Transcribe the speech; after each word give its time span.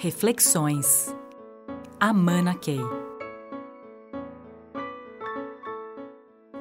Reflexões. 0.00 1.12
Amana 1.98 2.54
Key. 2.54 2.78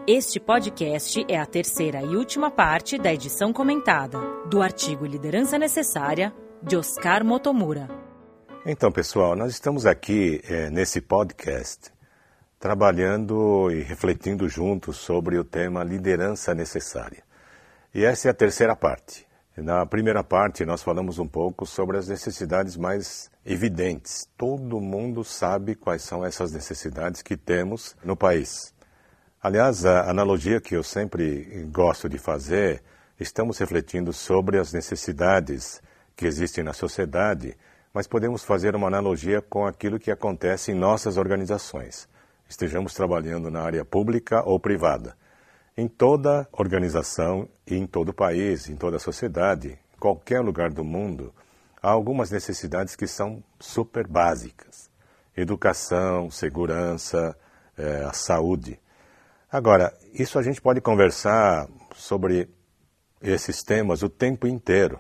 Este 0.07 0.39
podcast 0.39 1.23
é 1.29 1.37
a 1.37 1.45
terceira 1.45 2.01
e 2.01 2.15
última 2.15 2.49
parte 2.49 2.97
da 2.97 3.13
edição 3.13 3.53
comentada 3.53 4.17
do 4.49 4.59
artigo 4.59 5.05
Liderança 5.05 5.59
Necessária 5.59 6.33
de 6.63 6.75
Oscar 6.75 7.23
Motomura. 7.23 7.87
Então, 8.65 8.91
pessoal, 8.91 9.35
nós 9.35 9.51
estamos 9.51 9.85
aqui 9.85 10.41
é, 10.49 10.71
nesse 10.71 10.99
podcast 10.99 11.93
trabalhando 12.59 13.69
e 13.69 13.83
refletindo 13.83 14.49
juntos 14.49 14.97
sobre 14.97 15.37
o 15.37 15.43
tema 15.43 15.83
liderança 15.83 16.55
necessária. 16.55 17.21
E 17.93 18.03
essa 18.03 18.29
é 18.29 18.31
a 18.31 18.33
terceira 18.33 18.75
parte. 18.75 19.26
Na 19.57 19.87
primeira 19.87 20.23
parte, 20.23 20.63
nós 20.63 20.83
falamos 20.83 21.17
um 21.17 21.27
pouco 21.27 21.65
sobre 21.65 21.97
as 21.97 22.07
necessidades 22.07 22.77
mais 22.77 23.31
evidentes. 23.43 24.29
Todo 24.37 24.79
mundo 24.79 25.23
sabe 25.23 25.73
quais 25.73 26.03
são 26.03 26.23
essas 26.23 26.51
necessidades 26.51 27.23
que 27.23 27.35
temos 27.35 27.95
no 28.03 28.15
país. 28.15 28.71
Aliás, 29.41 29.83
a 29.83 30.11
analogia 30.11 30.61
que 30.61 30.75
eu 30.75 30.83
sempre 30.83 31.67
gosto 31.71 32.07
de 32.07 32.19
fazer, 32.19 32.83
estamos 33.19 33.57
refletindo 33.57 34.13
sobre 34.13 34.59
as 34.59 34.71
necessidades 34.71 35.81
que 36.15 36.27
existem 36.27 36.63
na 36.63 36.73
sociedade, 36.73 37.57
mas 37.91 38.07
podemos 38.07 38.43
fazer 38.43 38.75
uma 38.75 38.87
analogia 38.87 39.41
com 39.41 39.65
aquilo 39.65 39.97
que 39.97 40.11
acontece 40.11 40.71
em 40.71 40.75
nossas 40.75 41.17
organizações, 41.17 42.07
estejamos 42.47 42.93
trabalhando 42.93 43.49
na 43.49 43.61
área 43.63 43.83
pública 43.83 44.43
ou 44.45 44.59
privada. 44.59 45.15
Em 45.79 45.87
toda 45.87 46.49
organização 46.51 47.47
e 47.67 47.75
em 47.75 47.85
todo 47.85 48.11
país, 48.11 48.67
em 48.67 48.75
toda 48.75 48.97
sociedade, 48.97 49.77
em 49.95 49.99
qualquer 49.99 50.41
lugar 50.41 50.71
do 50.71 50.83
mundo, 50.83 51.31
há 51.79 51.91
algumas 51.91 52.31
necessidades 52.31 52.95
que 52.95 53.05
são 53.05 53.43
super 53.59 54.07
básicas: 54.07 54.89
educação, 55.35 56.31
segurança, 56.31 57.37
é, 57.77 58.03
a 58.03 58.11
saúde. 58.11 58.79
Agora, 59.51 59.95
isso 60.13 60.39
a 60.39 60.41
gente 60.41 60.59
pode 60.59 60.81
conversar 60.81 61.67
sobre 61.95 62.49
esses 63.21 63.61
temas 63.61 64.01
o 64.01 64.09
tempo 64.09 64.47
inteiro. 64.47 64.99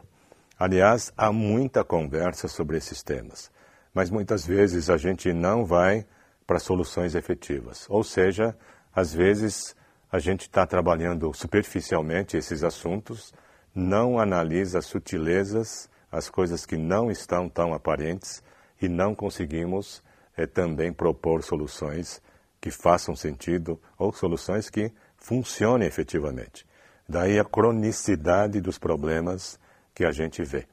Aliás, 0.59 1.11
há 1.17 1.31
muita 1.31 1.83
conversa 1.83 2.47
sobre 2.47 2.77
esses 2.77 3.01
temas, 3.01 3.51
mas 3.91 4.11
muitas 4.11 4.45
vezes 4.45 4.91
a 4.91 4.97
gente 4.97 5.33
não 5.33 5.65
vai 5.65 6.05
para 6.45 6.59
soluções 6.59 7.15
efetivas. 7.15 7.87
Ou 7.89 8.03
seja, 8.03 8.55
às 8.93 9.11
vezes 9.11 9.75
a 10.11 10.19
gente 10.19 10.41
está 10.41 10.65
trabalhando 10.65 11.33
superficialmente 11.33 12.37
esses 12.37 12.63
assuntos, 12.63 13.33
não 13.75 14.19
analisa 14.19 14.79
as 14.79 14.85
sutilezas, 14.85 15.89
as 16.11 16.29
coisas 16.29 16.65
que 16.65 16.77
não 16.77 17.11
estão 17.11 17.49
tão 17.49 17.73
aparentes 17.73 18.41
e 18.81 18.87
não 18.87 19.13
conseguimos 19.13 20.03
é, 20.35 20.45
também 20.45 20.93
propor 20.93 21.43
soluções 21.43 22.21
que 22.59 22.71
façam 22.71 23.15
sentido 23.15 23.79
ou 23.97 24.11
soluções 24.13 24.69
que 24.69 24.91
funcionem 25.17 25.87
efetivamente. 25.87 26.65
Daí 27.07 27.39
a 27.39 27.45
cronicidade 27.45 28.61
dos 28.61 28.77
problemas 28.77 29.59
que 29.93 30.05
a 30.05 30.11
gente 30.11 30.43
vê. 30.43 30.65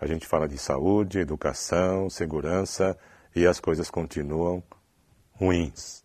A 0.00 0.06
gente 0.06 0.26
fala 0.26 0.48
de 0.48 0.58
saúde, 0.58 1.18
educação, 1.18 2.10
segurança 2.10 2.96
e 3.34 3.46
as 3.46 3.60
coisas 3.60 3.90
continuam 3.90 4.62
ruins 5.32 6.04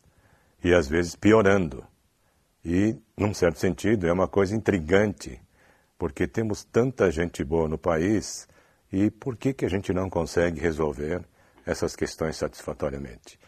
e 0.64 0.74
às 0.74 0.88
vezes 0.88 1.16
piorando. 1.16 1.86
E, 2.64 2.98
num 3.18 3.34
certo 3.34 3.60
sentido, 3.60 4.08
é 4.08 4.12
uma 4.12 4.28
coisa 4.28 4.56
intrigante, 4.56 5.42
porque 5.98 6.28
temos 6.28 6.64
tanta 6.64 7.12
gente 7.12 7.44
boa 7.44 7.68
no 7.68 7.78
país 7.78 8.48
e 8.92 9.10
por 9.10 9.38
que, 9.38 9.54
que 9.54 9.66
a 9.66 9.70
gente 9.70 9.94
não 9.94 10.10
consegue 10.10 10.60
resolver 10.60 11.24
essas 11.66 11.96
questões 11.96 12.36
satisfatoriamente? 12.38 13.40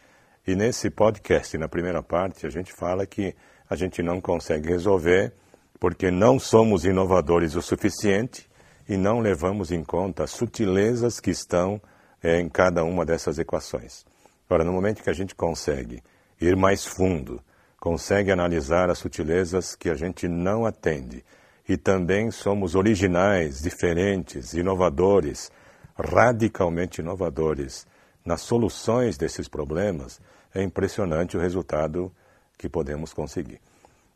E 0.48 0.56
nesse 0.56 0.90
podcast, 0.90 1.58
na 1.58 1.68
primeira 1.68 2.02
parte, 2.02 2.45
a 2.45 2.50
gente 2.50 2.73
fala 2.73 3.06
que 3.06 3.36
a 3.70 3.76
gente 3.76 4.02
não 4.02 4.20
consegue 4.20 4.69
resolver 4.69 5.34
porque 5.80 6.12
não 6.12 6.40
somos 6.40 6.85
inovadores 6.85 7.56
o 7.56 7.62
suficiente 7.62 8.50
e 8.88 8.97
não 8.97 9.19
levamos 9.19 9.72
em 9.72 9.84
conta 9.84 10.24
as 10.24 10.31
sutilezas 10.31 11.19
que 11.19 11.31
estão 11.31 11.81
é, 12.22 12.40
em 12.40 12.50
cada 12.50 12.84
uma 12.84 13.06
dessas 13.06 13.40
equações. 13.40 14.06
Ora, 14.50 14.64
no 14.64 14.74
momento 14.74 15.02
que 15.02 15.09
a 15.09 15.14
gente 15.14 15.34
consegue 15.34 16.03
ir 16.40 16.56
mais 16.56 16.85
fundo, 16.85 17.41
consegue 17.81 18.31
analisar 18.31 18.92
as 18.92 19.00
sutilezas 19.00 19.75
que 19.75 19.90
a 19.90 19.96
gente 19.96 20.28
não 20.28 20.68
atende. 20.68 21.25
E 21.68 21.75
também 21.75 22.30
somos 22.30 22.75
originais, 22.75 23.59
diferentes, 23.59 24.53
inovadores, 24.53 25.52
radicalmente 25.97 27.02
inovadores 27.02 27.88
nas 28.24 28.41
soluções 28.41 29.18
desses 29.18 29.47
problemas. 29.47 30.22
É 30.53 30.62
impressionante 30.62 31.36
o 31.36 31.40
resultado 31.40 32.12
que 32.56 32.70
podemos 32.70 33.14
conseguir. 33.14 33.59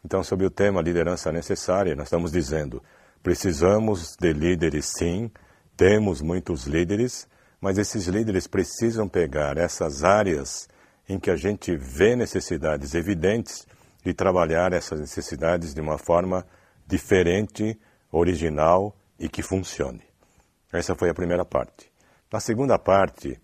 Então, 0.03 0.23
sobre 0.23 0.45
o 0.45 0.51
tema 0.51 0.79
liderança 0.79 1.31
necessária, 1.31 1.95
nós 1.95 2.05
estamos 2.05 2.31
dizendo: 2.31 2.83
precisamos 3.23 4.15
de 4.15 4.31
líderes, 4.31 4.93
sim, 4.95 5.31
temos 5.75 6.21
muitos 6.21 6.67
líderes, 6.67 7.27
mas 7.59 7.79
esses 7.79 8.05
líderes 8.05 8.45
precisam 8.45 9.09
pegar 9.09 9.57
essas 9.57 10.03
áreas 10.03 10.69
em 11.07 11.19
que 11.19 11.29
a 11.29 11.35
gente 11.35 11.75
vê 11.75 12.15
necessidades 12.15 12.93
evidentes 12.93 13.67
de 14.03 14.13
trabalhar 14.13 14.73
essas 14.73 14.99
necessidades 14.99 15.73
de 15.73 15.81
uma 15.81 15.97
forma 15.97 16.45
diferente, 16.85 17.79
original 18.11 18.95
e 19.19 19.27
que 19.27 19.41
funcione. 19.41 20.03
Essa 20.71 20.95
foi 20.95 21.09
a 21.09 21.13
primeira 21.13 21.45
parte. 21.45 21.91
Na 22.31 22.39
segunda 22.39 22.77
parte, 22.77 23.39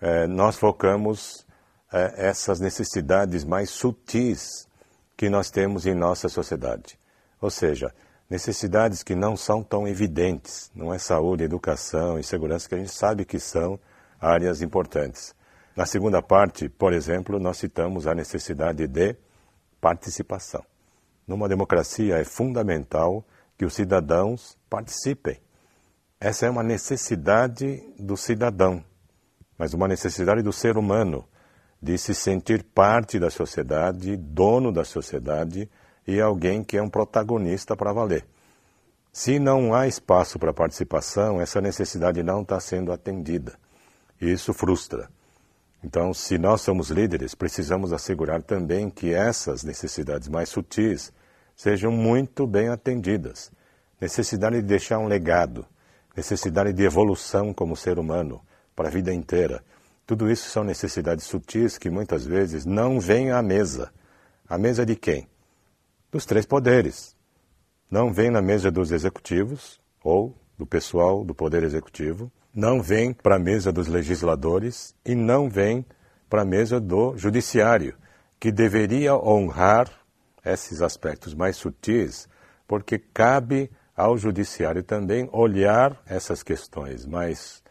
eh, 0.00 0.26
nós 0.26 0.56
focamos 0.56 1.46
eh, 1.92 2.14
essas 2.16 2.60
necessidades 2.60 3.44
mais 3.44 3.70
sutis 3.70 4.68
que 5.16 5.28
nós 5.28 5.50
temos 5.50 5.86
em 5.86 5.94
nossa 5.94 6.28
sociedade. 6.28 6.98
Ou 7.40 7.50
seja, 7.50 7.92
necessidades 8.28 9.02
que 9.02 9.14
não 9.14 9.36
são 9.36 9.62
tão 9.62 9.86
evidentes. 9.86 10.70
Não 10.74 10.92
é 10.92 10.98
saúde, 10.98 11.44
educação 11.44 12.18
e 12.18 12.24
segurança 12.24 12.68
que 12.68 12.74
a 12.74 12.78
gente 12.78 12.92
sabe 12.92 13.24
que 13.24 13.38
são 13.38 13.78
áreas 14.20 14.62
importantes. 14.62 15.34
Na 15.76 15.86
segunda 15.86 16.22
parte, 16.22 16.68
por 16.68 16.92
exemplo, 16.92 17.40
nós 17.40 17.56
citamos 17.58 18.06
a 18.06 18.14
necessidade 18.14 18.86
de 18.86 19.16
participação. 19.80 20.64
Numa 21.26 21.48
democracia 21.48 22.16
é 22.16 22.24
fundamental 22.24 23.24
que 23.58 23.64
os 23.64 23.74
cidadãos 23.74 24.56
participem. 24.70 25.40
Essa 26.20 26.46
é 26.46 26.50
uma 26.50 26.62
necessidade 26.62 27.82
do 27.98 28.16
cidadão, 28.16 28.84
mas 29.58 29.74
uma 29.74 29.88
necessidade 29.88 30.42
do 30.42 30.52
ser 30.52 30.76
humano 30.76 31.26
de 31.82 31.98
se 31.98 32.14
sentir 32.14 32.62
parte 32.62 33.18
da 33.18 33.28
sociedade, 33.28 34.16
dono 34.16 34.72
da 34.72 34.84
sociedade 34.84 35.68
e 36.06 36.20
alguém 36.20 36.62
que 36.62 36.78
é 36.78 36.82
um 36.82 36.88
protagonista 36.88 37.76
para 37.76 37.92
valer. 37.92 38.24
Se 39.12 39.38
não 39.38 39.74
há 39.74 39.86
espaço 39.86 40.38
para 40.38 40.52
participação, 40.52 41.40
essa 41.40 41.60
necessidade 41.60 42.22
não 42.22 42.42
está 42.42 42.58
sendo 42.58 42.92
atendida. 42.92 43.58
Isso 44.20 44.54
frustra. 44.54 45.08
Então, 45.84 46.14
se 46.14 46.38
nós 46.38 46.62
somos 46.62 46.88
líderes, 46.88 47.34
precisamos 47.34 47.92
assegurar 47.92 48.42
também 48.42 48.88
que 48.88 49.12
essas 49.12 49.62
necessidades 49.62 50.28
mais 50.28 50.48
sutis 50.48 51.12
sejam 51.54 51.92
muito 51.92 52.46
bem 52.46 52.70
atendidas. 52.70 53.52
Necessidade 54.00 54.56
de 54.56 54.62
deixar 54.62 54.98
um 54.98 55.06
legado, 55.06 55.66
necessidade 56.16 56.72
de 56.72 56.82
evolução 56.82 57.52
como 57.52 57.76
ser 57.76 57.98
humano 57.98 58.40
para 58.74 58.88
a 58.88 58.90
vida 58.90 59.12
inteira. 59.12 59.62
Tudo 60.06 60.30
isso 60.30 60.48
são 60.48 60.64
necessidades 60.64 61.26
sutis 61.26 61.76
que 61.76 61.90
muitas 61.90 62.24
vezes 62.24 62.64
não 62.64 62.98
vêm 62.98 63.30
à 63.30 63.42
mesa. 63.42 63.92
À 64.48 64.56
mesa 64.56 64.86
de 64.86 64.96
quem? 64.96 65.28
Dos 66.10 66.24
três 66.24 66.46
poderes. 66.46 67.14
Não 67.90 68.10
vem 68.10 68.30
na 68.30 68.40
mesa 68.40 68.70
dos 68.70 68.90
executivos 68.90 69.78
ou 70.02 70.34
do 70.56 70.64
pessoal 70.64 71.22
do 71.22 71.34
poder 71.34 71.62
executivo, 71.62 72.32
não 72.54 72.80
vem 72.80 73.12
para 73.12 73.36
a 73.36 73.38
mesa 73.38 73.72
dos 73.72 73.88
legisladores 73.88 74.94
e 75.04 75.14
não 75.14 75.48
vem 75.48 75.84
para 76.30 76.42
a 76.42 76.44
mesa 76.44 76.80
do 76.80 77.16
judiciário, 77.16 77.96
que 78.38 78.52
deveria 78.52 79.16
honrar 79.16 79.90
esses 80.44 80.80
aspectos 80.80 81.34
mais 81.34 81.56
sutis, 81.56 82.28
porque 82.68 82.98
cabe 82.98 83.70
ao 83.96 84.16
judiciário 84.16 84.82
também 84.82 85.28
olhar 85.32 86.00
essas 86.06 86.42
questões 86.42 87.06
mais 87.06 87.62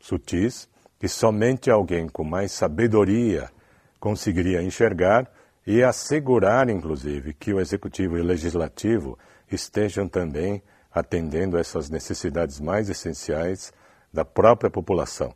sutis, 0.00 0.68
que 0.98 1.08
somente 1.08 1.70
alguém 1.70 2.08
com 2.08 2.22
mais 2.22 2.52
sabedoria 2.52 3.50
conseguiria 3.98 4.62
enxergar 4.62 5.30
e 5.66 5.82
assegurar, 5.82 6.68
inclusive, 6.68 7.34
que 7.34 7.52
o 7.52 7.60
executivo 7.60 8.16
e 8.16 8.20
o 8.20 8.24
legislativo 8.24 9.18
estejam 9.50 10.08
também 10.08 10.62
atendendo 10.92 11.56
essas 11.56 11.88
necessidades 11.88 12.60
mais 12.60 12.88
essenciais 12.88 13.72
da 14.12 14.24
própria 14.24 14.70
população. 14.70 15.34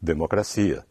Democracia. 0.00 0.84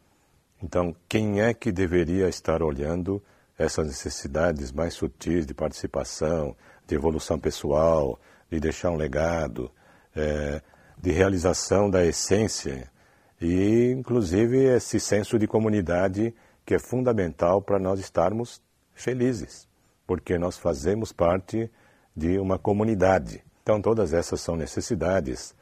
Então, 0.61 0.95
quem 1.07 1.41
é 1.41 1.53
que 1.53 1.71
deveria 1.71 2.27
estar 2.29 2.63
olhando 2.63 3.21
essas 3.57 3.87
necessidades 3.87 4.71
mais 4.71 4.93
sutis 4.93 5.45
de 5.45 5.53
participação, 5.53 6.55
de 6.87 6.95
evolução 6.95 7.37
pessoal, 7.37 8.19
de 8.49 8.59
deixar 8.59 8.89
um 8.89 8.95
legado, 8.95 9.71
é, 10.15 10.61
de 10.97 11.11
realização 11.11 11.89
da 11.89 12.03
essência 12.05 12.89
e, 13.41 13.91
inclusive, 13.91 14.63
esse 14.63 14.99
senso 14.99 15.37
de 15.37 15.47
comunidade 15.47 16.33
que 16.65 16.73
é 16.73 16.79
fundamental 16.79 17.61
para 17.61 17.77
nós 17.77 17.99
estarmos 17.99 18.61
felizes, 18.93 19.67
porque 20.07 20.37
nós 20.37 20.57
fazemos 20.57 21.11
parte 21.11 21.69
de 22.15 22.39
uma 22.39 22.57
comunidade. 22.57 23.43
Então, 23.61 23.81
todas 23.81 24.13
essas 24.13 24.39
são 24.39 24.55
necessidades 24.55 25.53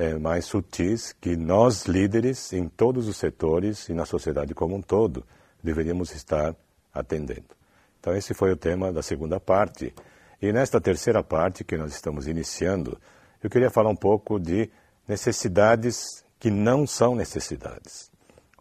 é, 0.00 0.18
mais 0.18 0.46
sutis 0.46 1.14
que 1.20 1.36
nós, 1.36 1.84
líderes, 1.84 2.54
em 2.54 2.66
todos 2.66 3.06
os 3.06 3.18
setores 3.18 3.86
e 3.90 3.92
na 3.92 4.06
sociedade 4.06 4.54
como 4.54 4.74
um 4.74 4.80
todo, 4.80 5.26
deveríamos 5.62 6.14
estar 6.14 6.56
atendendo. 6.90 7.54
Então, 8.00 8.16
esse 8.16 8.32
foi 8.32 8.50
o 8.50 8.56
tema 8.56 8.90
da 8.90 9.02
segunda 9.02 9.38
parte. 9.38 9.94
E 10.40 10.54
nesta 10.54 10.80
terceira 10.80 11.22
parte 11.22 11.64
que 11.64 11.76
nós 11.76 11.92
estamos 11.92 12.26
iniciando, 12.26 12.98
eu 13.42 13.50
queria 13.50 13.68
falar 13.68 13.90
um 13.90 13.96
pouco 13.96 14.40
de 14.40 14.70
necessidades 15.06 16.24
que 16.38 16.50
não 16.50 16.86
são 16.86 17.14
necessidades, 17.14 18.10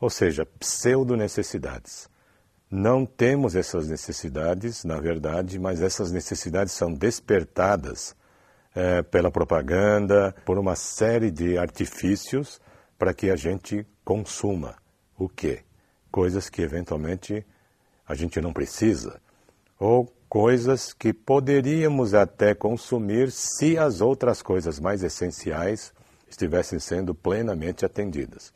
ou 0.01 0.09
seja, 0.09 0.45
pseudo-necessidades. 0.59 2.09
Não 2.69 3.05
temos 3.05 3.55
essas 3.55 3.87
necessidades, 3.87 4.83
na 4.83 4.99
verdade, 4.99 5.57
mas 5.57 5.81
essas 5.81 6.11
necessidades 6.11 6.73
são 6.73 6.93
despertadas 6.93 8.13
é, 8.79 9.01
pela 9.01 9.29
propaganda, 9.29 10.33
por 10.45 10.57
uma 10.57 10.73
série 10.73 11.29
de 11.29 11.57
artifícios 11.57 12.61
para 12.97 13.13
que 13.13 13.29
a 13.29 13.35
gente 13.35 13.85
consuma 14.05 14.77
o 15.17 15.27
quê? 15.27 15.63
Coisas 16.09 16.47
que 16.47 16.61
eventualmente 16.61 17.45
a 18.07 18.15
gente 18.15 18.39
não 18.39 18.53
precisa, 18.53 19.19
ou 19.77 20.05
coisas 20.29 20.93
que 20.93 21.11
poderíamos 21.11 22.13
até 22.13 22.55
consumir 22.55 23.31
se 23.31 23.77
as 23.77 23.99
outras 23.99 24.41
coisas 24.41 24.79
mais 24.79 25.03
essenciais 25.03 25.91
estivessem 26.29 26.79
sendo 26.79 27.13
plenamente 27.13 27.85
atendidas. 27.85 28.53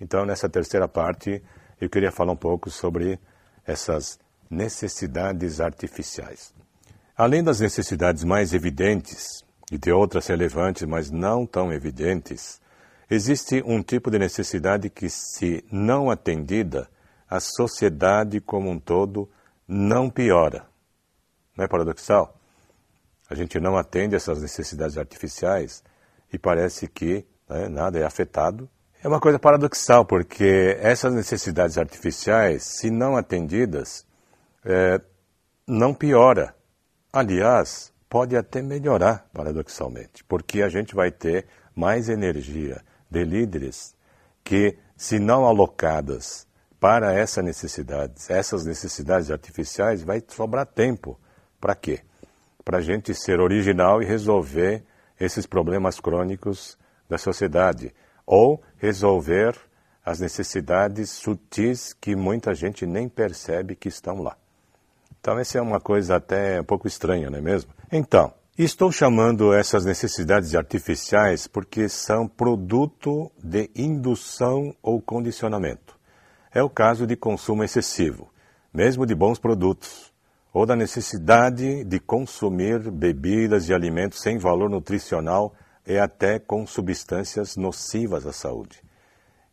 Então, 0.00 0.24
nessa 0.24 0.48
terceira 0.48 0.88
parte, 0.88 1.42
eu 1.78 1.90
queria 1.90 2.10
falar 2.10 2.32
um 2.32 2.36
pouco 2.36 2.70
sobre 2.70 3.20
essas 3.66 4.18
necessidades 4.48 5.60
artificiais. 5.60 6.54
Além 7.14 7.42
das 7.42 7.60
necessidades 7.60 8.24
mais 8.24 8.54
evidentes 8.54 9.46
e 9.70 9.78
de 9.78 9.92
outras 9.92 10.26
relevantes, 10.26 10.84
mas 10.84 11.10
não 11.10 11.46
tão 11.46 11.72
evidentes, 11.72 12.60
existe 13.10 13.62
um 13.66 13.82
tipo 13.82 14.10
de 14.10 14.18
necessidade 14.18 14.88
que, 14.88 15.08
se 15.10 15.64
não 15.70 16.10
atendida, 16.10 16.88
a 17.28 17.40
sociedade 17.40 18.40
como 18.40 18.70
um 18.70 18.78
todo 18.78 19.28
não 19.66 20.08
piora. 20.08 20.66
Não 21.56 21.64
é 21.64 21.68
paradoxal? 21.68 22.34
A 23.28 23.34
gente 23.34 23.60
não 23.60 23.76
atende 23.76 24.16
essas 24.16 24.40
necessidades 24.40 24.96
artificiais 24.96 25.84
e 26.32 26.38
parece 26.38 26.88
que 26.88 27.26
né, 27.48 27.68
nada 27.68 27.98
é 27.98 28.04
afetado. 28.04 28.68
É 29.02 29.06
uma 29.06 29.20
coisa 29.20 29.38
paradoxal, 29.38 30.04
porque 30.04 30.76
essas 30.80 31.12
necessidades 31.12 31.78
artificiais, 31.78 32.64
se 32.64 32.90
não 32.90 33.16
atendidas, 33.16 34.06
é, 34.64 35.00
não 35.66 35.92
piora. 35.94 36.54
Aliás, 37.12 37.92
pode 38.08 38.36
até 38.36 38.62
melhorar, 38.62 39.28
paradoxalmente, 39.32 40.24
porque 40.24 40.62
a 40.62 40.68
gente 40.68 40.94
vai 40.94 41.10
ter 41.10 41.46
mais 41.74 42.08
energia 42.08 42.82
de 43.10 43.24
líderes 43.24 43.94
que, 44.42 44.78
se 44.96 45.18
não 45.18 45.44
alocadas 45.44 46.46
para 46.80 47.12
essa 47.12 47.42
necessidade, 47.42 48.14
essas 48.28 48.64
necessidades 48.64 49.30
artificiais, 49.30 50.02
vai 50.02 50.22
sobrar 50.26 50.64
tempo. 50.64 51.18
Para 51.60 51.74
quê? 51.74 52.00
Para 52.64 52.78
a 52.78 52.80
gente 52.80 53.14
ser 53.14 53.40
original 53.40 54.00
e 54.00 54.06
resolver 54.06 54.84
esses 55.20 55.46
problemas 55.46 56.00
crônicos 56.00 56.78
da 57.08 57.18
sociedade, 57.18 57.92
ou 58.24 58.62
resolver 58.76 59.54
as 60.04 60.20
necessidades 60.20 61.10
sutis 61.10 61.92
que 61.92 62.16
muita 62.16 62.54
gente 62.54 62.86
nem 62.86 63.08
percebe 63.08 63.74
que 63.74 63.88
estão 63.88 64.22
lá. 64.22 64.37
Então, 65.28 65.38
essa 65.38 65.58
é 65.58 65.60
uma 65.60 65.78
coisa 65.78 66.16
até 66.16 66.58
um 66.58 66.64
pouco 66.64 66.88
estranha, 66.88 67.28
não 67.28 67.36
é 67.36 67.42
mesmo? 67.42 67.70
Então, 67.92 68.32
estou 68.56 68.90
chamando 68.90 69.52
essas 69.52 69.84
necessidades 69.84 70.54
artificiais 70.54 71.46
porque 71.46 71.86
são 71.86 72.26
produto 72.26 73.30
de 73.44 73.68
indução 73.76 74.74
ou 74.82 75.02
condicionamento. 75.02 75.98
É 76.50 76.62
o 76.62 76.70
caso 76.70 77.06
de 77.06 77.14
consumo 77.14 77.62
excessivo, 77.62 78.32
mesmo 78.72 79.04
de 79.04 79.14
bons 79.14 79.38
produtos, 79.38 80.10
ou 80.50 80.64
da 80.64 80.74
necessidade 80.74 81.84
de 81.84 82.00
consumir 82.00 82.90
bebidas 82.90 83.68
e 83.68 83.74
alimentos 83.74 84.22
sem 84.22 84.38
valor 84.38 84.70
nutricional 84.70 85.54
e 85.86 85.98
até 85.98 86.38
com 86.38 86.66
substâncias 86.66 87.54
nocivas 87.54 88.26
à 88.26 88.32
saúde. 88.32 88.82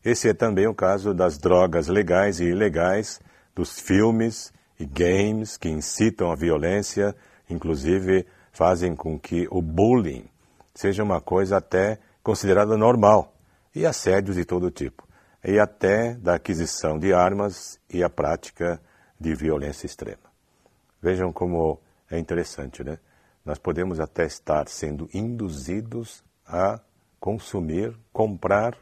Esse 0.05 0.29
é 0.29 0.33
também 0.33 0.67
o 0.67 0.73
caso 0.73 1.13
das 1.13 1.37
drogas 1.37 1.89
legais 1.89 2.39
e 2.39 2.45
ilegais, 2.45 3.19
dos 3.53 3.77
filmes 3.77 4.54
e 4.79 4.85
games 4.85 5.57
que 5.57 5.69
incitam 5.69 6.31
a 6.31 6.35
violência, 6.35 7.15
inclusive 7.49 8.25
fazem 8.51 8.95
com 8.95 9.19
que 9.19 9.47
o 9.51 9.61
bullying 9.61 10.25
seja 10.73 11.03
uma 11.03 11.21
coisa 11.21 11.57
até 11.57 11.99
considerada 12.21 12.75
normal, 12.77 13.33
e 13.73 13.85
assédios 13.85 14.37
de 14.37 14.45
todo 14.45 14.71
tipo, 14.71 15.07
e 15.43 15.59
até 15.59 16.15
da 16.15 16.35
aquisição 16.35 16.97
de 16.97 17.13
armas 17.13 17.79
e 17.89 18.03
a 18.03 18.09
prática 18.09 18.81
de 19.19 19.35
violência 19.35 19.85
extrema. 19.85 20.23
Vejam 21.01 21.31
como 21.31 21.79
é 22.09 22.17
interessante, 22.17 22.83
né? 22.83 22.97
Nós 23.45 23.59
podemos 23.59 23.99
até 23.99 24.25
estar 24.25 24.67
sendo 24.67 25.07
induzidos 25.13 26.23
a 26.47 26.79
consumir, 27.19 27.95
comprar 28.11 28.75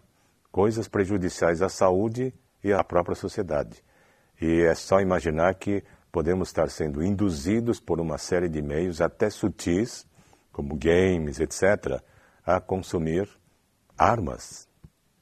coisas 0.51 0.87
prejudiciais 0.87 1.61
à 1.61 1.67
saúde 1.67 2.33
e 2.63 2.71
à 2.71 2.83
própria 2.83 3.15
sociedade. 3.15 3.83
E 4.43 4.61
é 4.63 4.75
só 4.75 4.99
imaginar 4.99 5.55
que 5.55 5.81
podemos 6.11 6.49
estar 6.49 6.69
sendo 6.69 7.01
induzidos 7.01 7.79
por 7.79 8.01
uma 8.01 8.17
série 8.17 8.49
de 8.49 8.61
meios, 8.61 8.99
até 8.99 9.29
sutis, 9.29 10.05
como 10.51 10.75
games, 10.75 11.39
etc., 11.39 12.03
a 12.45 12.59
consumir 12.59 13.29
armas, 13.97 14.67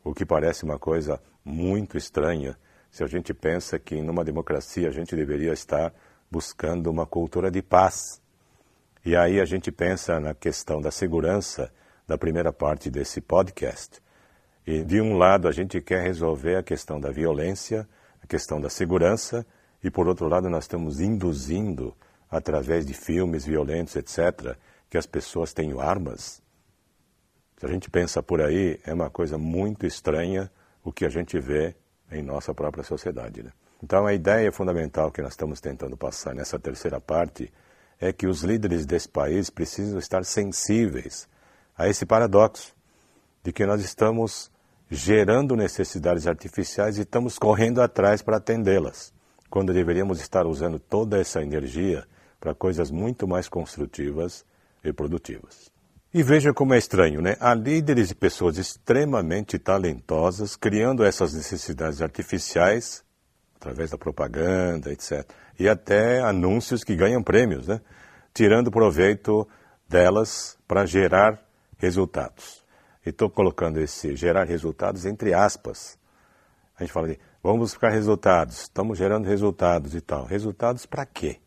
o 0.04 0.12
que 0.12 0.26
parece 0.26 0.64
uma 0.64 0.80
coisa 0.80 1.22
muito 1.46 2.00
estranha 2.00 2.58
se 2.90 3.04
a 3.04 3.08
gente 3.08 3.32
pensa 3.32 3.78
que 3.78 4.02
numa 4.02 4.24
democracia 4.24 4.88
a 4.88 4.92
gente 4.92 5.16
deveria 5.16 5.54
estar 5.54 5.94
buscando 6.32 6.90
uma 6.90 7.06
cultura 7.06 7.52
de 7.52 7.62
paz. 7.62 8.20
E 9.06 9.16
aí 9.16 9.40
a 9.40 9.46
gente 9.46 9.72
pensa 9.72 10.20
na 10.20 10.34
questão 10.34 10.82
da 10.82 10.90
segurança 10.90 11.72
da 12.08 12.18
primeira 12.18 12.52
parte 12.52 12.90
desse 12.90 13.22
podcast. 13.22 14.02
E 14.66 14.84
de 14.84 15.00
um 15.00 15.16
lado 15.16 15.48
a 15.48 15.52
gente 15.52 15.80
quer 15.80 16.02
resolver 16.02 16.56
a 16.56 16.64
questão 16.64 17.00
da 17.00 17.12
violência, 17.12 17.88
a 18.24 18.28
questão 18.28 18.60
da 18.60 18.70
segurança, 18.70 19.46
e 19.84 19.90
por 19.90 20.08
outro 20.08 20.28
lado 20.28 20.50
nós 20.50 20.66
estamos 20.66 21.00
induzindo, 21.00 21.96
através 22.30 22.86
de 22.86 22.94
filmes 22.94 23.46
violentos, 23.46 23.96
etc., 23.96 24.56
que 24.90 24.98
as 24.98 25.06
pessoas 25.06 25.54
tenham 25.54 25.80
armas. 25.80 26.42
Se 27.58 27.66
a 27.66 27.70
gente 27.70 27.90
pensa 27.90 28.22
por 28.22 28.42
aí, 28.42 28.80
é 28.86 28.94
uma 28.94 29.10
coisa 29.10 29.38
muito 29.38 29.86
estranha 29.86 30.52
o 30.84 30.92
que 30.92 31.06
a 31.06 31.10
gente 31.10 31.40
vê 31.40 31.76
em 32.12 32.22
nossa 32.22 32.54
própria 32.54 32.84
sociedade. 32.84 33.44
Né? 33.44 33.52
Então, 33.84 34.06
a 34.06 34.14
ideia 34.14 34.52
fundamental 34.52 35.12
que 35.12 35.22
nós 35.22 35.34
estamos 35.34 35.62
tentando 35.62 35.96
passar 35.96 36.36
nessa 36.36 36.60
terceira 36.60 37.00
parte 37.00 37.52
é 38.00 38.12
que 38.12 38.28
os 38.28 38.42
líderes 38.44 38.86
desse 38.86 39.08
país 39.08 39.50
precisam 39.50 40.00
estar 40.00 40.26
sensíveis 40.26 41.28
a 41.78 41.88
esse 41.88 42.06
paradoxo 42.06 42.76
de 43.44 43.54
que 43.54 43.66
nós 43.66 43.82
estamos 43.82 44.51
gerando 44.92 45.56
necessidades 45.56 46.28
artificiais 46.28 46.98
e 46.98 47.02
estamos 47.02 47.40
correndo 47.40 47.82
atrás 47.82 48.22
para 48.22 48.38
atendê-las, 48.38 49.14
quando 49.50 49.72
deveríamos 49.74 50.20
estar 50.20 50.46
usando 50.46 50.78
toda 50.78 51.18
essa 51.18 51.42
energia 51.42 52.04
para 52.42 52.54
coisas 52.54 52.92
muito 52.92 53.26
mais 53.26 53.48
construtivas 53.48 54.46
e 54.84 54.92
produtivas. 54.92 55.72
E 56.14 56.22
veja 56.22 56.54
como 56.54 56.74
é 56.74 56.78
estranho, 56.78 57.22
né? 57.22 57.38
Há 57.40 57.54
líderes 57.54 58.12
e 58.12 58.16
pessoas 58.16 58.58
extremamente 58.58 59.58
talentosas 59.58 60.58
criando 60.58 61.06
essas 61.06 61.34
necessidades 61.34 62.02
artificiais 62.02 63.02
através 63.56 63.92
da 63.92 63.98
propaganda, 63.98 64.92
etc. 64.92 65.26
E 65.58 65.70
até 65.70 66.20
anúncios 66.20 66.84
que 66.84 66.98
ganham 66.98 67.24
prêmios, 67.24 67.66
né? 67.66 67.80
tirando 68.34 68.70
proveito 68.70 69.48
delas 69.88 70.58
para 70.68 70.86
gerar 70.86 71.40
resultados. 71.78 72.61
E 73.06 73.10
estou 73.10 73.30
colocando 73.30 73.80
esse 73.80 74.16
gerar 74.16 74.44
resultados 74.46 75.06
entre 75.06 75.34
aspas. 75.34 75.98
A 76.78 76.84
gente 76.84 76.94
fala 76.94 77.10
de 77.10 77.20
vamos 77.44 77.72
buscar 77.72 77.90
resultados, 77.90 78.62
estamos 78.62 78.98
gerando 78.98 79.26
resultados 79.26 79.96
e 79.96 80.02
tal. 80.02 80.26
Resultados 80.26 80.86
para 80.86 81.06
quê? 81.06 81.40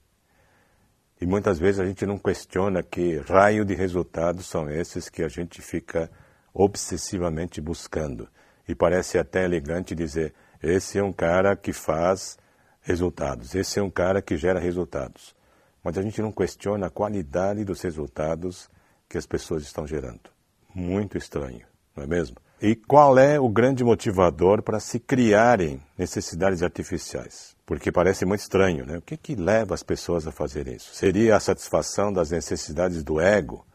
E 1.21 1.27
muitas 1.27 1.59
vezes 1.59 1.81
a 1.81 1.87
gente 1.87 2.05
não 2.05 2.19
questiona 2.19 2.83
que 2.83 3.19
raio 3.19 3.65
de 3.65 3.75
resultados 3.75 4.47
são 4.47 4.69
esses 4.69 5.09
que 5.09 5.23
a 5.23 5.29
gente 5.29 5.63
fica 5.63 6.11
obsessivamente 6.53 7.61
buscando. 7.61 8.29
E 8.69 8.75
parece 8.75 9.19
até 9.19 9.45
elegante 9.45 9.95
dizer 9.95 10.35
esse 10.63 10.99
é 10.99 11.03
um 11.03 11.13
cara 11.13 11.57
que 11.57 11.73
faz 11.73 12.39
resultados, 12.81 13.55
esse 13.55 13.79
é 13.79 13.83
um 13.83 13.91
cara 13.91 14.21
que 14.21 14.37
gera 14.37 14.59
resultados. 14.59 15.35
Mas 15.83 15.99
a 15.99 16.03
gente 16.03 16.21
não 16.21 16.33
questiona 16.33 16.87
a 16.87 16.91
qualidade 16.91 17.65
dos 17.65 17.81
resultados 17.83 18.69
que 19.09 19.19
as 19.19 19.27
pessoas 19.27 19.63
estão 19.63 19.87
gerando. 19.87 20.34
Muito 20.75 21.17
estranho, 21.17 21.67
não 21.97 22.05
é 22.05 22.07
mesmo? 22.07 22.37
E 22.61 22.75
qual 22.75 23.19
é 23.19 23.39
o 23.39 23.49
grande 23.49 23.85
motivador 23.85 24.63
para 24.63 24.81
se 24.81 24.99
criarem 24.99 25.83
necessidades 25.99 26.63
artificiais? 26.63 27.55
Porque 27.67 27.93
parece 27.93 28.25
muito 28.25 28.41
estranho, 28.41 28.87
né? 28.87 28.99
O 28.99 29.03
que, 29.03 29.17
que 29.17 29.35
leva 29.35 29.75
as 29.75 29.83
pessoas 29.83 30.27
a 30.27 30.33
fazer 30.33 30.67
isso? 30.69 30.95
Seria 30.95 31.37
a 31.37 31.41
satisfação 31.41 32.13
das 32.13 32.31
necessidades 32.31 33.03
do 33.03 33.21
ego 33.21 33.67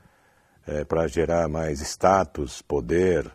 é, 0.68 0.84
para 0.84 1.08
gerar 1.08 1.48
mais 1.48 1.82
status, 1.82 2.62
poder, 2.62 3.32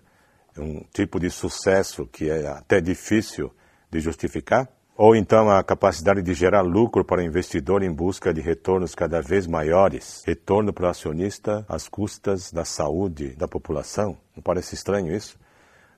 um 0.57 0.83
tipo 0.93 1.19
de 1.19 1.31
sucesso 1.31 2.07
que 2.07 2.31
é 2.31 2.47
até 2.47 2.81
difícil 2.81 3.55
de 3.91 4.01
justificar? 4.01 4.69
Ou 4.97 5.17
então 5.17 5.51
a 5.51 5.61
capacidade 5.65 6.23
de 6.23 6.33
gerar 6.35 6.61
lucro 6.61 7.05
para 7.05 7.21
o 7.21 7.25
investidor 7.25 7.83
em 7.83 7.93
busca 7.93 8.33
de 8.33 8.41
retornos 8.41 8.95
cada 8.95 9.21
vez 9.21 9.45
maiores, 9.45 10.23
retorno 10.25 10.73
para 10.73 10.87
o 10.87 10.89
acionista 10.89 11.67
às 11.69 11.89
custas 11.89 12.53
da 12.53 12.65
saúde 12.65 13.35
da 13.35 13.49
população? 13.49 14.17
Não 14.37 14.43
parece 14.43 14.77
estranho 14.77 15.13
isso? 15.13 15.37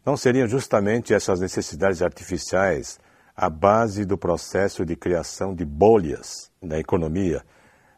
Não 0.04 0.16
seriam 0.16 0.48
justamente 0.48 1.12
essas 1.12 1.40
necessidades 1.40 2.00
artificiais 2.00 2.98
a 3.36 3.50
base 3.50 4.06
do 4.06 4.16
processo 4.16 4.82
de 4.82 4.96
criação 4.96 5.54
de 5.54 5.66
bolhas 5.66 6.50
na 6.62 6.78
economia? 6.78 7.44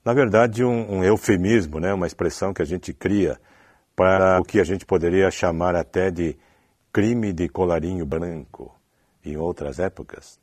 Na 0.05 0.13
verdade, 0.13 0.65
um, 0.65 0.97
um 0.97 1.05
eufemismo, 1.05 1.79
né? 1.79 1.95
uma 1.95 2.09
expressão 2.09 2.53
que 2.53 2.63
a 2.63 2.67
gente 2.67 2.93
cria 2.93 3.39
para 3.95 4.41
o 4.41 4.43
que 4.43 4.59
a 4.59 4.65
gente 4.65 4.85
poderia 4.85 5.31
chamar 5.31 5.77
até 5.77 6.11
de 6.11 6.37
crime 6.93 7.33
de 7.33 7.49
colarinho 7.49 8.05
branco 8.05 8.75
em 9.25 9.37
outras 9.37 9.79
épocas 9.79 10.41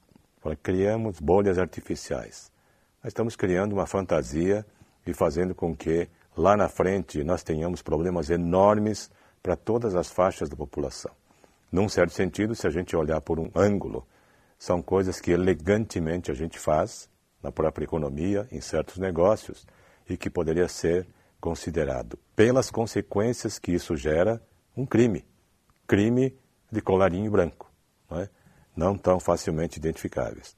criamos 0.54 1.20
bolhas 1.20 1.58
artificiais. 1.58 2.52
Nós 3.02 3.12
estamos 3.12 3.36
criando 3.36 3.74
uma 3.74 3.88
fantasia 3.88 4.66
e 5.08 5.14
fazendo 5.14 5.56
com 5.56 5.76
que 5.76 6.10
lá 6.36 6.58
na 6.58 6.68
frente 6.68 7.24
nós 7.24 7.42
tenhamos 7.42 7.82
problemas 7.82 8.30
enormes 8.30 9.10
para 9.42 9.56
todas 9.56 9.96
as 9.96 10.10
faixas 10.10 10.50
da 10.50 10.56
população. 10.56 11.12
Num 11.72 11.88
certo 11.88 12.14
sentido, 12.14 12.54
se 12.54 12.68
a 12.68 12.70
gente 12.70 12.96
olhar 12.96 13.22
por 13.22 13.40
um 13.40 13.50
ângulo, 13.56 14.06
são 14.58 14.82
coisas 14.82 15.20
que 15.20 15.32
elegantemente 15.32 16.32
a 16.32 16.34
gente 16.34 16.60
faz 16.60 17.10
na 17.42 17.52
própria 17.52 17.86
economia, 17.86 18.48
em 18.52 18.62
certos 18.62 18.98
negócios, 18.98 19.66
e 20.10 20.18
que 20.18 20.30
poderia 20.30 20.68
ser 20.68 21.08
considerado, 21.40 22.18
pelas 22.36 22.72
consequências 22.72 23.60
que 23.60 23.72
isso 23.72 23.96
gera, 23.96 24.42
um 24.76 24.86
crime. 24.86 25.26
Crime 25.88 26.36
de 26.72 26.82
colarinho 26.82 27.30
branco. 27.30 27.72
Não 28.10 28.20
é? 28.20 28.30
Não 28.76 28.98
tão 28.98 29.20
facilmente 29.20 29.78
identificáveis. 29.80 30.56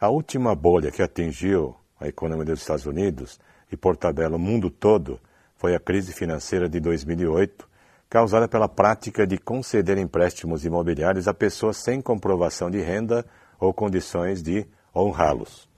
A 0.00 0.08
última 0.08 0.54
bolha 0.54 0.90
que 0.90 1.02
atingiu 1.02 1.76
a 2.00 2.08
economia 2.08 2.44
dos 2.44 2.60
Estados 2.60 2.86
Unidos 2.86 3.38
e, 3.70 3.76
por 3.76 3.96
tabela, 3.96 4.36
o 4.36 4.38
mundo 4.38 4.68
todo, 4.70 5.20
foi 5.56 5.74
a 5.76 5.80
crise 5.80 6.12
financeira 6.12 6.68
de 6.68 6.80
2008, 6.80 7.68
causada 8.10 8.48
pela 8.48 8.68
prática 8.68 9.26
de 9.26 9.38
conceder 9.38 9.96
empréstimos 9.96 10.64
imobiliários 10.64 11.28
a 11.28 11.32
pessoas 11.32 11.76
sem 11.76 12.02
comprovação 12.02 12.70
de 12.70 12.80
renda 12.80 13.24
ou 13.60 13.72
condições 13.72 14.42
de 14.42 14.66
honrá-los. 14.94 15.68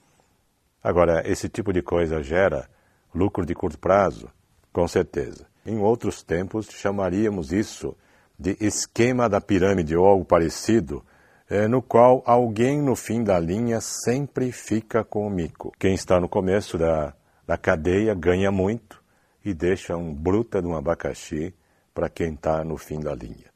Agora, 0.83 1.23
esse 1.31 1.49
tipo 1.49 1.73
de 1.73 1.83
coisa 1.83 2.23
gera 2.23 2.69
lucro 3.14 3.47
de 3.47 3.55
curto 3.55 3.79
prazo? 3.79 4.29
Com 4.73 4.88
certeza. 4.88 5.47
Em 5.64 5.79
outros 5.79 6.23
tempos, 6.23 6.69
chamaríamos 6.71 7.53
isso 7.53 7.97
de 8.38 8.57
esquema 8.61 9.29
da 9.29 9.41
pirâmide 9.41 9.97
ou 9.97 10.05
algo 10.05 10.25
parecido, 10.25 11.05
é, 11.49 11.69
no 11.69 11.83
qual 11.83 12.23
alguém 12.25 12.81
no 12.81 12.97
fim 12.97 13.23
da 13.23 13.39
linha 13.39 13.81
sempre 13.81 14.51
fica 14.51 15.05
com 15.05 15.27
o 15.27 15.31
mico. 15.31 15.73
Quem 15.79 15.95
está 15.95 16.19
no 16.21 16.29
começo 16.29 16.79
da, 16.79 17.15
da 17.47 17.57
cadeia 17.57 18.15
ganha 18.15 18.51
muito 18.51 19.03
e 19.45 19.53
deixa 19.53 19.97
um 19.97 20.15
bruta 20.15 20.63
de 20.63 20.67
um 20.67 20.77
abacaxi 20.77 21.55
para 21.93 22.09
quem 22.09 22.35
está 22.35 22.65
no 22.65 22.77
fim 22.77 22.99
da 22.99 23.15
linha. 23.15 23.53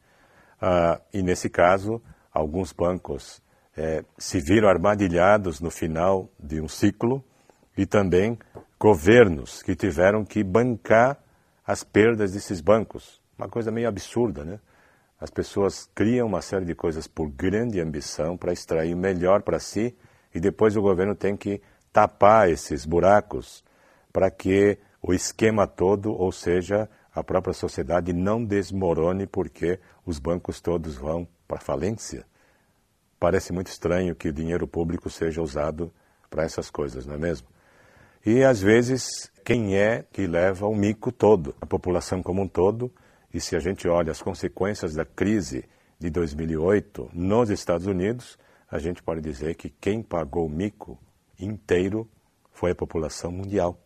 Ah, 0.60 1.00
e 1.12 1.22
nesse 1.22 1.48
caso, 1.48 2.02
alguns 2.32 2.72
bancos 2.72 3.42
é, 3.76 4.04
se 4.18 4.40
viram 4.40 4.68
armadilhados 4.68 5.60
no 5.60 5.70
final 5.70 6.28
de 6.38 6.60
um 6.60 6.68
ciclo 6.68 7.24
e 7.76 7.86
também 7.86 8.38
governos 8.78 9.62
que 9.62 9.74
tiveram 9.74 10.24
que 10.24 10.44
bancar 10.44 11.18
as 11.66 11.84
perdas 11.84 12.32
desses 12.32 12.60
bancos. 12.60 13.20
Uma 13.38 13.48
coisa 13.48 13.70
meio 13.70 13.88
absurda, 13.88 14.44
né? 14.44 14.58
As 15.20 15.30
pessoas 15.30 15.90
criam 15.94 16.28
uma 16.28 16.40
série 16.40 16.64
de 16.64 16.74
coisas 16.74 17.08
por 17.08 17.28
grande 17.28 17.80
ambição 17.80 18.36
para 18.36 18.52
extrair 18.52 18.94
o 18.94 18.98
melhor 18.98 19.42
para 19.42 19.58
si 19.58 19.96
e 20.32 20.38
depois 20.38 20.76
o 20.76 20.82
governo 20.82 21.14
tem 21.14 21.36
que 21.36 21.60
tapar 21.92 22.48
esses 22.48 22.84
buracos 22.84 23.64
para 24.12 24.30
que 24.30 24.78
o 25.02 25.12
esquema 25.12 25.66
todo, 25.66 26.12
ou 26.12 26.30
seja, 26.30 26.88
a 27.12 27.24
própria 27.24 27.52
sociedade 27.52 28.12
não 28.12 28.44
desmorone 28.44 29.26
porque 29.26 29.80
os 30.06 30.20
bancos 30.20 30.60
todos 30.60 30.94
vão 30.94 31.26
para 31.48 31.58
falência. 31.58 32.24
Parece 33.18 33.52
muito 33.52 33.68
estranho 33.68 34.14
que 34.14 34.28
o 34.28 34.32
dinheiro 34.32 34.68
público 34.68 35.10
seja 35.10 35.42
usado 35.42 35.92
para 36.30 36.44
essas 36.44 36.70
coisas, 36.70 37.06
não 37.06 37.14
é 37.14 37.18
mesmo? 37.18 37.48
E 38.24 38.44
às 38.44 38.60
vezes, 38.60 39.32
quem 39.44 39.76
é 39.76 40.04
que 40.12 40.26
leva 40.26 40.66
o 40.66 40.76
mico 40.76 41.10
todo? 41.10 41.54
A 41.60 41.66
população 41.66 42.22
como 42.22 42.42
um 42.42 42.48
todo 42.48 42.92
e 43.32 43.40
se 43.40 43.54
a 43.56 43.60
gente 43.60 43.86
olha 43.86 44.10
as 44.10 44.22
consequências 44.22 44.94
da 44.94 45.04
crise 45.04 45.64
de 45.98 46.10
2008 46.10 47.10
nos 47.12 47.50
Estados 47.50 47.86
Unidos, 47.86 48.38
a 48.70 48.78
gente 48.78 49.02
pode 49.02 49.20
dizer 49.20 49.54
que 49.54 49.68
quem 49.68 50.02
pagou 50.02 50.46
o 50.46 50.50
mico 50.50 50.98
inteiro 51.38 52.08
foi 52.50 52.72
a 52.72 52.74
população 52.74 53.30
mundial, 53.30 53.78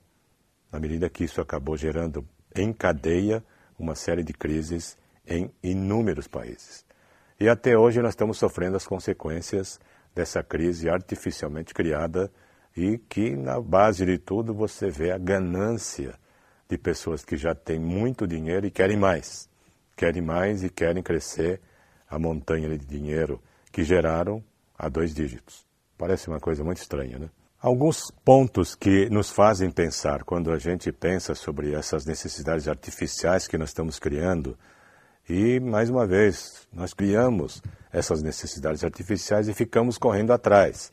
na 0.71 0.79
medida 0.79 1.09
que 1.11 1.25
isso 1.25 1.41
acabou 1.41 1.77
gerando 1.77 2.27
em 2.55 2.73
cadeia 2.73 3.45
uma 3.79 3.95
série 3.95 4.23
de 4.23 4.33
crises 4.33 4.97
em 5.27 5.51
inúmeros 5.63 6.27
países. 6.27 6.85
E 7.39 7.49
até 7.49 7.77
hoje 7.77 8.01
nós 8.01 8.13
estamos 8.13 8.39
sofrendo 8.39 8.77
as 8.77 8.87
consequências 8.87 9.81
dessa 10.15 10.43
crise 10.43 10.89
artificialmente 10.89 11.75
criada 11.75 12.31
e 12.77 12.99
que 12.99 13.35
na 13.37 13.61
base 13.61 14.07
de 14.07 14.19
tudo 14.19 14.55
você 14.55 14.89
vê 14.89 15.11
a 15.11 15.19
ganância 15.19 16.15
de 16.73 16.79
pessoas 16.79 17.23
que 17.23 17.37
já 17.37 17.55
têm 17.55 17.79
muito 17.79 18.27
dinheiro 18.27 18.67
e 18.67 18.71
querem 18.71 18.97
mais. 18.97 19.47
Querem 19.95 20.23
mais 20.23 20.65
e 20.65 20.71
querem 20.71 21.03
crescer 21.03 21.61
a 22.09 22.19
montanha 22.19 22.67
de 22.79 22.87
dinheiro 22.87 23.43
que 23.71 23.85
geraram 23.85 24.43
a 24.77 24.89
dois 24.89 25.15
dígitos. 25.15 25.67
Parece 25.99 26.29
uma 26.29 26.41
coisa 26.41 26.65
muito 26.65 26.79
estranha, 26.79 27.19
né? 27.19 27.29
Alguns 27.61 28.11
pontos 28.25 28.75
que 28.75 29.09
nos 29.11 29.29
fazem 29.29 29.71
pensar 29.71 30.25
quando 30.25 30.51
a 30.51 30.59
gente 30.59 30.91
pensa 30.91 31.35
sobre 31.35 31.75
essas 31.75 32.07
necessidades 32.07 32.67
artificiais 32.67 33.47
que 33.47 33.59
nós 33.59 33.69
estamos 33.69 33.99
criando. 33.99 34.59
E, 35.29 35.61
mais 35.61 35.91
uma 35.91 36.07
vez, 36.07 36.67
nós 36.73 36.95
criamos 36.95 37.63
essas 37.93 38.23
necessidades 38.23 38.83
artificiais 38.83 39.47
e 39.47 39.53
ficamos 39.53 39.99
correndo 39.99 40.33
atrás. 40.33 40.91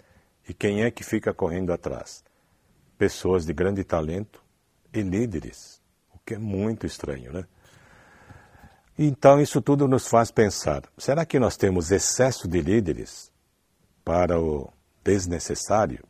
E 0.47 0.53
quem 0.53 0.83
é 0.83 0.91
que 0.91 1.05
fica 1.05 1.33
correndo 1.33 1.71
atrás? 1.71 2.21
Pessoas 2.97 3.45
de 3.45 3.53
grande 3.53 3.83
talento, 3.85 4.43
e 4.93 5.01
líderes, 5.01 5.81
o 6.13 6.19
que 6.25 6.35
é 6.35 6.37
muito 6.37 6.85
estranho, 6.85 7.31
né? 7.31 7.45
Então, 8.97 9.39
isso 9.39 9.61
tudo 9.61 9.87
nos 9.87 10.07
faz 10.07 10.29
pensar: 10.29 10.83
será 10.97 11.25
que 11.25 11.39
nós 11.39 11.55
temos 11.55 11.89
excesso 11.89 12.47
de 12.47 12.59
líderes 12.59 13.31
para 14.03 14.39
o 14.39 14.71
desnecessário? 15.03 16.03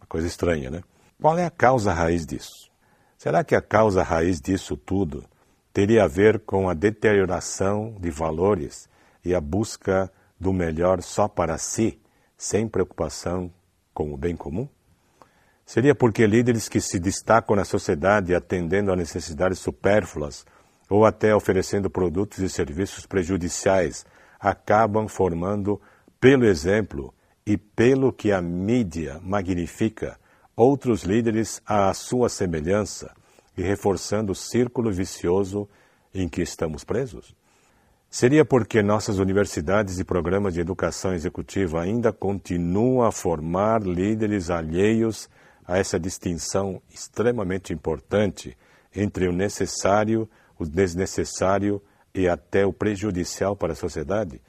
Uma 0.00 0.06
coisa 0.06 0.26
estranha, 0.26 0.70
né? 0.70 0.82
Qual 1.20 1.36
é 1.36 1.44
a 1.44 1.50
causa 1.50 1.92
raiz 1.92 2.24
disso? 2.24 2.70
Será 3.16 3.42
que 3.42 3.56
a 3.56 3.60
causa 3.60 4.04
raiz 4.04 4.40
disso 4.40 4.76
tudo 4.76 5.24
teria 5.72 6.04
a 6.04 6.06
ver 6.06 6.38
com 6.40 6.68
a 6.68 6.74
deterioração 6.74 7.96
de 7.98 8.10
valores 8.10 8.88
e 9.24 9.34
a 9.34 9.40
busca 9.40 10.10
do 10.38 10.52
melhor 10.52 11.02
só 11.02 11.26
para 11.26 11.58
si, 11.58 12.00
sem 12.36 12.68
preocupação 12.68 13.52
com 13.92 14.14
o 14.14 14.16
bem 14.16 14.36
comum? 14.36 14.68
Seria 15.68 15.94
porque 15.94 16.26
líderes 16.26 16.66
que 16.66 16.80
se 16.80 16.98
destacam 16.98 17.54
na 17.54 17.62
sociedade 17.62 18.34
atendendo 18.34 18.90
a 18.90 18.96
necessidades 18.96 19.58
supérfluas 19.58 20.46
ou 20.88 21.04
até 21.04 21.34
oferecendo 21.34 21.90
produtos 21.90 22.38
e 22.38 22.48
serviços 22.48 23.04
prejudiciais 23.04 24.06
acabam 24.40 25.06
formando, 25.06 25.78
pelo 26.18 26.46
exemplo 26.46 27.12
e 27.44 27.58
pelo 27.58 28.14
que 28.14 28.32
a 28.32 28.40
mídia 28.40 29.20
magnifica, 29.22 30.18
outros 30.56 31.02
líderes 31.02 31.60
à 31.66 31.92
sua 31.92 32.30
semelhança 32.30 33.14
e 33.54 33.62
reforçando 33.62 34.32
o 34.32 34.34
círculo 34.34 34.90
vicioso 34.90 35.68
em 36.14 36.30
que 36.30 36.40
estamos 36.40 36.82
presos? 36.82 37.36
Seria 38.08 38.42
porque 38.42 38.82
nossas 38.82 39.18
universidades 39.18 39.98
e 39.98 40.04
programas 40.04 40.54
de 40.54 40.60
educação 40.60 41.12
executiva 41.12 41.82
ainda 41.82 42.10
continuam 42.10 43.02
a 43.02 43.12
formar 43.12 43.82
líderes 43.82 44.48
alheios 44.48 45.28
a 45.68 45.76
essa 45.76 46.00
distinção 46.00 46.80
extremamente 46.90 47.74
importante 47.74 48.56
entre 48.96 49.28
o 49.28 49.32
necessário, 49.32 50.28
o 50.58 50.64
desnecessário 50.64 51.82
e 52.14 52.26
até 52.26 52.64
o 52.64 52.72
prejudicial 52.72 53.54
para 53.54 53.74
a 53.74 53.76
sociedade? 53.76 54.40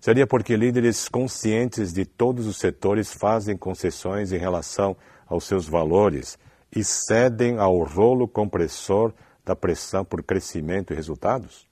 Seria 0.00 0.26
porque 0.26 0.56
líderes 0.56 1.08
conscientes 1.08 1.92
de 1.92 2.06
todos 2.06 2.46
os 2.46 2.56
setores 2.56 3.12
fazem 3.12 3.56
concessões 3.56 4.32
em 4.32 4.38
relação 4.38 4.96
aos 5.28 5.44
seus 5.44 5.68
valores 5.68 6.38
e 6.74 6.82
cedem 6.82 7.58
ao 7.58 7.84
rolo 7.84 8.26
compressor 8.26 9.12
da 9.44 9.54
pressão 9.54 10.04
por 10.04 10.22
crescimento 10.22 10.92
e 10.92 10.96
resultados? 10.96 11.68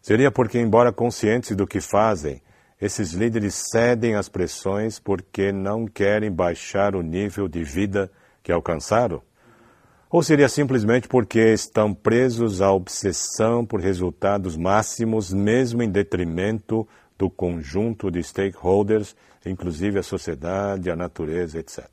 Seria 0.00 0.30
porque, 0.30 0.60
embora 0.60 0.92
conscientes 0.92 1.56
do 1.56 1.66
que 1.66 1.80
fazem, 1.80 2.40
esses 2.80 3.12
líderes 3.12 3.54
cedem 3.72 4.14
às 4.14 4.28
pressões 4.28 5.00
porque 5.00 5.50
não 5.50 5.86
querem 5.86 6.30
baixar 6.30 6.94
o 6.94 7.02
nível 7.02 7.48
de 7.48 7.64
vida 7.64 8.08
que 8.48 8.52
alcançaram? 8.52 9.20
Ou 10.10 10.22
seria 10.22 10.48
simplesmente 10.48 11.06
porque 11.06 11.52
estão 11.52 11.92
presos 11.92 12.62
à 12.62 12.72
obsessão 12.72 13.62
por 13.66 13.78
resultados 13.78 14.56
máximos, 14.56 15.30
mesmo 15.34 15.82
em 15.82 15.90
detrimento 15.90 16.88
do 17.18 17.28
conjunto 17.28 18.10
de 18.10 18.22
stakeholders, 18.22 19.14
inclusive 19.44 19.98
a 19.98 20.02
sociedade, 20.02 20.90
a 20.90 20.96
natureza, 20.96 21.58
etc. 21.58 21.86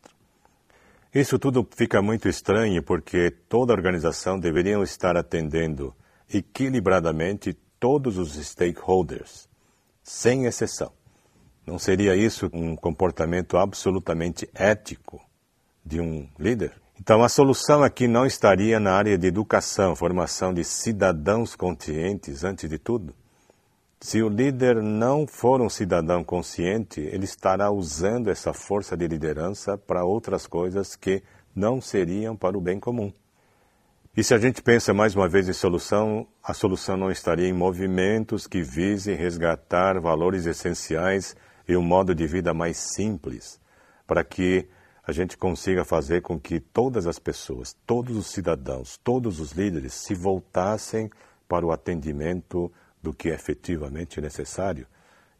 Isso 1.14 1.38
tudo 1.38 1.68
fica 1.76 2.02
muito 2.02 2.30
estranho 2.30 2.82
porque 2.82 3.30
toda 3.50 3.74
organização 3.74 4.40
deveria 4.40 4.82
estar 4.82 5.18
atendendo 5.18 5.94
equilibradamente 6.34 7.52
todos 7.78 8.18
os 8.18 8.34
stakeholders, 8.36 9.50
sem 10.02 10.46
exceção. 10.46 10.94
Não 11.68 11.78
seria 11.78 12.16
isso 12.16 12.50
um 12.54 12.78
comportamento 12.78 13.58
absolutamente 13.58 14.50
ético 14.54 15.25
de 15.86 16.02
um 16.02 16.28
líder? 16.40 16.74
Então, 17.00 17.24
a 17.24 17.30
solução 17.30 17.84
aqui 17.84 18.08
não 18.08 18.26
estaria 18.26 18.80
na 18.80 18.94
área 18.94 19.18
de 19.18 19.28
educação, 19.28 19.96
formação 19.96 20.54
de 20.54 20.64
cidadãos 20.64 21.56
conscientes, 21.56 22.44
antes 22.44 22.70
de 22.70 22.78
tudo. 22.78 23.14
Se 24.00 24.22
o 24.22 24.30
líder 24.30 24.82
não 24.82 25.26
for 25.28 25.62
um 25.62 25.70
cidadão 25.70 26.24
consciente, 26.24 27.02
ele 27.02 27.26
estará 27.26 27.72
usando 27.72 28.30
essa 28.30 28.54
força 28.54 28.96
de 28.96 29.08
liderança 29.08 29.78
para 29.78 30.06
outras 30.06 30.48
coisas 30.48 30.96
que 30.96 31.24
não 31.56 31.82
seriam 31.82 32.36
para 32.36 32.58
o 32.58 32.62
bem 32.62 32.80
comum. 32.80 33.12
E 34.16 34.24
se 34.24 34.34
a 34.34 34.38
gente 34.38 34.62
pensa 34.62 34.94
mais 34.94 35.16
uma 35.16 35.28
vez 35.28 35.50
em 35.50 35.54
solução, 35.54 36.26
a 36.42 36.54
solução 36.54 36.96
não 36.96 37.12
estaria 37.12 37.48
em 37.48 37.54
movimentos 37.54 38.48
que 38.48 38.62
visem 38.62 39.16
resgatar 39.16 40.00
valores 40.00 40.46
essenciais 40.46 41.36
e 41.68 41.76
um 41.76 41.82
modo 41.82 42.16
de 42.16 42.26
vida 42.26 42.54
mais 42.54 42.78
simples, 42.78 43.60
para 44.08 44.24
que 44.24 44.70
a 45.08 45.12
gente 45.12 45.38
consiga 45.38 45.86
fazer 45.86 46.22
com 46.22 46.40
que 46.40 46.60
todas 46.60 47.06
as 47.06 47.20
pessoas, 47.20 47.78
todos 47.86 48.18
os 48.18 48.28
cidadãos, 48.28 48.98
todos 48.98 49.40
os 49.40 49.52
líderes 49.52 49.94
se 49.94 50.16
voltassem 50.16 51.12
para 51.48 51.66
o 51.66 51.72
atendimento 51.72 52.72
do 53.02 53.14
que 53.14 53.30
é 53.30 53.36
efetivamente 53.36 54.20
necessário. 54.20 54.88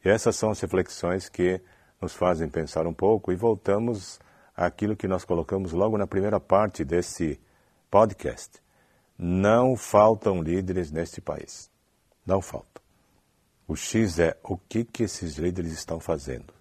E 0.04 0.10
essas 0.10 0.36
são 0.36 0.52
as 0.52 0.60
reflexões 0.60 1.28
que 1.28 1.60
nos 2.00 2.14
fazem 2.14 2.48
pensar 2.48 2.86
um 2.86 2.94
pouco 2.94 3.32
e 3.32 3.36
voltamos 3.36 4.20
àquilo 4.56 4.96
que 4.96 5.08
nós 5.08 5.26
colocamos 5.26 5.72
logo 5.72 5.98
na 5.98 6.06
primeira 6.06 6.40
parte 6.40 6.86
desse 6.86 7.40
podcast. 7.90 8.62
Não 9.18 9.76
faltam 9.76 10.44
líderes 10.44 10.92
neste 10.92 11.20
país. 11.20 11.72
Não 12.24 12.40
faltam. 12.40 12.84
O 13.68 13.76
X 13.76 14.20
é 14.20 14.38
o 14.44 14.58
que, 14.58 14.84
que 14.84 15.04
esses 15.04 15.38
líderes 15.38 15.74
estão 15.74 16.00
fazendo. 16.00 16.54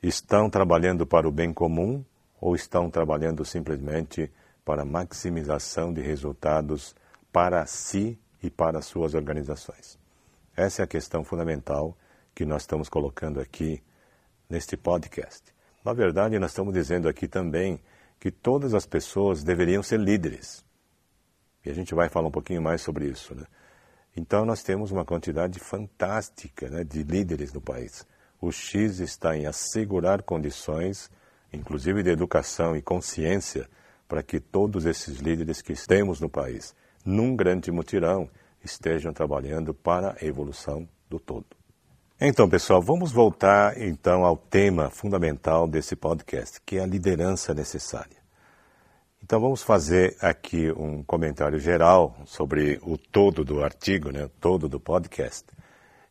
Estão 0.00 0.48
trabalhando 0.48 1.04
para 1.04 1.26
o 1.26 1.32
bem 1.32 1.52
comum 1.52 2.04
ou 2.44 2.54
estão 2.54 2.90
trabalhando 2.90 3.42
simplesmente 3.42 4.30
para 4.66 4.84
maximização 4.84 5.94
de 5.94 6.02
resultados 6.02 6.94
para 7.32 7.64
si 7.64 8.18
e 8.42 8.50
para 8.50 8.82
suas 8.82 9.14
organizações? 9.14 9.98
Essa 10.54 10.82
é 10.82 10.84
a 10.84 10.86
questão 10.86 11.24
fundamental 11.24 11.96
que 12.34 12.44
nós 12.44 12.60
estamos 12.60 12.90
colocando 12.90 13.40
aqui 13.40 13.82
neste 14.46 14.76
podcast. 14.76 15.54
Na 15.82 15.94
verdade, 15.94 16.38
nós 16.38 16.50
estamos 16.50 16.74
dizendo 16.74 17.08
aqui 17.08 17.26
também 17.26 17.80
que 18.20 18.30
todas 18.30 18.74
as 18.74 18.84
pessoas 18.84 19.42
deveriam 19.42 19.82
ser 19.82 19.98
líderes. 19.98 20.62
E 21.64 21.70
a 21.70 21.74
gente 21.74 21.94
vai 21.94 22.10
falar 22.10 22.28
um 22.28 22.30
pouquinho 22.30 22.60
mais 22.60 22.82
sobre 22.82 23.06
isso. 23.06 23.34
Né? 23.34 23.46
Então, 24.14 24.44
nós 24.44 24.62
temos 24.62 24.92
uma 24.92 25.06
quantidade 25.06 25.58
fantástica 25.58 26.68
né, 26.68 26.84
de 26.84 27.02
líderes 27.04 27.54
no 27.54 27.60
país. 27.62 28.06
O 28.38 28.52
X 28.52 29.00
está 29.00 29.34
em 29.34 29.46
assegurar 29.46 30.22
condições 30.22 31.10
inclusive 31.54 32.02
de 32.02 32.10
educação 32.10 32.76
e 32.76 32.82
consciência, 32.82 33.68
para 34.08 34.22
que 34.22 34.38
todos 34.40 34.84
esses 34.84 35.18
líderes 35.18 35.62
que 35.62 35.74
temos 35.86 36.20
no 36.20 36.28
país, 36.28 36.74
num 37.04 37.34
grande 37.34 37.70
mutirão, 37.70 38.28
estejam 38.62 39.12
trabalhando 39.12 39.74
para 39.74 40.16
a 40.20 40.24
evolução 40.24 40.88
do 41.08 41.18
todo. 41.18 41.46
Então, 42.20 42.48
pessoal, 42.48 42.80
vamos 42.80 43.12
voltar 43.12 43.80
então 43.80 44.24
ao 44.24 44.36
tema 44.36 44.88
fundamental 44.88 45.66
desse 45.66 45.96
podcast, 45.96 46.60
que 46.64 46.78
é 46.78 46.80
a 46.80 46.86
liderança 46.86 47.52
necessária. 47.52 48.16
Então, 49.22 49.40
vamos 49.40 49.62
fazer 49.62 50.16
aqui 50.20 50.70
um 50.72 51.02
comentário 51.02 51.58
geral 51.58 52.16
sobre 52.24 52.78
o 52.82 52.96
todo 52.96 53.44
do 53.44 53.64
artigo, 53.64 54.10
né, 54.10 54.30
todo 54.40 54.68
do 54.68 54.78
podcast, 54.78 55.46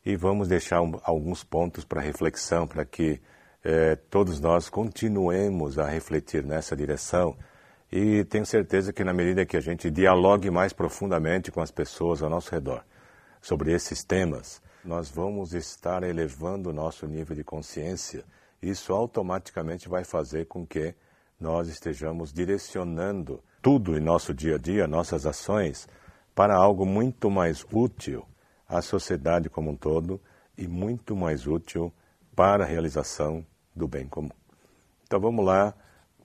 e 0.06 0.15
vamos 0.15 0.48
deixar 0.48 0.82
um, 0.82 1.00
alguns 1.04 1.44
pontos 1.44 1.86
para 1.86 2.02
reflexão, 2.02 2.68
para 2.68 2.84
que 2.84 3.22
é, 3.63 3.95
todos 3.95 4.41
nós 4.41 4.67
continuemos 4.67 5.80
a 5.80 5.88
refletir 5.88 6.43
nessa 6.43 6.76
direção 6.76 7.38
e 7.89 8.26
tenho 8.26 8.45
certeza 8.45 8.91
que 8.91 9.04
na 9.04 9.13
medida 9.13 9.45
que 9.45 9.56
a 9.56 9.62
gente 9.62 9.89
dialogue 9.89 10.49
mais 10.49 10.73
profundamente 10.73 11.52
com 11.52 11.62
as 11.62 11.71
pessoas 11.71 12.21
ao 12.21 12.30
nosso 12.30 12.52
redor 12.52 12.84
sobre 13.41 13.71
esses 13.71 14.04
temas, 14.04 14.62
nós 14.84 15.10
vamos 15.10 15.54
estar 15.54 16.04
elevando 16.04 16.71
o 16.71 16.73
nosso 16.73 17.08
nível 17.08 17.36
de 17.36 17.43
consciência. 17.43 18.26
Isso 18.62 18.91
automaticamente 18.91 19.88
vai 19.88 20.04
fazer 20.04 20.45
com 20.47 20.65
que 20.65 20.93
nós 21.39 21.67
estejamos 21.67 22.34
direcionando 22.34 23.41
tudo 23.62 23.97
em 23.97 24.02
nosso 24.02 24.34
dia 24.34 24.56
a 24.56 24.58
dia, 24.58 24.88
nossas 24.88 25.26
ações, 25.26 25.88
para 26.36 26.56
algo 26.56 26.86
muito 26.86 27.30
mais 27.30 27.65
útil 27.71 28.26
à 28.67 28.82
sociedade 28.82 29.49
como 29.49 29.71
um 29.71 29.76
todo 29.76 30.19
e 30.58 30.67
muito 30.67 31.15
mais 31.15 31.47
útil 31.47 31.93
para 32.36 32.63
a 32.63 32.67
realização 32.67 33.45
do 33.76 33.88
bem 33.88 34.08
comum. 34.08 34.30
Então 35.06 35.20
vamos 35.20 35.46
lá 35.46 35.74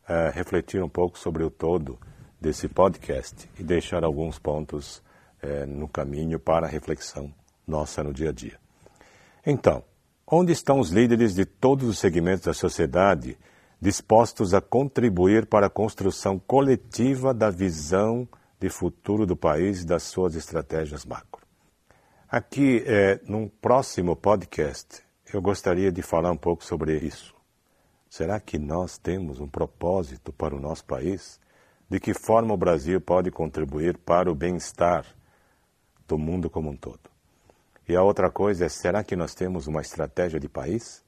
uh, 0.04 0.32
refletir 0.32 0.82
um 0.82 0.88
pouco 0.88 1.18
sobre 1.18 1.42
o 1.42 1.50
todo 1.50 1.98
desse 2.40 2.68
podcast 2.68 3.48
e 3.58 3.62
deixar 3.62 4.04
alguns 4.04 4.38
pontos 4.38 5.02
uh, 5.42 5.66
no 5.66 5.88
caminho 5.88 6.38
para 6.38 6.66
a 6.66 6.70
reflexão 6.70 7.32
nossa 7.66 8.02
no 8.02 8.12
dia 8.12 8.30
a 8.30 8.32
dia. 8.32 8.58
Então, 9.44 9.84
onde 10.26 10.52
estão 10.52 10.78
os 10.80 10.90
líderes 10.90 11.34
de 11.34 11.44
todos 11.44 11.88
os 11.88 11.98
segmentos 11.98 12.44
da 12.44 12.54
sociedade 12.54 13.36
dispostos 13.80 14.54
a 14.54 14.60
contribuir 14.60 15.46
para 15.46 15.66
a 15.66 15.70
construção 15.70 16.38
coletiva 16.38 17.32
da 17.32 17.50
visão 17.50 18.28
de 18.58 18.68
futuro 18.68 19.24
do 19.24 19.36
país 19.36 19.82
e 19.82 19.86
das 19.86 20.02
suas 20.02 20.34
estratégias 20.34 21.04
macro? 21.04 21.46
Aqui, 22.28 22.82
é, 22.86 23.20
num 23.26 23.48
próximo 23.48 24.14
podcast, 24.14 25.02
eu 25.32 25.40
gostaria 25.40 25.92
de 25.92 26.02
falar 26.02 26.30
um 26.30 26.36
pouco 26.36 26.64
sobre 26.64 26.96
isso. 26.98 27.37
Será 28.08 28.40
que 28.40 28.58
nós 28.58 28.96
temos 28.96 29.38
um 29.38 29.46
propósito 29.46 30.32
para 30.32 30.54
o 30.54 30.60
nosso 30.60 30.84
país? 30.84 31.38
De 31.88 32.00
que 32.00 32.14
forma 32.14 32.54
o 32.54 32.56
Brasil 32.56 33.00
pode 33.00 33.30
contribuir 33.30 33.98
para 33.98 34.30
o 34.30 34.34
bem-estar 34.34 35.04
do 36.06 36.16
mundo 36.18 36.48
como 36.48 36.70
um 36.70 36.76
todo? 36.76 37.10
E 37.88 37.94
a 37.94 38.02
outra 38.02 38.30
coisa 38.30 38.64
é: 38.64 38.68
será 38.68 39.04
que 39.04 39.16
nós 39.16 39.34
temos 39.34 39.66
uma 39.66 39.82
estratégia 39.82 40.40
de 40.40 40.48
país? 40.48 41.04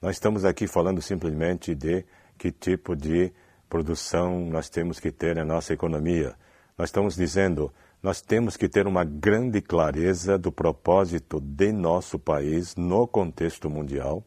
Nós 0.00 0.16
estamos 0.16 0.44
aqui 0.44 0.66
falando 0.66 1.02
simplesmente 1.02 1.74
de 1.74 2.04
que 2.38 2.52
tipo 2.52 2.94
de 2.94 3.32
produção 3.68 4.46
nós 4.46 4.68
temos 4.68 5.00
que 5.00 5.10
ter 5.10 5.34
na 5.36 5.44
nossa 5.44 5.72
economia. 5.72 6.34
Nós 6.78 6.90
estamos 6.90 7.16
dizendo, 7.16 7.72
nós 8.02 8.20
temos 8.20 8.56
que 8.56 8.68
ter 8.68 8.86
uma 8.86 9.04
grande 9.04 9.60
clareza 9.60 10.38
do 10.38 10.52
propósito 10.52 11.40
de 11.40 11.72
nosso 11.72 12.18
país 12.18 12.76
no 12.76 13.06
contexto 13.08 13.70
mundial 13.70 14.22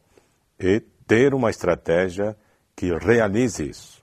e 0.58 0.82
ter 1.10 1.34
uma 1.34 1.50
estratégia 1.50 2.36
que 2.76 2.96
realize 2.96 3.68
isso. 3.68 4.00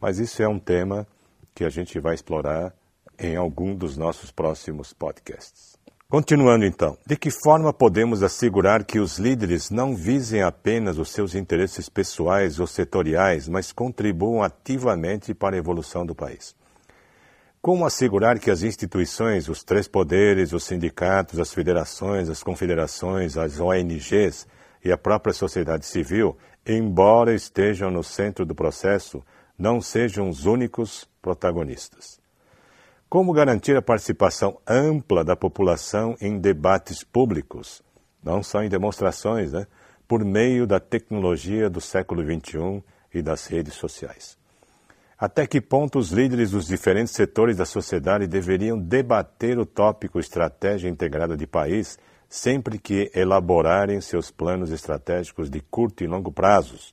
Mas 0.00 0.20
isso 0.20 0.40
é 0.40 0.46
um 0.46 0.60
tema 0.60 1.04
que 1.52 1.64
a 1.64 1.68
gente 1.68 1.98
vai 1.98 2.14
explorar 2.14 2.72
em 3.18 3.34
algum 3.34 3.74
dos 3.74 3.96
nossos 3.96 4.30
próximos 4.30 4.92
podcasts. 4.92 5.76
Continuando 6.08 6.64
então, 6.64 6.96
de 7.04 7.16
que 7.16 7.28
forma 7.28 7.72
podemos 7.72 8.22
assegurar 8.22 8.84
que 8.84 9.00
os 9.00 9.18
líderes 9.18 9.68
não 9.68 9.96
visem 9.96 10.42
apenas 10.42 10.96
os 10.96 11.10
seus 11.10 11.34
interesses 11.34 11.88
pessoais 11.88 12.60
ou 12.60 12.68
setoriais, 12.68 13.48
mas 13.48 13.72
contribuam 13.72 14.40
ativamente 14.40 15.34
para 15.34 15.56
a 15.56 15.58
evolução 15.58 16.06
do 16.06 16.14
país? 16.14 16.54
Como 17.60 17.84
assegurar 17.84 18.38
que 18.38 18.48
as 18.48 18.62
instituições, 18.62 19.48
os 19.48 19.64
três 19.64 19.88
poderes, 19.88 20.52
os 20.52 20.62
sindicatos, 20.62 21.40
as 21.40 21.52
federações, 21.52 22.28
as 22.28 22.44
confederações, 22.44 23.36
as 23.36 23.58
ONGs, 23.58 24.46
e 24.84 24.92
a 24.92 24.98
própria 24.98 25.32
sociedade 25.32 25.86
civil, 25.86 26.36
embora 26.66 27.34
estejam 27.34 27.90
no 27.90 28.04
centro 28.04 28.44
do 28.44 28.54
processo, 28.54 29.24
não 29.58 29.80
sejam 29.80 30.28
os 30.28 30.44
únicos 30.44 31.08
protagonistas. 31.22 32.20
Como 33.08 33.32
garantir 33.32 33.76
a 33.76 33.82
participação 33.82 34.58
ampla 34.66 35.24
da 35.24 35.36
população 35.36 36.16
em 36.20 36.38
debates 36.38 37.02
públicos, 37.02 37.82
não 38.22 38.42
só 38.42 38.62
em 38.62 38.68
demonstrações, 38.68 39.52
né, 39.52 39.66
por 40.06 40.24
meio 40.24 40.66
da 40.66 40.78
tecnologia 40.80 41.70
do 41.70 41.80
século 41.80 42.22
XXI 42.22 42.82
e 43.12 43.22
das 43.22 43.46
redes 43.46 43.74
sociais? 43.74 44.36
Até 45.16 45.46
que 45.46 45.60
ponto 45.60 45.98
os 45.98 46.10
líderes 46.10 46.50
dos 46.50 46.66
diferentes 46.66 47.14
setores 47.14 47.56
da 47.56 47.64
sociedade 47.64 48.26
deveriam 48.26 48.78
debater 48.78 49.58
o 49.58 49.64
tópico 49.64 50.18
estratégia 50.18 50.88
integrada 50.88 51.36
de 51.36 51.46
país 51.46 51.98
sempre 52.34 52.80
que 52.80 53.12
elaborarem 53.14 54.00
seus 54.00 54.28
planos 54.28 54.72
estratégicos 54.72 55.48
de 55.48 55.60
curto 55.60 56.02
e 56.02 56.08
longo 56.08 56.32
prazos, 56.32 56.92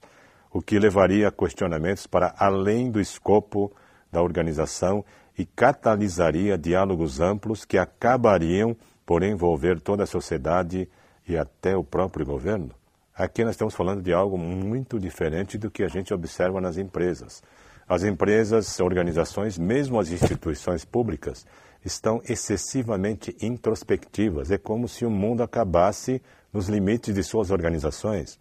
o 0.52 0.62
que 0.62 0.78
levaria 0.78 1.30
a 1.30 1.32
questionamentos 1.32 2.06
para 2.06 2.36
além 2.38 2.92
do 2.92 3.02
escopo 3.02 3.72
da 4.12 4.22
organização 4.22 5.04
e 5.36 5.44
catalisaria 5.44 6.60
diálogos 6.60 7.20
amplos 7.20 7.66
que 7.66 7.80
acabariam 7.80 8.78
por 9.04 9.24
envolver 9.24 9.80
toda 9.80 10.04
a 10.04 10.08
sociedade 10.08 10.88
e 11.28 11.36
até 11.36 11.76
o 11.76 11.84
próprio 11.84 12.24
governo? 12.24 12.70
Aqui 13.16 13.44
nós 13.44 13.56
estamos 13.56 13.74
falando 13.74 14.04
de 14.04 14.14
algo 14.14 14.38
muito 14.38 15.00
diferente 15.00 15.58
do 15.58 15.72
que 15.72 15.82
a 15.82 15.88
gente 15.88 16.14
observa 16.14 16.62
nas 16.62 16.78
empresas. 16.78 17.42
As 17.90 18.04
empresas, 18.04 18.80
organizações, 18.80 19.58
mesmo 19.58 20.00
as 20.00 20.12
instituições 20.12 20.86
públicas, 20.86 21.48
estão 21.84 22.22
excessivamente 22.28 23.36
introspectivas. 23.42 24.52
É 24.52 24.58
como 24.58 24.88
se 24.88 25.06
o 25.06 25.10
mundo 25.10 25.42
acabasse 25.42 26.22
nos 26.54 26.70
limites 26.70 27.14
de 27.14 27.24
suas 27.24 27.50
organizações. 27.50 28.40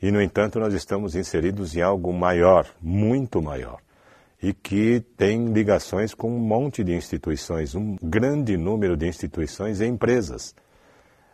E, 0.00 0.10
no 0.10 0.20
entanto, 0.20 0.58
nós 0.58 0.74
estamos 0.74 1.14
inseridos 1.14 1.76
em 1.76 1.80
algo 1.80 2.12
maior, 2.12 2.66
muito 2.80 3.40
maior, 3.40 3.80
e 4.42 4.52
que 4.52 5.00
tem 5.16 5.52
ligações 5.52 6.12
com 6.12 6.28
um 6.34 6.40
monte 6.40 6.82
de 6.82 6.92
instituições, 6.92 7.76
um 7.76 7.96
grande 8.02 8.56
número 8.56 8.96
de 8.96 9.06
instituições 9.06 9.80
e 9.80 9.86
empresas. 9.86 10.54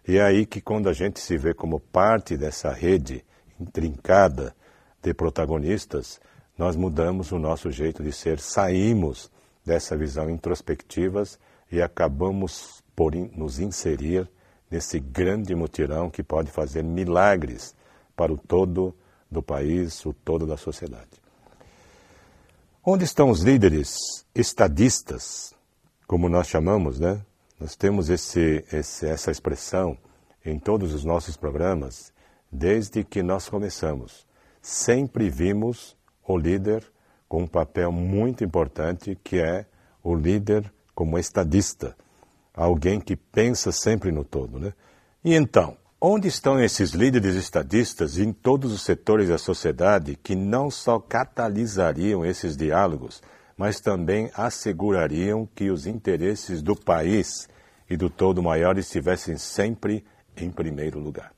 E 0.07 0.19
é 0.19 0.23
aí 0.23 0.45
que, 0.45 0.61
quando 0.61 0.89
a 0.89 0.93
gente 0.93 1.19
se 1.19 1.39
vê 1.39 1.55
como 1.55 1.81
parte 1.81 2.37
dessa 2.37 2.71
rede 2.71 3.25
intrincada 3.59 4.55
de 5.03 5.15
protagonistas, 5.15 6.21
nós 6.59 6.77
mudamos 6.77 7.33
o 7.33 7.39
nosso 7.39 7.71
jeito 7.71 8.03
de 8.03 8.13
ser, 8.13 8.39
saímos 8.39 9.31
dessa 9.69 9.95
visão 9.95 10.31
introspectivas 10.31 11.39
e 11.71 11.83
acabamos 11.83 12.83
por 12.97 13.15
nos 13.15 13.59
inserir 13.61 14.29
nesse 14.71 14.99
grande 14.99 15.55
mutirão 15.55 16.09
que 16.09 16.23
pode 16.23 16.51
fazer 16.51 16.83
milagres 16.83 17.75
para 18.17 18.33
o 18.33 18.39
todo 18.39 18.97
do 19.31 19.43
país, 19.43 20.05
o 20.07 20.15
todo 20.15 20.47
da 20.47 20.57
sociedade. 20.57 21.21
Onde 22.83 23.05
estão 23.05 23.29
os 23.29 23.43
líderes 23.43 24.25
estadistas, 24.35 25.53
como 26.07 26.31
nós 26.31 26.49
chamamos, 26.49 26.99
né? 26.99 27.21
Nós 27.61 27.77
temos 27.77 28.09
esse, 28.09 28.65
esse, 28.73 29.07
essa 29.07 29.31
expressão 29.31 29.99
em 30.45 30.59
todos 30.59 30.95
os 30.95 31.05
nossos 31.05 31.37
programas 31.37 32.11
desde 32.51 33.05
que 33.05 33.23
nós 33.23 33.51
começamos. 33.51 34.27
Sempre 34.63 35.29
vimos 35.29 35.95
o 36.27 36.39
líder 36.39 36.83
com 37.29 37.43
um 37.43 37.47
papel 37.47 37.93
muito 37.93 38.43
importante, 38.43 39.19
que 39.23 39.39
é 39.39 39.67
o 40.03 40.15
líder 40.15 40.73
como 40.95 41.19
estadista, 41.19 41.97
alguém 42.55 43.01
que 43.01 43.15
pensa 43.15 43.71
sempre 43.71 44.11
no 44.11 44.25
todo. 44.25 44.59
Né? 44.59 44.73
E 45.25 45.35
então, 45.35 45.77
onde 46.01 46.29
estão 46.29 46.61
esses 46.61 46.91
líderes 46.91 47.37
estadistas 47.37 48.19
em 48.19 48.33
todos 48.33 48.73
os 48.73 48.83
setores 48.83 49.29
da 49.29 49.39
sociedade 49.39 50.17
que 50.17 50.35
não 50.35 50.71
só 50.71 50.99
catalisariam 50.99 52.25
esses 52.25 52.57
diálogos, 52.57 53.23
mas 53.57 53.81
também 53.81 54.31
assegurariam 54.35 55.49
que 55.55 55.71
os 55.71 55.87
interesses 55.87 56.63
do 56.63 56.77
país 56.77 57.49
e 57.91 57.97
do 57.97 58.09
todo 58.09 58.43
maior 58.43 58.79
estivessem 58.79 59.37
sempre 59.37 60.05
em 60.37 60.51
primeiro 60.51 60.99
lugar? 61.01 61.33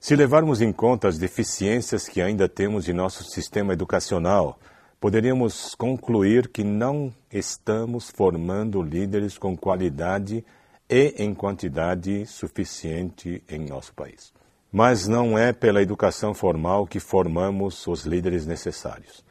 Se 0.00 0.16
levarmos 0.16 0.62
em 0.62 0.72
conta 0.72 1.08
as 1.08 1.18
deficiências 1.18 2.08
que 2.08 2.22
ainda 2.22 2.48
temos 2.48 2.88
em 2.88 2.92
nosso 2.92 3.24
sistema 3.24 3.72
educacional, 3.72 4.58
poderíamos 5.00 5.74
concluir 5.74 6.48
que 6.48 6.64
não 6.64 7.12
estamos 7.32 8.10
formando 8.10 8.82
líderes 8.82 9.38
com 9.38 9.56
qualidade 9.56 10.44
e 10.88 11.14
em 11.18 11.34
quantidade 11.34 12.26
suficiente 12.26 13.42
em 13.48 13.66
nosso 13.66 13.94
país. 13.94 14.32
Mas 14.72 15.06
não 15.06 15.38
é 15.38 15.52
pela 15.52 15.82
educação 15.82 16.34
formal 16.34 16.86
que 16.86 17.00
formamos 17.00 17.86
os 17.86 18.04
líderes 18.04 18.46
necessários. 18.46 19.24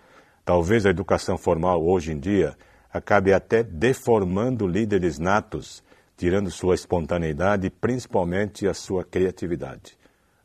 Talvez 0.46 0.86
a 0.86 0.90
educação 0.90 1.38
formal 1.38 1.86
hoje 1.86 2.12
em 2.12 2.20
dia 2.20 2.58
acabe 2.92 3.34
até 3.34 3.62
deformando 3.62 4.66
líderes 4.66 5.20
natos, 5.20 5.84
tirando 6.16 6.50
sua 6.50 6.74
espontaneidade 6.74 7.68
e 7.68 7.70
principalmente 7.70 8.68
a 8.68 8.74
sua 8.74 9.04
criatividade. 9.04 9.98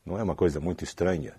Não 0.05 0.19
é 0.19 0.23
uma 0.23 0.35
coisa 0.35 0.61
muito 0.61 0.83
estranha? 0.83 1.35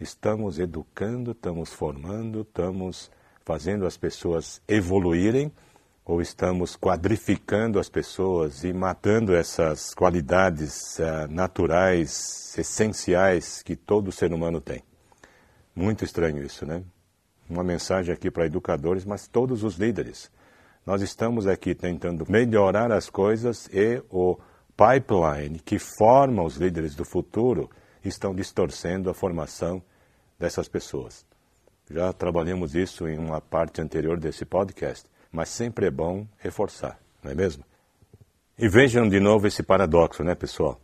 Estamos 0.00 0.58
educando, 0.58 1.32
estamos 1.32 1.72
formando, 1.72 2.40
estamos 2.40 3.10
fazendo 3.48 3.86
as 3.86 3.96
pessoas 3.96 4.60
evoluírem 4.68 5.50
ou 6.04 6.20
estamos 6.20 6.76
quadrificando 6.76 7.78
as 7.78 7.88
pessoas 7.88 8.62
e 8.62 8.74
matando 8.74 9.34
essas 9.34 9.94
qualidades 9.94 10.98
uh, 10.98 11.26
naturais, 11.30 12.54
essenciais 12.58 13.62
que 13.62 13.74
todo 13.74 14.12
ser 14.12 14.34
humano 14.34 14.60
tem? 14.60 14.82
Muito 15.74 16.04
estranho 16.04 16.44
isso, 16.44 16.66
né? 16.66 16.82
Uma 17.48 17.64
mensagem 17.64 18.12
aqui 18.12 18.30
para 18.30 18.44
educadores, 18.44 19.06
mas 19.06 19.26
todos 19.26 19.64
os 19.64 19.76
líderes. 19.76 20.30
Nós 20.84 21.00
estamos 21.00 21.46
aqui 21.46 21.74
tentando 21.74 22.26
melhorar 22.28 22.92
as 22.92 23.08
coisas 23.08 23.66
e 23.72 24.02
o 24.10 24.36
pipeline 24.76 25.58
que 25.58 25.78
forma 25.78 26.42
os 26.42 26.56
líderes 26.56 26.94
do 26.94 27.04
futuro 27.04 27.70
estão 28.04 28.34
distorcendo 28.34 29.08
a 29.08 29.14
formação 29.14 29.82
dessas 30.38 30.68
pessoas. 30.68 31.27
Já 31.90 32.12
trabalhamos 32.12 32.74
isso 32.74 33.08
em 33.08 33.18
uma 33.18 33.40
parte 33.40 33.80
anterior 33.80 34.20
desse 34.20 34.44
podcast, 34.44 35.06
mas 35.32 35.48
sempre 35.48 35.86
é 35.86 35.90
bom 35.90 36.26
reforçar, 36.36 36.98
não 37.22 37.30
é 37.30 37.34
mesmo? 37.34 37.64
E 38.58 38.68
vejam 38.68 39.08
de 39.08 39.18
novo 39.18 39.46
esse 39.46 39.62
paradoxo, 39.62 40.22
né, 40.22 40.34
pessoal? 40.34 40.78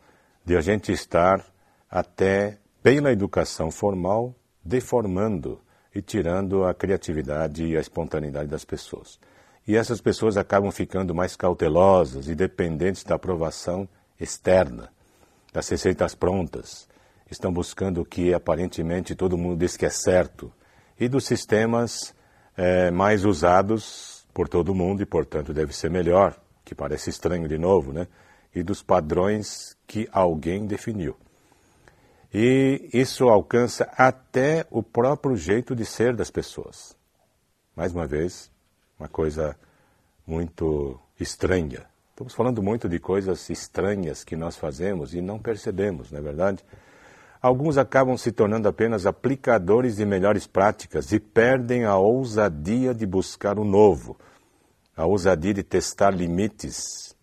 De 0.45 0.57
a 0.57 0.61
gente 0.62 0.93
estar 0.93 1.45
até 1.90 2.59
pela 2.83 3.12
educação 3.12 3.71
formal 3.71 4.35
deformando 4.64 5.61
e 5.95 6.01
tirando 6.01 6.64
a 6.64 6.73
criatividade 6.73 7.64
e 7.64 7.77
a 7.77 7.81
espontaneidade 7.81 8.49
das 8.49 8.64
pessoas. 8.64 9.19
E 9.67 9.77
essas 9.77 10.01
pessoas 10.01 10.37
acabam 10.37 10.71
ficando 10.71 11.14
mais 11.14 11.37
cautelosas 11.37 12.29
e 12.29 12.35
dependentes 12.35 13.05
da 13.05 13.14
aprovação 13.14 13.88
externa, 14.19 14.90
das 15.53 15.69
receitas 15.69 16.14
prontas. 16.14 16.88
Estão 17.31 17.53
buscando 17.53 18.01
o 18.01 18.05
que 18.05 18.33
aparentemente 18.33 19.14
todo 19.14 19.38
mundo 19.38 19.59
diz 19.59 19.77
que 19.77 19.87
é 19.87 19.90
certo, 19.90 20.53
e 20.98 21.09
dos 21.09 21.24
sistemas 21.24 22.14
é, 22.57 22.90
mais 22.90 23.24
usados 23.24 24.26
por 24.33 24.48
todo 24.48 24.74
mundo 24.74 25.02
e, 25.02 25.07
portanto, 25.07 25.52
deve 25.52 25.74
ser 25.74 25.90
melhor, 25.90 26.37
que 26.64 26.74
parece 26.74 27.11
estranho 27.11 27.48
de 27.48 27.59
novo, 27.59 27.92
né? 27.92 28.07
E 28.54 28.62
dos 28.62 28.83
padrões 28.83 29.76
que 29.87 30.09
alguém 30.12 30.66
definiu. 30.66 31.16
E 32.33 32.88
isso 32.92 33.28
alcança 33.28 33.88
até 33.96 34.66
o 34.70 34.83
próprio 34.83 35.37
jeito 35.37 35.74
de 35.74 35.85
ser 35.85 36.16
das 36.16 36.30
pessoas. 36.30 36.96
Mais 37.76 37.92
uma 37.92 38.07
vez, 38.07 38.50
uma 38.98 39.09
coisa 39.09 39.57
muito 40.26 40.98
estranha. 41.18 41.87
Estamos 42.11 42.35
falando 42.35 42.62
muito 42.62 42.88
de 42.88 42.98
coisas 42.98 43.50
estranhas 43.50 44.24
que 44.24 44.37
nós 44.37 44.57
fazemos 44.57 45.14
e 45.14 45.20
não 45.20 45.38
percebemos, 45.38 46.11
não 46.11 46.18
é 46.18 46.22
verdade? 46.22 46.64
Alguns 47.44 47.76
acabam 47.76 48.16
se 48.16 48.33
tornando 48.33 48.66
apenas 48.70 49.04
aplicadores 49.04 49.96
de 49.96 50.07
melhores 50.07 50.46
práticas 50.46 51.12
e 51.12 51.20
perdem 51.20 51.85
a 51.85 51.94
ousadia 51.94 52.94
de 52.94 53.04
buscar 53.04 53.59
o 53.59 53.64
novo, 53.66 54.16
a 54.96 55.04
ousadia 55.04 55.52
de 55.52 55.62
testar 55.62 56.12
limites, 56.12 57.14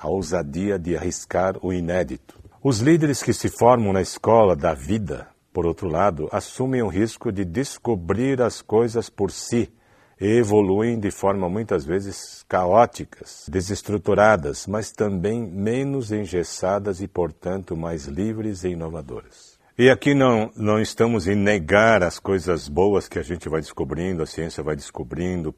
a 0.00 0.08
ousadia 0.08 0.78
de 0.78 0.96
arriscar 0.96 1.58
o 1.60 1.70
inédito. 1.70 2.40
Os 2.64 2.78
líderes 2.78 3.22
que 3.22 3.34
se 3.34 3.50
formam 3.50 3.92
na 3.92 4.00
escola 4.00 4.56
da 4.56 4.72
vida, 4.72 5.28
por 5.52 5.66
outro 5.66 5.86
lado, 5.86 6.30
assumem 6.32 6.80
o 6.80 6.88
risco 6.88 7.30
de 7.30 7.44
descobrir 7.44 8.40
as 8.40 8.62
coisas 8.62 9.10
por 9.10 9.30
si 9.30 9.70
e 10.18 10.38
evoluem 10.38 10.98
de 10.98 11.10
forma 11.10 11.46
muitas 11.46 11.84
vezes 11.84 12.42
caóticas, 12.48 13.44
desestruturadas, 13.50 14.66
mas 14.66 14.90
também 14.90 15.46
menos 15.46 16.10
engessadas 16.10 17.02
e, 17.02 17.06
portanto, 17.06 17.76
mais 17.76 18.06
livres 18.06 18.64
e 18.64 18.70
inovadoras. 18.70 19.57
E 19.80 19.90
aqui 19.90 20.12
não, 20.12 20.50
não 20.56 20.80
estamos 20.80 21.28
em 21.28 21.36
negar 21.36 22.02
as 22.02 22.18
coisas 22.18 22.68
boas 22.68 23.06
que 23.06 23.16
a 23.16 23.22
gente 23.22 23.48
vai 23.48 23.60
descobrindo, 23.60 24.24
a 24.24 24.26
ciência 24.26 24.60
vai 24.60 24.74
descobrindo, 24.74 25.54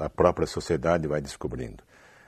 a 0.00 0.10
própria 0.10 0.48
sociedade 0.48 1.06
vai 1.06 1.20
descobrindo. 1.20 1.84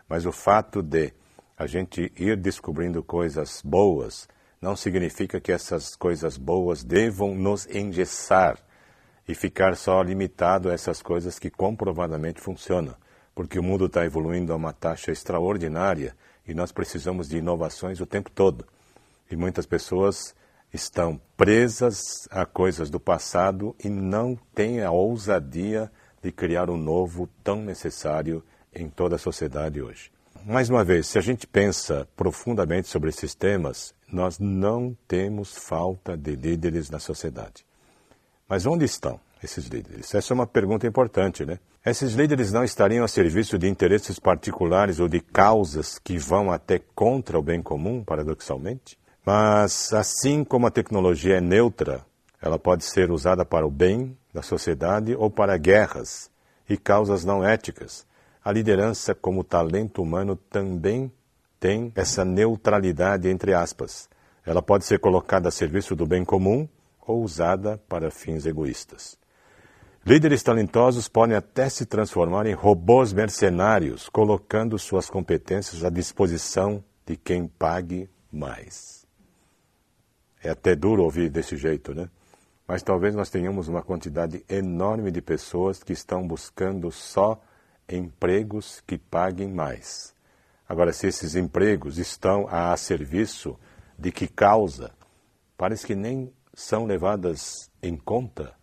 Mas 0.09 0.27
o 0.27 0.31
fato 0.31 0.81
de 0.81 1.12
a 1.59 1.66
gente 1.66 2.12
ir 2.16 2.37
descobrindo 2.37 3.03
coisas 3.03 3.61
boas 3.64 4.29
não 4.62 4.77
significa 4.77 5.40
que 5.40 5.51
essas 5.51 5.97
coisas 5.97 6.38
boas 6.38 6.85
devam 6.85 7.35
nos 7.35 7.66
engessar 7.66 8.57
e 9.27 9.35
ficar 9.35 9.75
só 9.75 10.01
limitado 10.03 10.70
a 10.70 10.73
essas 10.73 11.03
coisas 11.03 11.37
que 11.37 11.51
comprovadamente 11.51 12.40
funcionam, 12.40 12.94
porque 13.35 13.59
o 13.59 13.62
mundo 13.62 13.87
está 13.87 14.05
evoluindo 14.05 14.53
a 14.53 14.57
uma 14.57 14.73
taxa 14.73 15.11
extraordinária 15.11 16.14
e 16.47 16.55
nós 16.55 16.70
precisamos 16.70 17.29
de 17.29 17.38
inovações 17.38 18.01
o 18.01 18.07
tempo 18.07 18.31
todo. 18.31 18.64
E 19.29 19.35
muitas 19.35 19.66
pessoas 19.66 20.33
estão 20.74 21.20
presas 21.37 22.26
a 22.30 22.44
coisas 22.44 22.90
do 22.90 22.98
passado 22.98 23.76
e 23.82 23.88
não 23.88 24.37
têm 24.54 24.82
a 24.82 24.90
ousadia 24.90 25.90
de 26.20 26.32
criar 26.32 26.68
o 26.68 26.76
novo 26.76 27.28
tão 27.44 27.62
necessário 27.62 28.42
em 28.74 28.88
toda 28.88 29.14
a 29.14 29.18
sociedade 29.18 29.80
hoje. 29.80 30.10
mais 30.44 30.68
uma 30.68 30.84
vez, 30.84 31.06
se 31.06 31.16
a 31.16 31.20
gente 31.20 31.46
pensa 31.46 32.08
profundamente 32.16 32.88
sobre 32.88 33.08
esses 33.08 33.34
temas, 33.34 33.94
nós 34.12 34.38
não 34.38 34.96
temos 35.06 35.56
falta 35.56 36.16
de 36.16 36.34
líderes 36.34 36.90
na 36.90 36.98
sociedade. 36.98 37.64
Mas 38.48 38.66
onde 38.66 38.84
estão 38.84 39.18
esses 39.42 39.66
líderes? 39.66 40.12
Essa 40.14 40.32
é 40.32 40.34
uma 40.34 40.46
pergunta 40.46 40.87
importante, 40.87 41.46
né? 41.46 41.60
Esses 41.87 42.14
líderes 42.14 42.52
não 42.52 42.64
estariam 42.64 43.04
a 43.04 43.08
serviço 43.08 43.58
de 43.58 43.68
interesses 43.68 44.18
particulares 44.18 44.98
ou 44.98 45.08
de 45.08 45.20
causas 45.20 45.98
que 45.98 46.18
vão 46.18 46.50
até 46.50 46.80
contra 46.94 47.38
o 47.38 47.42
bem 47.42 47.62
comum, 47.62 48.02
paradoxalmente? 48.02 48.98
Mas, 49.24 49.92
assim 49.94 50.44
como 50.44 50.66
a 50.66 50.70
tecnologia 50.70 51.38
é 51.38 51.40
neutra, 51.40 52.04
ela 52.42 52.58
pode 52.58 52.84
ser 52.84 53.10
usada 53.10 53.44
para 53.44 53.66
o 53.66 53.70
bem 53.70 54.16
da 54.32 54.42
sociedade 54.42 55.14
ou 55.14 55.30
para 55.30 55.56
guerras 55.56 56.30
e 56.68 56.76
causas 56.76 57.24
não 57.24 57.42
éticas. 57.42 58.06
A 58.44 58.52
liderança, 58.52 59.14
como 59.14 59.42
talento 59.42 60.02
humano, 60.02 60.37
também 60.37 61.10
tem 61.58 61.90
essa 61.94 62.22
neutralidade 62.22 63.28
entre 63.28 63.54
aspas. 63.54 64.10
Ela 64.44 64.60
pode 64.60 64.84
ser 64.84 64.98
colocada 64.98 65.48
a 65.48 65.52
serviço 65.52 65.96
do 65.96 66.04
bem 66.04 66.22
comum 66.22 66.68
ou 67.06 67.22
usada 67.22 67.80
para 67.88 68.10
fins 68.10 68.44
egoístas. 68.44 69.16
Líderes 70.04 70.42
talentosos 70.42 71.08
podem 71.08 71.34
até 71.34 71.70
se 71.70 71.87
transformar 71.87 72.44
em 72.44 72.52
robôs 72.52 73.14
mercenários, 73.14 74.10
colocando 74.10 74.78
suas 74.78 75.08
competências 75.08 75.82
à 75.82 75.88
disposição 75.88 76.84
de 77.06 77.16
quem 77.16 77.46
pague 77.46 78.10
mais. 78.30 78.93
É 80.44 80.50
até 80.50 80.76
duro 80.76 81.02
ouvir 81.02 81.30
desse 81.30 81.57
jeito, 81.57 81.94
né? 81.94 82.11
Mas 82.68 82.83
talvez 82.83 83.14
nós 83.14 83.30
tenhamos 83.30 83.66
uma 83.66 83.83
quantidade 83.83 84.44
enorme 84.46 85.11
de 85.11 85.22
pessoas 85.22 85.83
que 85.83 85.94
estão 85.94 86.28
buscando 86.28 86.92
só 86.92 87.40
empregos 87.88 88.83
que 88.87 88.98
paguem 88.98 89.50
mais. 89.50 90.14
Agora, 90.68 90.92
se 90.92 91.07
esses 91.07 91.35
empregos 91.35 91.96
estão 91.96 92.46
a 92.46 92.76
serviço 92.76 93.59
de 93.98 94.12
que 94.12 94.28
causa, 94.28 94.92
parece 95.57 95.87
que 95.87 95.94
nem 95.94 96.30
são 96.52 96.85
levadas 96.85 97.70
em 97.83 97.96
conta. 97.96 98.54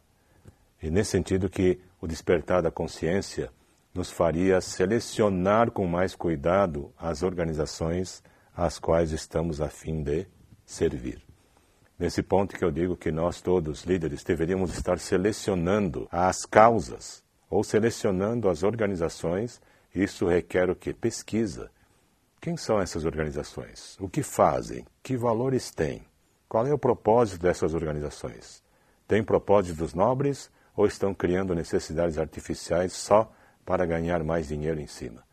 E 0.83 0.91
nesse 0.91 1.11
sentido 1.11 1.49
que 1.49 1.79
o 1.99 2.05
despertar 2.05 2.61
da 2.61 2.69
consciência 2.69 3.51
nos 3.91 4.11
faria 4.11 4.61
selecionar 4.61 5.71
com 5.71 5.87
mais 5.87 6.13
cuidado 6.13 6.93
as 6.95 7.23
organizações 7.23 8.23
às 8.55 8.77
quais 8.77 9.11
estamos 9.11 9.59
a 9.61 9.67
fim 9.67 10.03
de 10.03 10.27
servir. 10.63 11.30
Nesse 12.01 12.23
ponto 12.23 12.57
que 12.57 12.65
eu 12.65 12.71
digo 12.71 12.97
que 12.97 13.11
nós 13.11 13.41
todos, 13.41 13.83
líderes, 13.83 14.23
deveríamos 14.23 14.73
estar 14.73 14.97
selecionando 14.97 16.07
as 16.11 16.47
causas 16.47 17.23
ou 17.47 17.63
selecionando 17.63 18.49
as 18.49 18.63
organizações. 18.63 19.61
Isso 19.93 20.25
requer 20.25 20.67
o 20.71 20.75
que? 20.75 20.95
Pesquisa. 20.95 21.69
Quem 22.41 22.57
são 22.57 22.81
essas 22.81 23.05
organizações? 23.05 23.99
O 23.99 24.09
que 24.09 24.23
fazem? 24.23 24.83
Que 25.03 25.15
valores 25.15 25.69
têm? 25.69 26.03
Qual 26.49 26.65
é 26.65 26.73
o 26.73 26.77
propósito 26.79 27.43
dessas 27.43 27.75
organizações? 27.75 28.63
Tem 29.07 29.23
propósitos 29.23 29.93
nobres 29.93 30.49
ou 30.75 30.87
estão 30.87 31.13
criando 31.13 31.53
necessidades 31.53 32.17
artificiais 32.17 32.93
só 32.93 33.31
para 33.63 33.85
ganhar 33.85 34.23
mais 34.23 34.47
dinheiro 34.47 34.79
em 34.79 34.87
cima? 34.87 35.23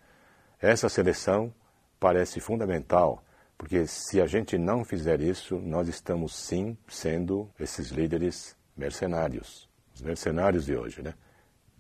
Essa 0.61 0.91
seleção 0.91 1.51
parece 1.99 2.41
fundamental 2.41 3.25
porque 3.59 3.89
se 3.89 4.21
a 4.21 4.27
gente 4.27 4.57
não 4.57 4.85
fizer 4.85 5.21
isso, 5.21 5.57
nós 5.57 5.89
estamos 5.89 6.33
sim 6.35 6.79
sendo 6.87 7.51
esses 7.59 7.89
líderes 7.89 8.57
mercenários. 8.77 9.69
Os 9.93 10.01
mercenários 10.01 10.65
de 10.65 10.77
hoje, 10.77 11.03
né? 11.03 11.13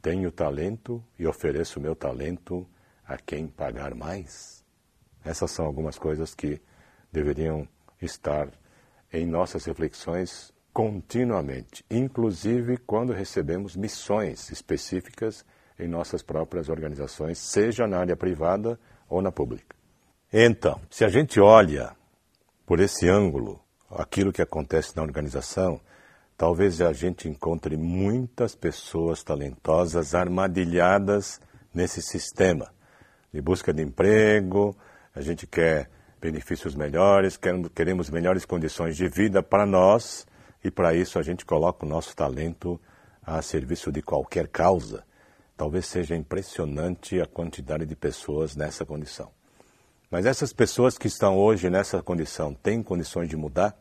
Tenho 0.02 0.32
talento 0.32 1.02
e 1.16 1.26
ofereço 1.26 1.80
meu 1.80 1.94
talento 1.94 2.68
a 3.06 3.16
quem 3.16 3.46
pagar 3.46 3.94
mais. 3.94 4.64
Essas 5.24 5.52
são 5.52 5.64
algumas 5.64 5.96
coisas 5.96 6.34
que 6.34 6.60
deveriam 7.12 7.66
estar 8.02 8.50
em 9.12 9.24
nossas 9.24 9.64
reflexões 9.64 10.52
continuamente, 10.72 11.84
inclusive 11.88 12.76
quando 12.76 13.12
recebemos 13.12 13.76
missões 13.76 14.50
específicas 14.50 15.44
em 15.78 15.86
nossas 15.88 16.22
próprias 16.22 16.68
organizações, 16.68 17.38
seja 17.38 17.86
na 17.86 17.98
área 17.98 18.16
privada 18.16 18.78
ou 19.08 19.22
na 19.22 19.30
pública. 19.30 19.77
Então, 20.32 20.78
se 20.90 21.06
a 21.06 21.08
gente 21.08 21.40
olha 21.40 21.96
por 22.66 22.80
esse 22.80 23.08
ângulo 23.08 23.58
aquilo 23.90 24.30
que 24.30 24.42
acontece 24.42 24.94
na 24.94 25.02
organização, 25.02 25.80
talvez 26.36 26.82
a 26.82 26.92
gente 26.92 27.26
encontre 27.26 27.78
muitas 27.78 28.54
pessoas 28.54 29.22
talentosas 29.22 30.14
armadilhadas 30.14 31.40
nesse 31.72 32.02
sistema 32.02 32.70
de 33.32 33.40
busca 33.40 33.72
de 33.72 33.82
emprego, 33.82 34.76
a 35.14 35.22
gente 35.22 35.46
quer 35.46 35.88
benefícios 36.20 36.74
melhores, 36.74 37.38
queremos 37.74 38.10
melhores 38.10 38.44
condições 38.44 38.96
de 38.96 39.08
vida 39.08 39.42
para 39.42 39.64
nós 39.64 40.26
e 40.62 40.70
para 40.70 40.94
isso 40.94 41.18
a 41.18 41.22
gente 41.22 41.46
coloca 41.46 41.86
o 41.86 41.88
nosso 41.88 42.14
talento 42.14 42.78
a 43.22 43.40
serviço 43.40 43.90
de 43.90 44.02
qualquer 44.02 44.48
causa. 44.48 45.04
Talvez 45.56 45.86
seja 45.86 46.14
impressionante 46.14 47.18
a 47.18 47.26
quantidade 47.26 47.86
de 47.86 47.96
pessoas 47.96 48.54
nessa 48.54 48.84
condição. 48.84 49.37
Mas 50.10 50.24
essas 50.24 50.52
pessoas 50.54 50.96
que 50.96 51.06
estão 51.06 51.36
hoje 51.36 51.68
nessa 51.68 52.02
condição 52.02 52.54
têm 52.54 52.82
condições 52.82 53.28
de 53.28 53.36
mudar? 53.36 53.76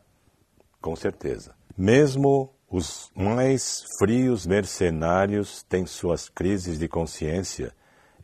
Com 0.80 0.94
certeza. 0.94 1.54
Mesmo 1.76 2.52
os 2.70 3.10
mais 3.14 3.84
frios 3.98 4.46
mercenários 4.46 5.62
têm 5.62 5.86
suas 5.86 6.28
crises 6.28 6.78
de 6.78 6.86
consciência 6.86 7.72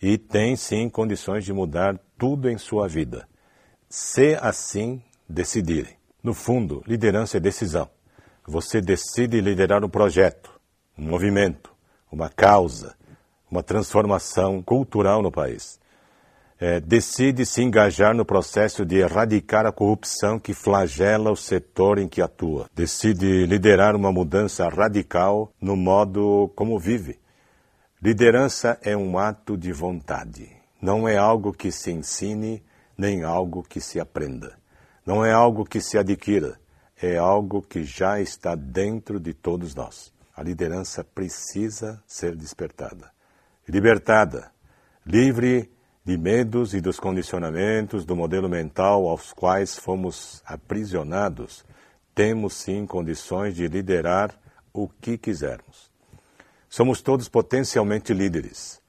e 0.03 0.19
têm 0.19 0.55
sim 0.55 0.90
condições 0.90 1.45
de 1.45 1.53
mudar 1.53 1.99
tudo 2.19 2.51
em 2.51 2.59
sua 2.59 2.87
vida, 2.87 3.27
se 3.88 4.37
assim 4.40 5.03
decidirem. 5.27 5.97
No 6.23 6.35
fundo, 6.35 6.83
liderança 6.87 7.38
é 7.38 7.40
decisão. 7.40 7.88
Você 8.47 8.83
decide 8.83 9.40
liderar 9.40 9.83
um 9.83 9.88
projeto, 9.88 10.61
um 10.99 11.09
movimento, 11.09 11.73
uma 12.12 12.29
causa, 12.29 12.95
uma 13.51 13.62
transformação 13.62 14.62
cultural 14.62 15.23
no 15.23 15.33
país 15.33 15.81
é, 16.59 16.81
decide 16.81 17.45
se 17.45 17.62
engajar 17.62 18.14
no 18.14 18.25
processo 18.25 18.85
de 18.85 18.97
erradicar 18.97 19.67
a 19.67 19.73
corrupção 19.73 20.38
que 20.38 20.55
flagela 20.55 21.31
o 21.31 21.37
setor 21.37 21.99
em 21.99 22.09
que 22.09 22.23
atua. 22.23 22.69
Decide 22.75 23.47
liderar 23.47 23.97
uma 23.97 24.12
mudança 24.12 24.69
radical 24.69 25.53
no 25.61 25.77
modo 25.77 26.51
como 26.55 26.79
vive. 26.79 27.19
Liderança 28.01 28.79
é 28.83 28.97
um 28.97 29.19
ato 29.19 29.57
de 29.57 29.73
vontade. 29.73 30.49
Não 30.81 31.09
é 31.09 31.17
algo 31.17 31.53
que 31.53 31.73
se 31.73 31.90
ensine, 31.90 32.62
nem 32.97 33.25
algo 33.25 33.62
que 33.62 33.81
se 33.81 33.99
aprenda. 33.99 34.57
Não 35.05 35.25
é 35.25 35.33
algo 35.33 35.64
que 35.64 35.81
se 35.81 35.99
adquira. 35.99 36.59
É 37.01 37.17
algo 37.17 37.61
que 37.61 37.83
já 37.83 38.21
está 38.21 38.55
dentro 38.55 39.19
de 39.19 39.35
todos 39.35 39.75
nós. 39.75 40.12
A 40.37 40.43
liderança 40.43 41.03
precisa 41.03 42.03
ser 42.07 42.37
despertada. 42.37 43.11
Libertada, 43.69 44.53
livre 45.05 45.74
de 46.05 46.19
medos 46.19 46.75
e 46.75 46.83
dos 46.83 47.01
condicionamentos 47.01 48.05
do 48.05 48.14
modelo 48.14 48.47
mental 48.47 49.09
aos 49.09 49.33
quais 49.33 49.79
fomos 49.79 50.43
aprisionados, 50.45 51.64
temos 52.14 52.53
sim 52.55 52.85
condições 52.85 53.55
de 53.55 53.67
liderar 53.67 54.38
o 54.71 54.87
que 54.87 55.17
quisermos. 55.17 55.90
Somos 56.69 57.01
todos 57.01 57.29
potencialmente 57.29 58.12
líderes, 58.12 58.83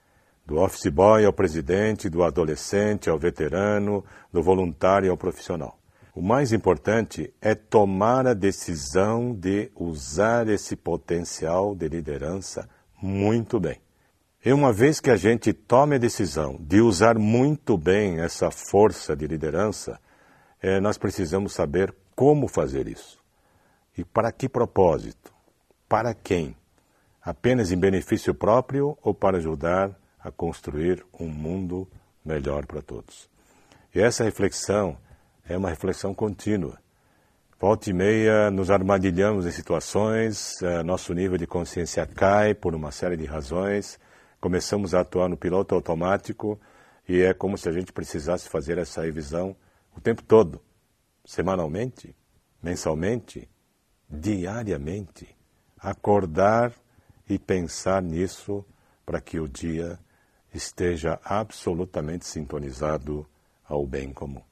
do 0.46 0.58
office 0.58 0.90
boy 0.90 1.24
ao 1.24 1.32
presidente, 1.32 2.10
do 2.10 2.22
adolescente 2.22 3.10
ao 3.10 3.18
veterano, 3.18 4.04
do 4.32 4.44
voluntário 4.44 5.10
ao 5.10 5.18
profissional. 5.18 5.80
O 6.14 6.22
mais 6.22 6.52
importante 6.52 7.34
é 7.42 7.56
tomar 7.56 8.28
a 8.28 8.34
decisão 8.34 9.34
de 9.34 9.72
usar 9.74 10.50
esse 10.50 10.76
potencial 10.76 11.74
de 11.74 11.88
liderança 11.88 12.70
muito 13.02 13.60
bem. 13.60 13.85
E 14.46 14.54
uma 14.54 14.72
vez 14.72 15.00
que 15.00 15.10
a 15.10 15.16
gente 15.16 15.52
tome 15.52 15.96
a 15.96 15.98
decisão 15.98 16.56
de 16.60 16.80
usar 16.80 17.18
muito 17.18 17.76
bem 17.76 18.20
essa 18.20 18.52
força 18.52 19.16
de 19.16 19.26
liderança, 19.26 20.00
é, 20.62 20.80
nós 20.80 21.00
precisamos 21.00 21.52
saber 21.52 21.92
como 22.16 22.48
fazer 22.48 22.88
isso. 22.88 23.18
E 23.98 24.06
para 24.06 24.32
que 24.32 24.48
propósito? 24.48 25.34
Para 25.90 26.14
quem? 26.14 26.56
Apenas 27.24 27.72
em 27.72 27.76
benefício 27.76 28.36
próprio 28.36 28.96
ou 29.02 29.16
para 29.16 29.38
ajudar 29.38 29.90
a 30.20 30.30
construir 30.30 31.04
um 31.20 31.28
mundo 31.28 31.88
melhor 32.24 32.68
para 32.68 32.84
todos? 32.84 33.28
E 33.96 34.00
essa 34.00 34.24
reflexão 34.24 34.96
é 35.50 35.58
uma 35.58 35.70
reflexão 35.70 36.14
contínua. 36.14 36.78
Volta 37.60 37.90
e 37.90 37.94
meia 37.94 38.52
nos 38.52 38.70
armadilhamos 38.70 39.48
em 39.48 39.52
situações, 39.52 40.62
é, 40.62 40.84
nosso 40.84 41.16
nível 41.16 41.36
de 41.36 41.48
consciência 41.48 42.06
cai 42.06 42.54
por 42.54 42.76
uma 42.76 42.92
série 42.92 43.18
de 43.18 43.26
razões 43.26 43.98
começamos 44.46 44.94
a 44.94 45.00
atuar 45.00 45.28
no 45.28 45.36
piloto 45.36 45.74
automático 45.74 46.62
e 47.10 47.20
é 47.20 47.34
como 47.34 47.58
se 47.58 47.68
a 47.68 47.72
gente 47.72 47.92
precisasse 47.92 48.48
fazer 48.48 48.78
essa 48.78 49.02
revisão 49.02 49.56
o 49.98 50.00
tempo 50.00 50.22
todo, 50.22 50.62
semanalmente, 51.26 52.16
mensalmente, 52.62 53.50
diariamente. 54.08 55.36
Acordar 55.80 56.72
e 57.28 57.40
pensar 57.40 58.04
nisso 58.04 58.64
para 59.04 59.20
que 59.20 59.40
o 59.40 59.48
dia 59.50 59.98
esteja 60.54 61.20
absolutamente 61.24 62.28
sintonizado 62.28 63.28
ao 63.68 63.84
bem 63.84 64.14
comum. 64.14 64.44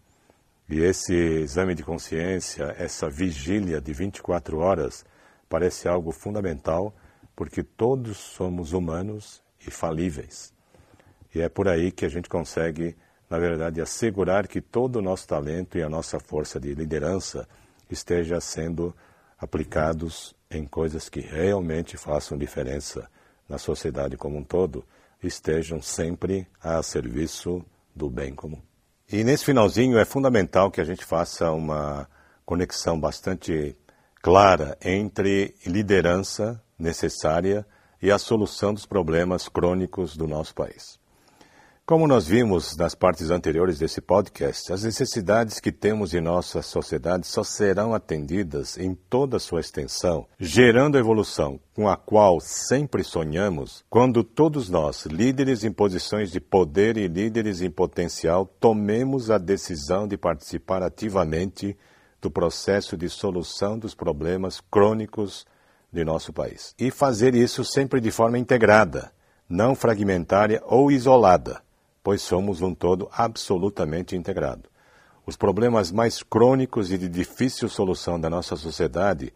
E 0.67 0.79
esse 0.79 1.13
exame 1.13 1.75
de 1.75 1.83
consciência, 1.83 2.73
essa 2.79 3.11
vigília 3.11 3.79
de 3.79 3.93
24 3.93 4.57
horas, 4.57 5.05
parece 5.47 5.87
algo 5.87 6.11
fundamental, 6.11 6.95
porque 7.35 7.61
todos 7.61 8.17
somos 8.17 8.73
humanos 8.73 9.42
e 9.65 9.71
falíveis. 9.71 10.53
E 11.33 11.41
é 11.41 11.49
por 11.49 11.67
aí 11.67 11.91
que 11.91 12.05
a 12.05 12.09
gente 12.09 12.29
consegue, 12.29 12.95
na 13.29 13.39
verdade, 13.39 13.81
assegurar 13.81 14.47
que 14.47 14.61
todo 14.61 14.97
o 14.97 15.01
nosso 15.01 15.27
talento 15.27 15.77
e 15.77 15.83
a 15.83 15.89
nossa 15.89 16.19
força 16.19 16.59
de 16.59 16.73
liderança 16.73 17.47
esteja 17.89 18.39
sendo 18.39 18.95
aplicados 19.39 20.35
em 20.49 20.65
coisas 20.65 21.09
que 21.09 21.19
realmente 21.19 21.97
façam 21.97 22.37
diferença 22.37 23.09
na 23.49 23.57
sociedade 23.57 24.15
como 24.15 24.37
um 24.37 24.43
todo, 24.43 24.85
estejam 25.21 25.81
sempre 25.81 26.47
a 26.61 26.81
serviço 26.81 27.65
do 27.95 28.09
bem 28.09 28.33
comum. 28.33 28.61
E 29.11 29.23
nesse 29.23 29.45
finalzinho 29.45 29.97
é 29.97 30.05
fundamental 30.05 30.71
que 30.71 30.81
a 30.81 30.85
gente 30.85 31.03
faça 31.03 31.51
uma 31.51 32.07
conexão 32.45 32.99
bastante 32.99 33.75
clara 34.21 34.77
entre 34.83 35.55
liderança 35.65 36.61
necessária 36.79 37.65
e 38.03 38.11
a 38.11 38.19
solução 38.19 38.73
dos 38.73 38.85
problemas 38.85 39.47
crônicos 39.47 40.17
do 40.17 40.27
nosso 40.27 40.53
país. 40.53 40.99
Como 41.85 42.05
nós 42.05 42.27
vimos 42.27 42.75
nas 42.75 42.93
partes 42.93 43.29
anteriores 43.29 43.79
desse 43.79 44.01
podcast, 44.01 44.73
as 44.73 44.83
necessidades 44.83 45.61
que 45.61 45.71
temos 45.71 46.13
em 46.13 46.19
nossa 46.19 46.61
sociedade 46.61 47.25
só 47.25 47.45
serão 47.45 47.93
atendidas 47.93 48.77
em 48.77 48.93
toda 48.93 49.37
a 49.37 49.39
sua 49.39 49.61
extensão, 49.61 50.27
gerando 50.37 50.97
a 50.97 50.99
evolução 50.99 51.57
com 51.73 51.87
a 51.87 51.95
qual 51.95 52.41
sempre 52.41 53.05
sonhamos, 53.05 53.85
quando 53.89 54.21
todos 54.21 54.69
nós, 54.69 55.05
líderes 55.05 55.63
em 55.63 55.71
posições 55.71 56.29
de 56.29 56.41
poder 56.41 56.97
e 56.97 57.07
líderes 57.07 57.61
em 57.61 57.71
potencial, 57.71 58.45
tomemos 58.45 59.31
a 59.31 59.37
decisão 59.37 60.09
de 60.09 60.17
participar 60.17 60.83
ativamente 60.83 61.77
do 62.21 62.29
processo 62.29 62.97
de 62.97 63.07
solução 63.07 63.79
dos 63.79 63.95
problemas 63.95 64.59
crônicos 64.59 65.45
de 65.93 66.03
nosso 66.03 66.33
país. 66.33 66.73
E 66.79 66.89
fazer 66.89 67.35
isso 67.35 67.63
sempre 67.63 68.01
de 68.01 68.11
forma 68.11 68.39
integrada, 68.39 69.11
não 69.47 69.75
fragmentária 69.75 70.61
ou 70.65 70.91
isolada 70.91 71.61
pois 72.03 72.21
somos 72.21 72.61
um 72.61 72.75
todo 72.75 73.09
absolutamente 73.11 74.15
integrado. 74.15 74.69
Os 75.25 75.37
problemas 75.37 75.89
mais 75.89 76.21
crônicos 76.21 76.91
e 76.91 76.97
de 76.97 77.07
difícil 77.07 77.69
solução 77.69 78.19
da 78.19 78.29
nossa 78.29 78.57
sociedade 78.57 79.33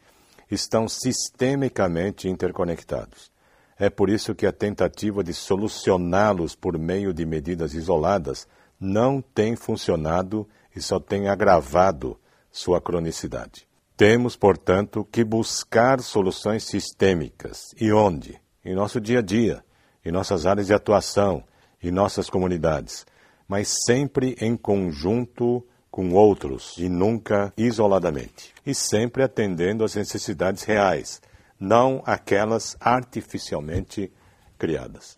estão 0.52 0.88
sistemicamente 0.88 2.28
interconectados. 2.28 3.32
É 3.80 3.90
por 3.90 4.10
isso 4.10 4.36
que 4.36 4.46
a 4.46 4.52
tentativa 4.52 5.24
de 5.24 5.34
solucioná-los 5.34 6.56
por 6.56 6.78
meio 6.78 7.14
de 7.14 7.26
medidas 7.26 7.74
isoladas 7.74 8.48
não 8.80 9.22
tem 9.22 9.56
funcionado 9.56 10.48
e 10.76 10.82
só 10.82 11.00
tem 11.00 11.30
agravado 11.30 12.20
sua 12.52 12.82
cronicidade. 12.82 13.67
Temos, 13.98 14.38
portanto, 14.38 15.06
que 15.12 15.24
buscar 15.24 16.00
soluções 16.02 16.64
sistêmicas. 16.64 17.74
E 17.82 17.92
onde? 17.92 18.40
Em 18.64 18.74
nosso 18.74 19.02
dia 19.02 19.20
a 19.20 19.22
dia, 19.22 19.66
em 20.06 20.12
nossas 20.12 20.46
áreas 20.46 20.68
de 20.68 20.74
atuação, 20.74 21.44
e 21.82 21.92
nossas 21.92 22.30
comunidades, 22.30 23.06
mas 23.48 23.76
sempre 23.86 24.36
em 24.42 24.56
conjunto 24.58 25.66
com 25.90 26.12
outros 26.14 26.76
e 26.78 26.90
nunca 26.90 27.54
isoladamente. 27.58 28.54
E 28.66 28.74
sempre 28.74 29.24
atendendo 29.24 29.84
às 29.84 29.96
necessidades 29.96 30.64
reais, 30.64 31.22
não 31.60 32.04
aquelas 32.06 32.76
artificialmente 32.80 34.12
criadas. 34.58 35.18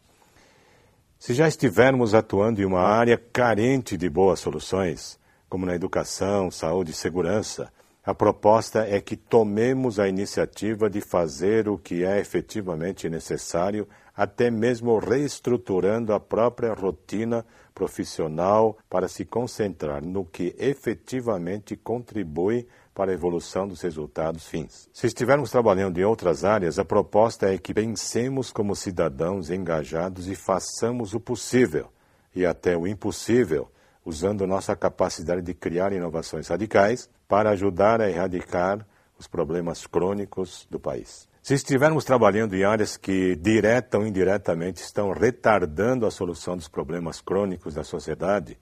Se 1.18 1.34
já 1.34 1.48
estivermos 1.48 2.13
atuando 2.13 2.62
em 2.62 2.65
uma 2.65 2.82
área 2.82 3.18
carente 3.18 3.98
de 3.98 4.10
boas 4.10 4.39
soluções, 4.39 5.20
como 5.50 5.65
na 5.65 5.76
educação, 5.76 6.50
saúde 6.50 6.92
e 6.92 6.94
segurança, 6.94 7.72
a 8.05 8.13
proposta 8.13 8.88
é 8.88 9.01
que 9.01 9.15
tomemos 9.15 9.99
a 9.99 10.07
iniciativa 10.07 10.89
de 10.89 11.01
fazer 11.01 11.67
o 11.67 11.77
que 11.77 12.03
é 12.03 12.19
efetivamente 12.19 13.09
necessário 13.09 13.88
até 14.15 14.51
mesmo 14.51 14.97
reestruturando 14.99 16.13
a 16.13 16.19
própria 16.19 16.73
rotina 16.73 17.45
profissional 17.73 18.77
para 18.89 19.07
se 19.07 19.23
concentrar 19.23 20.03
no 20.03 20.25
que 20.25 20.53
efetivamente 20.59 21.77
contribui 21.77 22.67
para 22.93 23.12
a 23.12 23.13
evolução 23.13 23.65
dos 23.65 23.81
resultados 23.81 24.45
fins. 24.45 24.89
Se 24.91 25.07
estivermos 25.07 25.51
trabalhando 25.51 25.97
em 25.99 26.03
outras 26.03 26.43
áreas, 26.43 26.77
a 26.77 26.83
proposta 26.83 27.53
é 27.53 27.57
que 27.57 27.73
pensemos 27.73 28.51
como 28.51 28.75
cidadãos 28.75 29.49
engajados 29.49 30.27
e 30.27 30.35
façamos 30.35 31.13
o 31.13 31.19
possível 31.19 31.89
e 32.35 32.45
até 32.45 32.75
o 32.75 32.85
impossível, 32.85 33.71
usando 34.10 34.48
nossa 34.48 34.76
capacidade 34.76 35.43
de 35.43 35.54
criar 35.54 35.93
inovações 35.93 36.48
radicais 36.48 37.08
para 37.28 37.52
ajudar 37.52 38.02
a 38.02 38.10
erradicar 38.10 38.84
os 39.19 39.28
problemas 39.28 39.86
crônicos 39.86 40.65
do 40.67 40.80
país. 40.80 41.30
Se 41.43 41.54
estivermos 41.54 42.04
trabalhando 42.04 42.56
em 42.56 42.63
áreas 42.63 42.98
que, 42.98 43.36
direta 43.36 44.00
ou 44.00 44.08
indiretamente, 44.08 44.82
estão 44.82 45.12
retardando 45.12 46.08
a 46.08 46.12
solução 46.12 46.58
dos 46.58 46.67
problemas 46.67 47.22
crônicos 47.22 47.76
da 47.76 47.84
sociedade, 47.84 48.58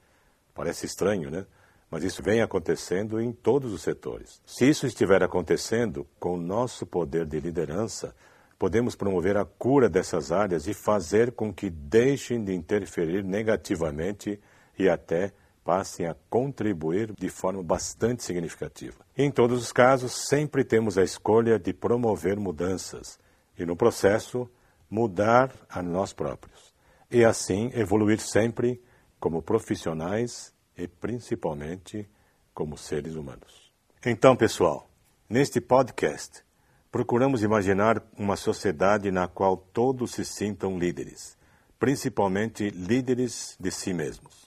parece 0.53 0.85
estranho, 0.85 1.31
né? 1.31 1.45
Mas 1.89 2.03
isso 2.03 2.21
vem 2.21 2.41
acontecendo 2.41 3.21
em 3.21 3.31
todos 3.31 3.71
os 3.71 3.81
setores. 3.81 4.41
Se 4.45 4.69
isso 4.69 4.85
estiver 4.85 5.23
acontecendo, 5.23 6.05
com 6.19 6.33
o 6.33 6.41
nosso 6.41 6.85
poder 6.85 7.25
de 7.25 7.39
liderança, 7.39 8.13
podemos 8.59 8.97
promover 8.97 9.37
a 9.37 9.45
cura 9.45 9.87
dessas 9.87 10.29
áreas 10.29 10.67
e 10.67 10.73
fazer 10.73 11.31
com 11.31 11.53
que 11.53 11.69
deixem 11.69 12.43
de 12.43 12.53
interferir 12.53 13.23
negativamente 13.23 14.37
e 14.77 14.89
até 14.89 15.33
passem 15.67 16.05
a 16.05 16.15
contribuir 16.29 17.11
de 17.11 17.27
forma 17.27 17.61
bastante 17.61 18.23
significativa. 18.23 19.05
Em 19.17 19.29
todos 19.29 19.61
os 19.61 19.73
casos, 19.73 20.13
sempre 20.29 20.63
temos 20.63 20.97
a 20.97 21.03
escolha 21.03 21.59
de 21.59 21.73
promover 21.73 22.39
mudanças 22.39 23.19
e, 23.59 23.65
no 23.65 23.75
processo, 23.75 24.49
mudar 24.89 25.51
a 25.69 25.83
nós 25.83 26.13
próprios. 26.13 26.73
E 27.11 27.25
assim 27.25 27.69
evoluir 27.73 28.21
sempre 28.21 28.81
como 29.19 29.41
profissionais 29.41 30.53
e 30.77 30.87
principalmente 30.87 32.09
como 32.53 32.77
seres 32.77 33.15
humanos. 33.15 33.69
Então, 34.05 34.37
pessoal, 34.37 34.89
neste 35.29 35.59
podcast, 35.59 36.45
procuramos 36.89 37.43
imaginar 37.43 38.01
uma 38.17 38.37
sociedade 38.37 39.11
na 39.11 39.27
qual 39.27 39.57
todos 39.57 40.11
se 40.11 40.23
sintam 40.23 40.79
líderes, 40.79 41.37
principalmente 41.77 42.69
líderes 42.69 43.57
de 43.59 43.69
si 43.69 43.93
mesmos 43.93 44.46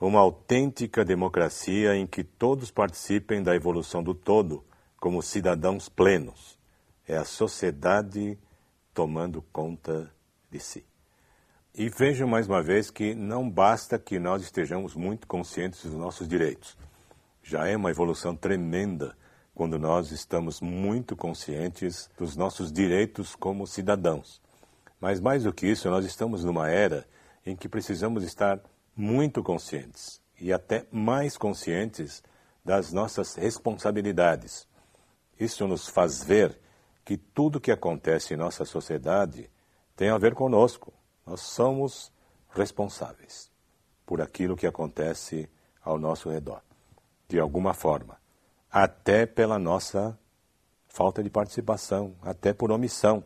uma 0.00 0.20
autêntica 0.20 1.04
democracia 1.04 1.96
em 1.96 2.06
que 2.06 2.22
todos 2.22 2.70
participem 2.70 3.42
da 3.42 3.56
evolução 3.56 4.02
do 4.02 4.14
todo 4.14 4.64
como 5.00 5.22
cidadãos 5.22 5.88
plenos. 5.88 6.58
É 7.08 7.16
a 7.16 7.24
sociedade 7.24 8.38
tomando 8.92 9.40
conta 9.52 10.12
de 10.50 10.60
si. 10.60 10.84
E 11.74 11.88
vejam 11.88 12.26
mais 12.26 12.48
uma 12.48 12.62
vez 12.62 12.90
que 12.90 13.14
não 13.14 13.48
basta 13.48 13.98
que 13.98 14.18
nós 14.18 14.42
estejamos 14.42 14.94
muito 14.94 15.26
conscientes 15.26 15.84
dos 15.84 15.94
nossos 15.94 16.26
direitos. 16.26 16.76
Já 17.42 17.66
é 17.68 17.76
uma 17.76 17.90
evolução 17.90 18.34
tremenda 18.34 19.16
quando 19.54 19.78
nós 19.78 20.10
estamos 20.10 20.60
muito 20.60 21.14
conscientes 21.14 22.10
dos 22.18 22.36
nossos 22.36 22.72
direitos 22.72 23.34
como 23.34 23.66
cidadãos. 23.66 24.42
Mas 25.00 25.20
mais 25.20 25.44
do 25.44 25.52
que 25.52 25.66
isso, 25.66 25.88
nós 25.88 26.04
estamos 26.04 26.44
numa 26.44 26.68
era 26.68 27.06
em 27.44 27.54
que 27.54 27.68
precisamos 27.68 28.24
estar 28.24 28.60
muito 28.96 29.42
conscientes 29.42 30.20
e 30.40 30.52
até 30.52 30.86
mais 30.90 31.36
conscientes 31.36 32.22
das 32.64 32.92
nossas 32.92 33.34
responsabilidades. 33.34 34.66
Isso 35.38 35.66
nos 35.68 35.88
faz 35.88 36.22
ver 36.22 36.58
que 37.04 37.16
tudo 37.16 37.60
que 37.60 37.70
acontece 37.70 38.34
em 38.34 38.36
nossa 38.36 38.64
sociedade 38.64 39.50
tem 39.94 40.10
a 40.10 40.18
ver 40.18 40.34
conosco. 40.34 40.92
Nós 41.24 41.40
somos 41.40 42.12
responsáveis 42.50 43.50
por 44.04 44.20
aquilo 44.20 44.56
que 44.56 44.66
acontece 44.66 45.48
ao 45.84 45.98
nosso 45.98 46.30
redor, 46.30 46.62
de 47.28 47.38
alguma 47.38 47.74
forma, 47.74 48.18
até 48.70 49.26
pela 49.26 49.58
nossa 49.58 50.18
falta 50.88 51.22
de 51.22 51.30
participação, 51.30 52.14
até 52.22 52.52
por 52.52 52.72
omissão, 52.72 53.22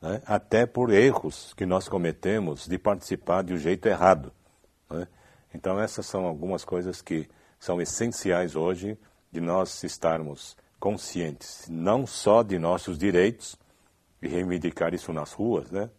né? 0.00 0.20
até 0.26 0.66
por 0.66 0.92
erros 0.92 1.54
que 1.54 1.64
nós 1.64 1.88
cometemos 1.88 2.66
de 2.66 2.78
participar 2.78 3.42
de 3.42 3.54
um 3.54 3.56
jeito 3.56 3.86
errado. 3.86 4.32
Né? 4.94 5.08
Então, 5.54 5.80
essas 5.80 6.06
são 6.06 6.24
algumas 6.24 6.64
coisas 6.64 7.02
que 7.02 7.28
são 7.58 7.80
essenciais 7.80 8.56
hoje 8.56 8.98
de 9.30 9.40
nós 9.40 9.82
estarmos 9.82 10.56
conscientes, 10.78 11.66
não 11.68 12.06
só 12.06 12.42
de 12.42 12.58
nossos 12.58 12.98
direitos, 12.98 13.56
e 14.20 14.28
reivindicar 14.28 14.94
isso 14.94 15.12
nas 15.12 15.32
ruas, 15.32 15.70
né? 15.70 15.90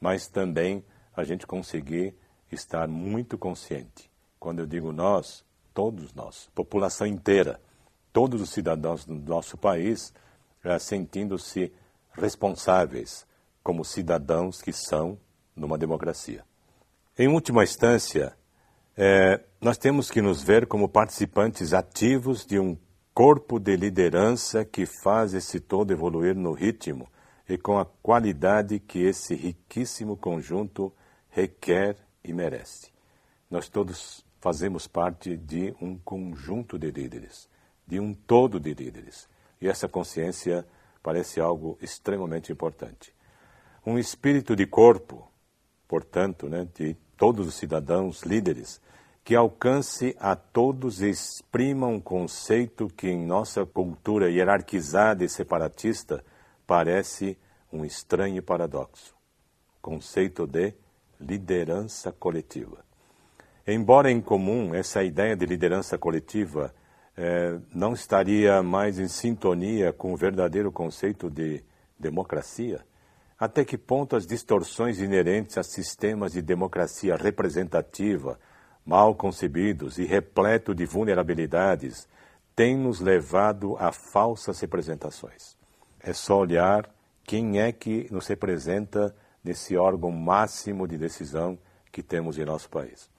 mas 0.00 0.28
também 0.28 0.84
a 1.16 1.24
gente 1.24 1.46
conseguir 1.46 2.14
estar 2.50 2.88
muito 2.88 3.38
consciente. 3.38 4.10
Quando 4.38 4.60
eu 4.60 4.66
digo 4.66 4.92
nós, 4.92 5.44
todos 5.74 6.12
nós, 6.14 6.48
população 6.54 7.06
inteira, 7.06 7.60
todos 8.12 8.40
os 8.40 8.50
cidadãos 8.50 9.04
do 9.04 9.14
nosso 9.14 9.56
país, 9.56 10.12
é, 10.64 10.78
sentindo-se 10.78 11.72
responsáveis 12.12 13.26
como 13.62 13.84
cidadãos 13.84 14.62
que 14.62 14.72
são 14.72 15.18
numa 15.54 15.76
democracia. 15.76 16.44
Em 17.18 17.28
última 17.28 17.64
instância, 17.64 18.37
É, 19.00 19.38
nós 19.60 19.78
temos 19.78 20.10
que 20.10 20.20
nos 20.20 20.42
ver 20.42 20.66
como 20.66 20.88
participantes 20.88 21.72
ativos 21.72 22.44
de 22.44 22.58
um 22.58 22.76
corpo 23.14 23.60
de 23.60 23.76
liderança 23.76 24.64
que 24.64 24.86
faz 24.86 25.34
esse 25.34 25.60
todo 25.60 25.92
evoluir 25.92 26.34
no 26.34 26.50
ritmo 26.50 27.08
e 27.48 27.56
com 27.56 27.78
a 27.78 27.86
qualidade 28.02 28.80
que 28.80 28.98
esse 28.98 29.36
riquíssimo 29.36 30.16
conjunto 30.16 30.92
requer 31.30 31.96
e 32.24 32.32
merece. 32.32 32.90
Nós 33.48 33.68
todos 33.68 34.24
fazemos 34.40 34.88
parte 34.88 35.36
de 35.36 35.72
um 35.80 35.96
conjunto 35.96 36.76
de 36.76 36.90
líderes, 36.90 37.48
de 37.86 38.00
um 38.00 38.12
todo 38.12 38.58
de 38.58 38.74
líderes. 38.74 39.28
E 39.60 39.68
essa 39.68 39.88
consciência 39.88 40.66
parece 41.04 41.40
algo 41.40 41.78
extremamente 41.80 42.50
importante. 42.50 43.14
Um 43.86 43.96
espírito 43.96 44.56
de 44.56 44.66
corpo, 44.66 45.30
portanto, 45.86 46.48
né, 46.48 46.66
de 46.74 46.96
todos 47.16 47.46
os 47.46 47.54
cidadãos 47.54 48.22
líderes, 48.22 48.80
que 49.28 49.36
alcance 49.36 50.16
a 50.18 50.34
todos 50.34 51.02
e 51.02 51.10
exprima 51.10 51.86
um 51.86 52.00
conceito 52.00 52.88
que 52.88 53.10
em 53.10 53.26
nossa 53.26 53.66
cultura 53.66 54.30
hierarquizada 54.30 55.22
e 55.22 55.28
separatista 55.28 56.24
parece 56.66 57.36
um 57.70 57.84
estranho 57.84 58.42
paradoxo: 58.42 59.14
conceito 59.82 60.46
de 60.46 60.72
liderança 61.20 62.10
coletiva. 62.10 62.82
Embora 63.66 64.10
em 64.10 64.18
comum 64.18 64.74
essa 64.74 65.04
ideia 65.04 65.36
de 65.36 65.44
liderança 65.44 65.98
coletiva 65.98 66.74
eh, 67.14 67.58
não 67.74 67.92
estaria 67.92 68.62
mais 68.62 68.98
em 68.98 69.08
sintonia 69.08 69.92
com 69.92 70.14
o 70.14 70.16
verdadeiro 70.16 70.72
conceito 70.72 71.28
de 71.28 71.62
democracia, 72.00 72.80
até 73.38 73.62
que 73.62 73.76
ponto 73.76 74.16
as 74.16 74.26
distorções 74.26 75.00
inerentes 75.00 75.58
a 75.58 75.62
sistemas 75.62 76.32
de 76.32 76.40
democracia 76.40 77.14
representativa, 77.14 78.38
mal 78.88 79.14
concebidos 79.14 79.98
e 79.98 80.04
repleto 80.06 80.74
de 80.74 80.86
vulnerabilidades, 80.86 82.08
têm 82.56 82.74
nos 82.74 83.00
levado 83.00 83.76
a 83.78 83.92
falsas 83.92 84.58
representações. 84.60 85.58
É 86.00 86.14
só 86.14 86.38
olhar 86.38 86.88
quem 87.22 87.60
é 87.60 87.70
que 87.70 88.08
nos 88.10 88.26
representa 88.26 89.14
nesse 89.44 89.76
órgão 89.76 90.10
máximo 90.10 90.88
de 90.88 90.96
decisão 90.96 91.58
que 91.92 92.02
temos 92.02 92.38
em 92.38 92.46
nosso 92.46 92.70
país. 92.70 93.10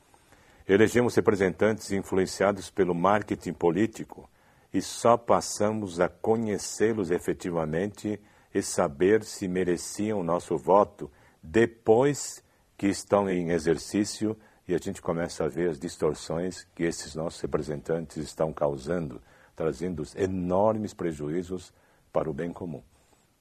Elegemos 0.68 1.14
representantes 1.16 1.92
influenciados 1.92 2.72
pelo 2.72 2.96
marketing 2.96 3.54
político 3.54 4.28
e 4.74 4.82
só 4.82 5.18
passamos 5.18 6.00
a 6.00 6.10
conhecê-los 6.10 7.12
efetivamente 7.12 8.20
e 8.52 8.64
saber 8.64 9.24
se 9.24 9.48
mereciam 9.48 10.24
nosso 10.24 10.58
voto 10.58 11.12
depois 11.44 12.44
que 12.76 12.88
estão 12.88 13.30
em 13.30 13.52
exercício 13.52 14.36
e 14.70 14.76
a 14.76 14.78
gente 14.78 15.02
começa 15.02 15.44
a 15.44 15.50
ver 15.50 15.70
as 15.70 15.80
distorções 15.80 16.66
que 16.74 16.84
esses 16.84 17.14
nossos 17.16 17.42
representantes 17.42 18.16
estão 18.18 18.54
causando, 18.54 19.22
trazendo 19.56 20.04
enormes 20.16 20.94
prejuízos 20.94 21.74
para 22.14 22.30
o 22.30 22.34
bem 22.34 22.54
comum 22.54 22.82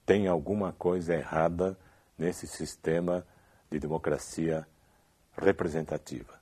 tem 0.08 0.26
alguma 0.26 0.72
coisa 0.72 1.14
errada 1.14 1.78
nesse 2.16 2.46
sistema 2.46 3.26
de 3.70 3.78
democracia 3.78 4.66
representativa. 5.36 6.40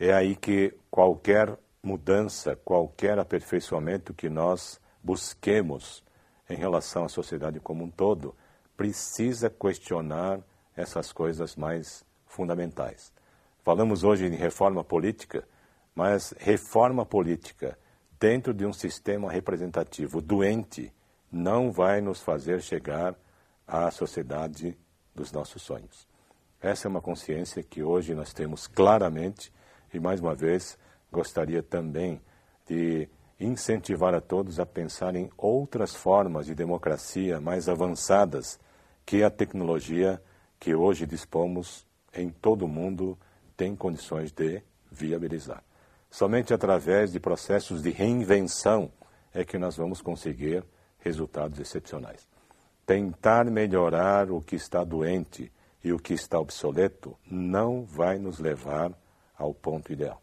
É 0.00 0.12
aí 0.12 0.34
que 0.34 0.76
qualquer 0.90 1.56
mudança, 1.80 2.56
qualquer 2.56 3.20
aperfeiçoamento 3.20 4.12
que 4.12 4.28
nós 4.28 4.80
busquemos 5.00 6.02
em 6.50 6.56
relação 6.56 7.04
à 7.04 7.08
sociedade 7.08 7.60
como 7.60 7.84
um 7.84 7.90
todo, 7.90 8.34
precisa 8.76 9.48
questionar 9.48 10.40
essas 10.76 11.12
coisas 11.12 11.54
mais 11.54 12.04
fundamentais. 12.26 13.12
Falamos 13.62 14.02
hoje 14.02 14.26
em 14.26 14.34
reforma 14.34 14.82
política, 14.82 15.46
mas 15.94 16.34
reforma 16.36 17.06
política 17.06 17.78
dentro 18.18 18.52
de 18.52 18.66
um 18.66 18.72
sistema 18.72 19.30
representativo 19.30 20.20
doente 20.20 20.92
não 21.30 21.70
vai 21.70 22.00
nos 22.00 22.20
fazer 22.20 22.60
chegar 22.60 23.14
à 23.64 23.88
sociedade 23.92 24.76
dos 25.14 25.30
nossos 25.30 25.62
sonhos. 25.62 26.08
Essa 26.60 26.88
é 26.88 26.90
uma 26.90 27.00
consciência 27.00 27.62
que 27.62 27.84
hoje 27.84 28.16
nós 28.16 28.32
temos 28.32 28.66
claramente 28.66 29.52
e, 29.94 30.00
mais 30.00 30.20
uma 30.20 30.34
vez, 30.34 30.76
gostaria 31.12 31.62
também 31.62 32.20
de 32.66 33.08
incentivar 33.38 34.12
a 34.12 34.20
todos 34.20 34.58
a 34.58 34.66
pensar 34.66 35.14
em 35.14 35.30
outras 35.36 35.94
formas 35.94 36.46
de 36.46 36.54
democracia 36.54 37.40
mais 37.40 37.68
avançadas 37.68 38.58
que 39.06 39.22
a 39.22 39.30
tecnologia 39.30 40.20
que 40.58 40.74
hoje 40.74 41.06
dispomos 41.06 41.86
em 42.12 42.28
todo 42.28 42.64
o 42.64 42.68
mundo 42.68 43.16
tem 43.62 43.76
condições 43.76 44.32
de 44.32 44.60
viabilizar. 44.90 45.62
Somente 46.10 46.52
através 46.52 47.12
de 47.12 47.20
processos 47.20 47.80
de 47.80 47.90
reinvenção 47.90 48.90
é 49.32 49.44
que 49.44 49.56
nós 49.56 49.76
vamos 49.76 50.02
conseguir 50.02 50.64
resultados 50.98 51.60
excepcionais. 51.60 52.26
Tentar 52.84 53.44
melhorar 53.44 54.32
o 54.32 54.40
que 54.40 54.56
está 54.56 54.82
doente 54.82 55.52
e 55.84 55.92
o 55.92 55.98
que 56.00 56.12
está 56.12 56.40
obsoleto 56.40 57.16
não 57.30 57.84
vai 57.84 58.18
nos 58.18 58.40
levar 58.40 58.92
ao 59.38 59.54
ponto 59.54 59.92
ideal. 59.92 60.20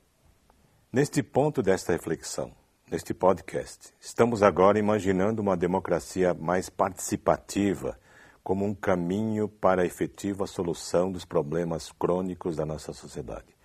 Neste 0.92 1.24
ponto 1.24 1.64
desta 1.64 1.94
reflexão, 1.94 2.52
neste 2.92 3.14
podcast, 3.14 3.94
estamos 4.02 4.44
agora 4.44 4.78
imaginando 4.78 5.42
uma 5.42 5.56
democracia 5.56 6.34
mais 6.34 6.70
participativa 6.70 7.98
como 8.50 8.66
um 8.66 8.74
caminho 8.74 9.48
para 9.48 9.84
a 9.84 9.86
efetiva 9.86 10.48
solução 10.48 11.12
dos 11.12 11.24
problemas 11.24 11.92
crônicos 11.92 12.56
da 12.56 12.66
nossa 12.66 12.92
sociedade. 12.94 13.56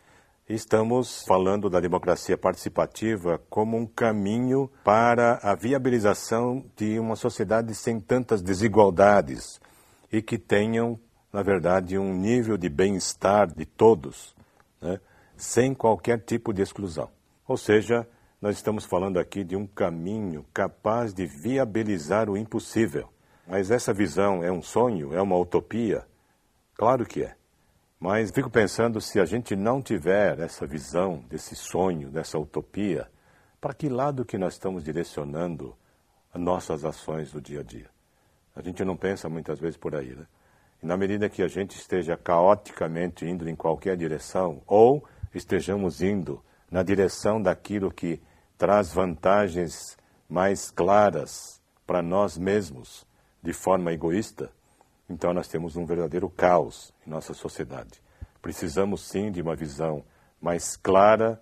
Estamos 0.46 1.24
falando 1.26 1.70
da 1.70 1.80
democracia 1.80 2.36
participativa 2.36 3.40
como 3.48 3.78
um 3.78 3.86
caminho 3.86 4.70
para 4.84 5.40
a 5.42 5.54
viabilização 5.54 6.66
de 6.76 6.98
uma 6.98 7.16
sociedade 7.16 7.74
sem 7.74 7.98
tantas 7.98 8.42
desigualdades 8.42 9.58
e 10.12 10.20
que 10.20 10.36
tenham, 10.36 11.00
na 11.32 11.42
verdade, 11.42 11.96
um 11.96 12.12
nível 12.12 12.58
de 12.58 12.68
bem-estar 12.68 13.46
de 13.54 13.64
todos, 13.64 14.36
né, 14.82 15.00
sem 15.34 15.72
qualquer 15.72 16.18
tipo 16.18 16.52
de 16.52 16.60
exclusão. 16.60 17.08
Ou 17.48 17.56
seja, 17.56 18.06
nós 18.38 18.56
estamos 18.56 18.84
falando 18.84 19.18
aqui 19.18 19.44
de 19.44 19.56
um 19.56 19.66
caminho 19.66 20.44
capaz 20.52 21.14
de 21.14 21.24
viabilizar 21.24 22.28
o 22.28 22.36
impossível. 22.36 23.13
Mas 23.46 23.70
essa 23.70 23.92
visão 23.92 24.42
é 24.42 24.50
um 24.50 24.62
sonho? 24.62 25.14
É 25.14 25.20
uma 25.20 25.36
utopia? 25.36 26.06
Claro 26.74 27.04
que 27.04 27.22
é. 27.22 27.36
Mas 28.00 28.30
fico 28.30 28.50
pensando 28.50 29.00
se 29.00 29.20
a 29.20 29.24
gente 29.24 29.54
não 29.54 29.80
tiver 29.80 30.38
essa 30.40 30.66
visão, 30.66 31.24
desse 31.28 31.54
sonho, 31.54 32.10
dessa 32.10 32.38
utopia, 32.38 33.08
para 33.60 33.72
que 33.72 33.88
lado 33.88 34.24
que 34.24 34.36
nós 34.36 34.54
estamos 34.54 34.84
direcionando 34.84 35.74
as 36.32 36.40
nossas 36.40 36.84
ações 36.84 37.32
do 37.32 37.40
dia 37.40 37.60
a 37.60 37.62
dia? 37.62 37.88
A 38.54 38.62
gente 38.62 38.84
não 38.84 38.96
pensa 38.96 39.28
muitas 39.28 39.58
vezes 39.58 39.76
por 39.76 39.94
aí, 39.94 40.14
né? 40.14 40.26
E 40.82 40.86
na 40.86 40.96
medida 40.96 41.30
que 41.30 41.42
a 41.42 41.48
gente 41.48 41.76
esteja 41.76 42.16
caoticamente 42.16 43.24
indo 43.24 43.48
em 43.48 43.56
qualquer 43.56 43.96
direção, 43.96 44.62
ou 44.66 45.04
estejamos 45.34 46.02
indo 46.02 46.42
na 46.70 46.82
direção 46.82 47.40
daquilo 47.40 47.90
que 47.90 48.20
traz 48.58 48.92
vantagens 48.92 49.96
mais 50.28 50.70
claras 50.70 51.60
para 51.86 52.02
nós 52.02 52.36
mesmos, 52.36 53.06
de 53.44 53.52
forma 53.52 53.92
egoísta, 53.92 54.50
então 55.06 55.34
nós 55.34 55.48
temos 55.48 55.76
um 55.76 55.84
verdadeiro 55.84 56.30
caos 56.30 56.94
em 57.06 57.10
nossa 57.10 57.34
sociedade. 57.34 58.00
Precisamos 58.40 59.02
sim 59.02 59.30
de 59.30 59.42
uma 59.42 59.54
visão 59.54 60.02
mais 60.40 60.78
clara 60.78 61.38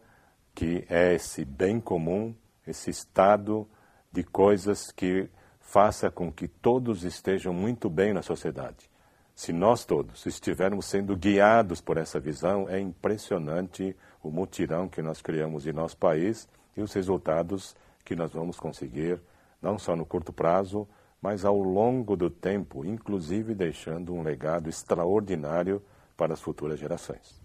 que 0.52 0.84
é 0.90 1.14
esse 1.14 1.44
bem 1.44 1.78
comum, 1.78 2.34
esse 2.66 2.90
estado 2.90 3.68
de 4.10 4.24
coisas 4.24 4.90
que 4.90 5.30
faça 5.60 6.10
com 6.10 6.32
que 6.32 6.48
todos 6.48 7.04
estejam 7.04 7.54
muito 7.54 7.88
bem 7.88 8.12
na 8.12 8.20
sociedade. 8.20 8.90
Se 9.32 9.52
nós 9.52 9.84
todos 9.84 10.26
estivermos 10.26 10.86
sendo 10.86 11.16
guiados 11.16 11.80
por 11.80 11.98
essa 11.98 12.18
visão, 12.18 12.68
é 12.68 12.80
impressionante 12.80 13.96
o 14.20 14.28
mutirão 14.28 14.88
que 14.88 15.00
nós 15.00 15.22
criamos 15.22 15.68
em 15.68 15.72
nosso 15.72 15.96
país 15.96 16.48
e 16.76 16.82
os 16.82 16.92
resultados 16.92 17.76
que 18.04 18.16
nós 18.16 18.32
vamos 18.32 18.58
conseguir, 18.58 19.20
não 19.62 19.78
só 19.78 19.94
no 19.94 20.04
curto 20.04 20.32
prazo, 20.32 20.88
mas 21.22 21.44
ao 21.44 21.56
longo 21.56 22.16
do 22.16 22.28
tempo, 22.28 22.84
inclusive 22.84 23.54
deixando 23.54 24.12
um 24.12 24.22
legado 24.22 24.68
extraordinário 24.68 25.80
para 26.16 26.34
as 26.34 26.42
futuras 26.42 26.80
gerações. 26.80 27.40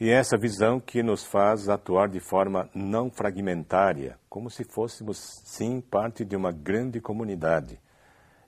E 0.00 0.08
é 0.08 0.14
essa 0.14 0.38
visão 0.38 0.80
que 0.80 1.02
nos 1.02 1.24
faz 1.24 1.68
atuar 1.68 2.08
de 2.08 2.20
forma 2.20 2.70
não 2.74 3.10
fragmentária, 3.10 4.16
como 4.30 4.48
se 4.48 4.64
fôssemos, 4.64 5.18
sim, 5.44 5.80
parte 5.80 6.24
de 6.24 6.34
uma 6.36 6.52
grande 6.52 7.00
comunidade 7.00 7.78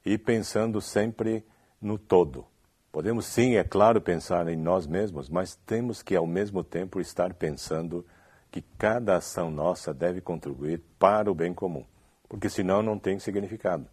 e 0.07 0.17
pensando 0.17 0.81
sempre 0.81 1.45
no 1.81 1.99
todo. 1.99 2.47
Podemos, 2.91 3.27
sim, 3.27 3.57
é 3.57 3.65
claro, 3.65 4.01
pensar 4.01 4.49
em 4.49 4.57
nós 4.57 4.87
mesmos, 4.87 5.29
mas 5.29 5.57
temos 5.67 6.03
que, 6.03 6.15
ao 6.15 6.27
mesmo 6.27 6.63
tempo, 6.63 7.01
estar 7.01 7.35
pensando 7.35 8.07
que 8.51 8.63
cada 8.79 9.17
ação 9.17 9.51
nossa 9.51 9.93
deve 9.93 10.21
contribuir 10.21 10.81
para 10.99 11.31
o 11.31 11.35
bem 11.35 11.53
comum, 11.53 11.85
porque 12.29 12.49
senão 12.49 12.83
não 12.83 12.99
tem 12.99 13.19
significado. 13.19 13.87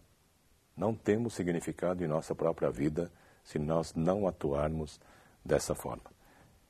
Não 0.80 0.94
temos 0.94 1.34
significado 1.34 2.02
em 2.02 2.06
nossa 2.06 2.34
própria 2.34 2.70
vida 2.70 3.12
se 3.44 3.58
nós 3.58 3.92
não 3.94 4.26
atuarmos 4.26 4.98
dessa 5.44 5.74
forma. 5.74 6.04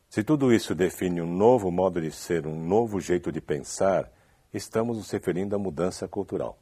Se 0.08 0.24
tudo 0.24 0.52
isso 0.52 0.74
define 0.74 1.22
um 1.22 1.32
novo 1.32 1.70
modo 1.70 2.00
de 2.00 2.10
ser, 2.10 2.44
um 2.44 2.60
novo 2.60 3.00
jeito 3.00 3.30
de 3.30 3.40
pensar, 3.40 4.10
estamos 4.52 4.96
nos 4.96 5.08
referindo 5.12 5.54
à 5.54 5.60
mudança 5.60 6.08
cultural. 6.08 6.58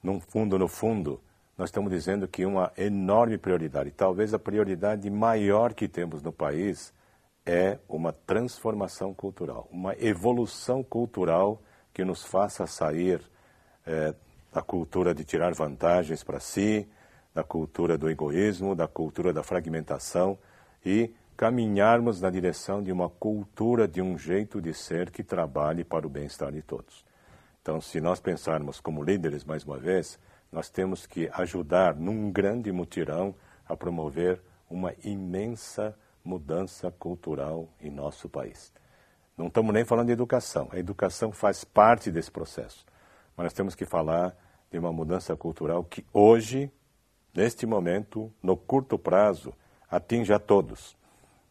No 0.00 0.20
fundo, 0.20 0.56
no 0.56 0.68
fundo, 0.68 1.20
nós 1.56 1.68
estamos 1.68 1.90
dizendo 1.90 2.28
que 2.28 2.46
uma 2.46 2.72
enorme 2.78 3.36
prioridade, 3.38 3.90
talvez 3.90 4.32
a 4.32 4.38
prioridade 4.38 5.10
maior 5.10 5.74
que 5.74 5.88
temos 5.88 6.22
no 6.22 6.30
país, 6.30 6.94
é 7.44 7.80
uma 7.88 8.12
transformação 8.12 9.12
cultural, 9.12 9.66
uma 9.72 9.96
evolução 9.98 10.84
cultural 10.84 11.60
que 11.92 12.04
nos 12.04 12.22
faça 12.22 12.68
sair 12.68 13.20
é, 13.84 14.14
da 14.52 14.62
cultura 14.62 15.14
de 15.14 15.24
tirar 15.24 15.54
vantagens 15.54 16.22
para 16.22 16.40
si, 16.40 16.88
da 17.34 17.42
cultura 17.44 17.96
do 17.96 18.08
egoísmo, 18.08 18.74
da 18.74 18.88
cultura 18.88 19.32
da 19.32 19.42
fragmentação 19.42 20.38
e 20.84 21.12
caminharmos 21.36 22.20
na 22.20 22.30
direção 22.30 22.82
de 22.82 22.90
uma 22.90 23.08
cultura, 23.08 23.86
de 23.86 24.02
um 24.02 24.18
jeito 24.18 24.60
de 24.60 24.74
ser 24.74 25.10
que 25.10 25.22
trabalhe 25.22 25.84
para 25.84 26.06
o 26.06 26.10
bem-estar 26.10 26.50
de 26.50 26.62
todos. 26.62 27.04
Então, 27.62 27.80
se 27.80 28.00
nós 28.00 28.18
pensarmos 28.18 28.80
como 28.80 29.04
líderes, 29.04 29.44
mais 29.44 29.62
uma 29.62 29.78
vez, 29.78 30.18
nós 30.50 30.68
temos 30.68 31.06
que 31.06 31.30
ajudar 31.34 31.94
num 31.94 32.32
grande 32.32 32.72
mutirão 32.72 33.34
a 33.68 33.76
promover 33.76 34.40
uma 34.68 34.92
imensa 35.04 35.94
mudança 36.24 36.90
cultural 36.90 37.68
em 37.80 37.90
nosso 37.90 38.28
país. 38.28 38.72
Não 39.36 39.46
estamos 39.46 39.72
nem 39.72 39.84
falando 39.84 40.08
de 40.08 40.12
educação. 40.12 40.68
A 40.72 40.78
educação 40.78 41.30
faz 41.30 41.62
parte 41.62 42.10
desse 42.10 42.30
processo. 42.30 42.84
Mas 43.38 43.44
nós 43.44 43.52
temos 43.52 43.76
que 43.76 43.84
falar 43.84 44.36
de 44.68 44.76
uma 44.80 44.92
mudança 44.92 45.36
cultural 45.36 45.84
que 45.84 46.04
hoje, 46.12 46.72
neste 47.32 47.66
momento, 47.66 48.32
no 48.42 48.56
curto 48.56 48.98
prazo, 48.98 49.54
atinge 49.88 50.32
a 50.32 50.40
todos. 50.40 50.96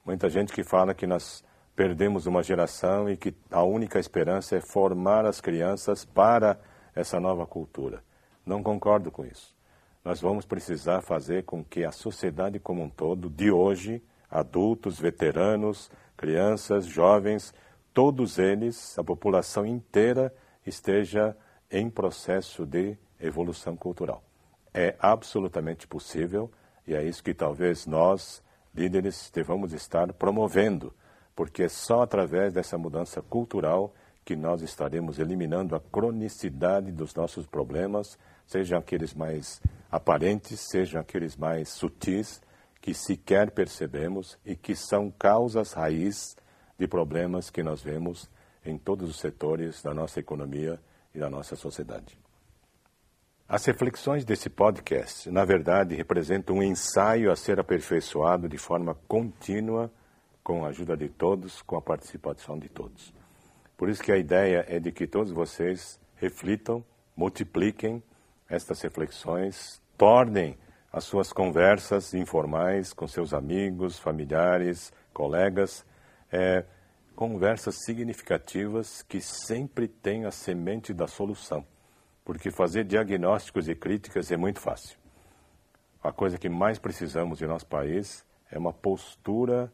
Muita 0.06 0.28
gente 0.28 0.52
que 0.52 0.66
fala 0.66 0.94
que 0.94 1.08
nós 1.08 1.46
perdemos 1.78 2.26
uma 2.26 2.44
geração 2.44 3.10
e 3.10 3.16
que 3.16 3.34
a 3.50 3.64
única 3.64 4.00
esperança 4.00 4.58
é 4.58 4.60
formar 4.60 5.26
as 5.26 5.40
crianças 5.40 6.04
para 6.04 6.60
essa 6.94 7.22
nova 7.22 7.48
cultura. 7.48 8.04
Não 8.46 8.62
concordo 8.62 9.10
com 9.10 9.26
isso. 9.26 9.56
Nós 10.04 10.20
vamos 10.20 10.46
precisar 10.46 11.00
fazer 11.02 11.46
com 11.46 11.64
que 11.64 11.86
a 11.86 11.92
sociedade 11.94 12.60
como 12.60 12.84
um 12.84 12.90
todo, 12.90 13.30
de 13.30 13.50
hoje, 13.50 14.04
adultos, 14.30 15.00
veteranos, 15.00 15.90
crianças, 16.18 16.86
jovens, 16.86 17.54
todos 17.94 18.38
eles, 18.38 19.00
a 19.00 19.04
população 19.06 19.66
inteira, 19.66 20.36
esteja 20.66 21.34
em 21.72 21.90
processo 21.90 22.66
de 22.66 22.98
evolução 23.20 23.76
cultural. 23.76 24.24
É 24.74 24.96
absolutamente 25.00 25.88
possível 25.88 26.52
e 26.88 26.94
é 26.94 27.04
isso 27.04 27.24
que 27.24 27.34
talvez 27.34 27.86
nós, 27.86 28.42
líderes, 28.74 29.30
devamos 29.34 29.74
estar 29.74 30.12
promovendo, 30.14 30.94
porque 31.36 31.64
é 31.64 31.70
só 31.70 32.02
através 32.02 32.54
dessa 32.54 32.78
mudança 32.78 33.22
cultural 33.22 33.94
que 34.24 34.36
nós 34.36 34.62
estaremos 34.62 35.20
eliminando 35.20 35.76
a 35.76 35.80
cronicidade 35.80 36.92
dos 36.92 37.16
nossos 37.16 37.46
problemas, 37.46 38.18
sejam 38.46 38.78
aqueles 38.78 39.14
mais 39.14 39.62
aparentes, 39.92 40.60
sejam 40.70 41.00
aqueles 41.00 41.36
mais 41.36 41.70
sutis, 41.70 42.42
que 42.82 42.94
sequer 42.94 43.52
percebemos 43.52 44.38
e 44.46 44.56
que 44.56 44.76
são 44.76 45.12
causas 45.12 45.74
raiz 45.74 46.36
de 46.78 46.88
problemas 46.88 47.50
que 47.50 47.64
nós 47.64 47.82
vemos 47.82 48.30
em 48.66 48.78
todos 48.78 49.10
os 49.10 49.20
setores 49.20 49.82
da 49.82 49.94
nossa 49.94 50.20
economia 50.20 50.80
e 51.18 51.20
da 51.20 51.30
nossa 51.30 51.56
sociedade. 51.56 52.18
As 53.50 53.66
reflexões 53.66 54.24
desse 54.24 54.50
podcast, 54.50 55.30
na 55.32 55.44
verdade, 55.44 55.96
representam 55.96 56.58
um 56.58 56.64
ensaio 56.64 57.32
a 57.32 57.36
ser 57.36 57.60
aperfeiçoado 57.60 58.48
de 58.48 58.58
forma 58.58 58.96
contínua, 59.08 59.92
com 60.44 60.64
a 60.64 60.70
ajuda 60.70 60.96
de 60.96 61.10
todos, 61.10 61.62
com 61.62 61.76
a 61.76 61.82
participação 61.82 62.58
de 62.58 62.70
todos. 62.70 63.14
Por 63.76 63.90
isso 63.90 64.04
que 64.04 64.12
a 64.12 64.18
ideia 64.18 64.66
é 64.68 64.80
de 64.80 64.92
que 64.92 65.08
todos 65.08 65.32
vocês 65.32 66.00
reflitam, 66.16 66.84
multipliquem 67.16 68.02
estas 68.50 68.82
reflexões, 68.82 69.82
tornem 69.98 70.58
as 70.92 71.04
suas 71.04 71.34
conversas 71.34 72.14
informais 72.14 72.94
com 72.94 73.08
seus 73.08 73.34
amigos, 73.34 74.00
familiares, 74.00 74.94
colegas, 75.14 75.86
é, 76.32 76.66
conversas 77.18 77.84
significativas 77.84 79.02
que 79.02 79.20
sempre 79.20 79.88
têm 79.88 80.26
a 80.26 80.32
semente 80.32 80.94
da 80.94 81.08
solução, 81.08 81.66
porque 82.24 82.52
fazer 82.52 82.84
diagnósticos 82.84 83.68
e 83.68 83.74
críticas 83.74 84.32
é 84.32 84.38
muito 84.38 84.60
fácil. 84.62 85.00
A 86.04 86.12
coisa 86.12 86.38
que 86.38 86.48
mais 86.48 86.78
precisamos 86.78 87.42
em 87.42 87.48
nosso 87.48 87.66
país 87.66 88.24
é 88.52 88.60
uma 88.60 88.72
postura 88.72 89.74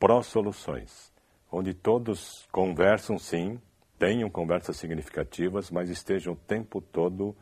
pró-soluções, 0.00 1.12
onde 1.52 1.72
todos 1.72 2.48
conversam 2.50 3.16
sim, 3.16 3.60
tenham 3.96 4.28
conversas 4.28 4.76
significativas, 4.76 5.70
mas 5.70 5.88
estejam 5.88 6.32
o 6.32 6.36
tempo 6.36 6.80
todo 6.80 7.36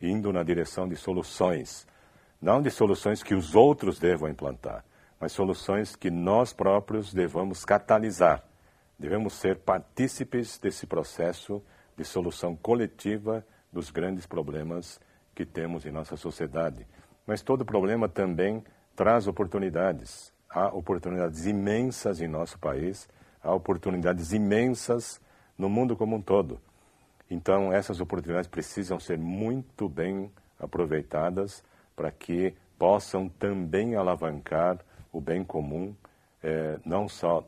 indo 0.00 0.32
na 0.32 0.42
direção 0.42 0.88
de 0.88 0.96
soluções 0.96 1.86
não 2.40 2.62
de 2.62 2.70
soluções 2.70 3.22
que 3.22 3.34
os 3.34 3.54
outros 3.54 3.98
devam 3.98 4.28
implantar, 4.28 4.84
mas 5.20 5.32
soluções 5.32 5.96
que 5.96 6.10
nós 6.10 6.52
próprios 6.52 7.12
devamos 7.12 7.64
catalisar. 7.64 8.42
Devemos 8.98 9.34
ser 9.34 9.58
partícipes 9.58 10.58
desse 10.58 10.86
processo 10.86 11.62
de 11.96 12.04
solução 12.04 12.56
coletiva 12.56 13.44
dos 13.72 13.90
grandes 13.90 14.26
problemas 14.26 15.00
que 15.34 15.44
temos 15.44 15.84
em 15.84 15.90
nossa 15.90 16.16
sociedade. 16.16 16.86
Mas 17.26 17.42
todo 17.42 17.64
problema 17.64 18.08
também 18.08 18.64
traz 18.94 19.26
oportunidades. 19.26 20.32
Há 20.48 20.68
oportunidades 20.68 21.44
imensas 21.44 22.20
em 22.20 22.28
nosso 22.28 22.58
país, 22.58 23.08
há 23.42 23.52
oportunidades 23.52 24.32
imensas 24.32 25.20
no 25.58 25.68
mundo 25.68 25.96
como 25.96 26.16
um 26.16 26.22
todo. 26.22 26.60
Então, 27.30 27.72
essas 27.72 28.00
oportunidades 28.00 28.48
precisam 28.48 28.98
ser 28.98 29.18
muito 29.18 29.88
bem 29.88 30.32
aproveitadas 30.58 31.62
para 31.94 32.10
que 32.10 32.54
possam 32.78 33.28
também 33.28 33.96
alavancar 33.96 34.78
o 35.12 35.20
bem 35.20 35.42
comum, 35.42 35.94
é, 36.42 36.78
não 36.84 37.08
só 37.08 37.44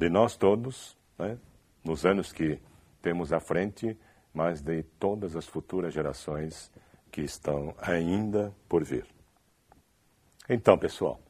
de 0.00 0.08
nós 0.08 0.34
todos, 0.34 0.96
né, 1.18 1.36
nos 1.84 2.06
anos 2.06 2.32
que 2.32 2.58
temos 3.02 3.34
à 3.34 3.38
frente, 3.38 3.98
mas 4.32 4.62
de 4.62 4.82
todas 4.98 5.36
as 5.36 5.46
futuras 5.46 5.92
gerações 5.92 6.72
que 7.12 7.20
estão 7.20 7.74
ainda 7.76 8.50
por 8.66 8.82
vir. 8.82 9.04
Então, 10.48 10.78
pessoal, 10.78 11.20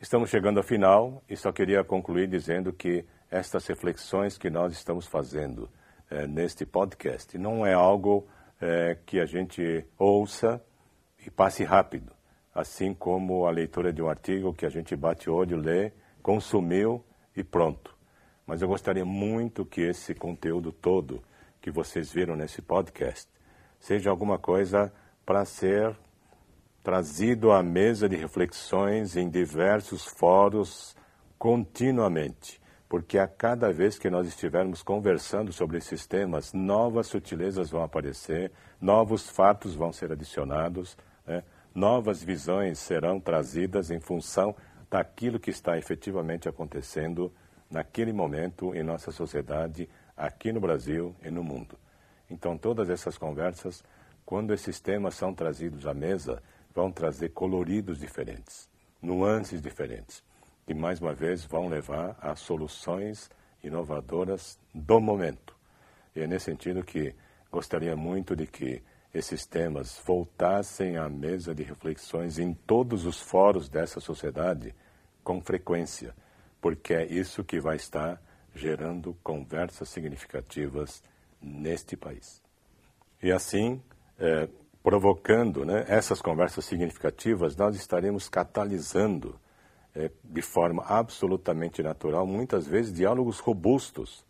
estamos 0.00 0.30
chegando 0.30 0.58
ao 0.58 0.64
final 0.64 1.22
e 1.30 1.36
só 1.36 1.52
queria 1.52 1.84
concluir 1.84 2.26
dizendo 2.26 2.72
que 2.72 3.04
estas 3.30 3.64
reflexões 3.68 4.36
que 4.36 4.50
nós 4.50 4.72
estamos 4.72 5.06
fazendo 5.06 5.70
é, 6.10 6.26
neste 6.26 6.66
podcast 6.66 7.38
não 7.38 7.64
é 7.64 7.72
algo 7.72 8.26
é, 8.60 8.98
que 9.06 9.20
a 9.20 9.26
gente 9.26 9.86
ouça 9.96 10.60
e 11.24 11.30
passe 11.30 11.62
rápido, 11.62 12.12
assim 12.52 12.92
como 12.92 13.46
a 13.46 13.50
leitura 13.52 13.92
de 13.92 14.02
um 14.02 14.08
artigo 14.08 14.52
que 14.52 14.66
a 14.66 14.70
gente 14.70 14.96
bate 14.96 15.30
olho, 15.30 15.56
lê, 15.56 15.92
consumiu 16.20 17.04
e 17.36 17.44
pronto. 17.44 17.97
Mas 18.48 18.62
eu 18.62 18.68
gostaria 18.68 19.04
muito 19.04 19.66
que 19.66 19.82
esse 19.82 20.14
conteúdo 20.14 20.72
todo 20.72 21.22
que 21.60 21.70
vocês 21.70 22.10
viram 22.10 22.34
nesse 22.34 22.62
podcast 22.62 23.28
seja 23.78 24.08
alguma 24.08 24.38
coisa 24.38 24.90
para 25.26 25.44
ser 25.44 25.94
trazido 26.82 27.52
à 27.52 27.62
mesa 27.62 28.08
de 28.08 28.16
reflexões 28.16 29.18
em 29.18 29.28
diversos 29.28 30.06
fóruns 30.06 30.96
continuamente, 31.38 32.58
porque 32.88 33.18
a 33.18 33.28
cada 33.28 33.70
vez 33.70 33.98
que 33.98 34.08
nós 34.08 34.26
estivermos 34.26 34.82
conversando 34.82 35.52
sobre 35.52 35.76
esses 35.76 36.06
temas, 36.06 36.54
novas 36.54 37.06
sutilezas 37.06 37.68
vão 37.68 37.82
aparecer, 37.82 38.50
novos 38.80 39.28
fatos 39.28 39.74
vão 39.74 39.92
ser 39.92 40.10
adicionados, 40.10 40.96
né? 41.26 41.44
Novas 41.74 42.22
visões 42.24 42.78
serão 42.78 43.20
trazidas 43.20 43.90
em 43.90 44.00
função 44.00 44.56
daquilo 44.90 45.38
que 45.38 45.50
está 45.50 45.76
efetivamente 45.76 46.48
acontecendo 46.48 47.30
naquele 47.70 48.12
momento 48.12 48.74
em 48.74 48.82
nossa 48.82 49.12
sociedade, 49.12 49.88
aqui 50.16 50.52
no 50.52 50.60
Brasil 50.60 51.14
e 51.22 51.30
no 51.30 51.42
mundo. 51.42 51.78
Então, 52.30 52.58
todas 52.58 52.90
essas 52.90 53.16
conversas, 53.16 53.84
quando 54.24 54.52
esses 54.52 54.80
temas 54.80 55.14
são 55.14 55.34
trazidos 55.34 55.86
à 55.86 55.94
mesa, 55.94 56.42
vão 56.74 56.92
trazer 56.92 57.30
coloridos 57.30 57.98
diferentes, 57.98 58.68
nuances 59.00 59.60
diferentes, 59.60 60.22
que 60.66 60.74
mais 60.74 61.00
uma 61.00 61.14
vez 61.14 61.44
vão 61.44 61.68
levar 61.68 62.16
a 62.20 62.36
soluções 62.36 63.30
inovadoras 63.62 64.58
do 64.74 65.00
momento. 65.00 65.56
E 66.14 66.20
é 66.20 66.26
nesse 66.26 66.46
sentido 66.46 66.82
que 66.84 67.14
gostaria 67.50 67.96
muito 67.96 68.36
de 68.36 68.46
que 68.46 68.82
esses 69.12 69.46
temas 69.46 70.00
voltassem 70.04 70.96
à 70.96 71.08
mesa 71.08 71.54
de 71.54 71.62
reflexões 71.62 72.38
em 72.38 72.52
todos 72.52 73.06
os 73.06 73.20
fóruns 73.20 73.68
dessa 73.68 74.00
sociedade 74.00 74.74
com 75.24 75.40
frequência, 75.40 76.14
porque 76.60 76.94
é 76.94 77.06
isso 77.06 77.44
que 77.44 77.60
vai 77.60 77.76
estar 77.76 78.20
gerando 78.54 79.14
conversas 79.22 79.88
significativas 79.88 81.02
neste 81.40 81.96
país. 81.96 82.42
E 83.22 83.30
assim, 83.30 83.80
é, 84.18 84.48
provocando 84.82 85.64
né, 85.64 85.84
essas 85.88 86.20
conversas 86.20 86.64
significativas, 86.64 87.56
nós 87.56 87.76
estaremos 87.76 88.28
catalisando 88.28 89.38
é, 89.94 90.10
de 90.24 90.42
forma 90.42 90.82
absolutamente 90.84 91.82
natural, 91.82 92.26
muitas 92.26 92.66
vezes 92.66 92.92
diálogos 92.92 93.38
robustos 93.38 94.24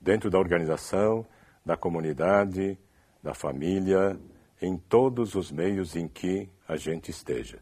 dentro 0.00 0.30
da 0.30 0.38
organização, 0.38 1.26
da 1.64 1.76
comunidade, 1.76 2.78
da 3.22 3.34
família, 3.34 4.18
em 4.60 4.76
todos 4.76 5.34
os 5.34 5.50
meios 5.50 5.96
em 5.96 6.08
que 6.08 6.48
a 6.66 6.76
gente 6.76 7.10
esteja. 7.10 7.58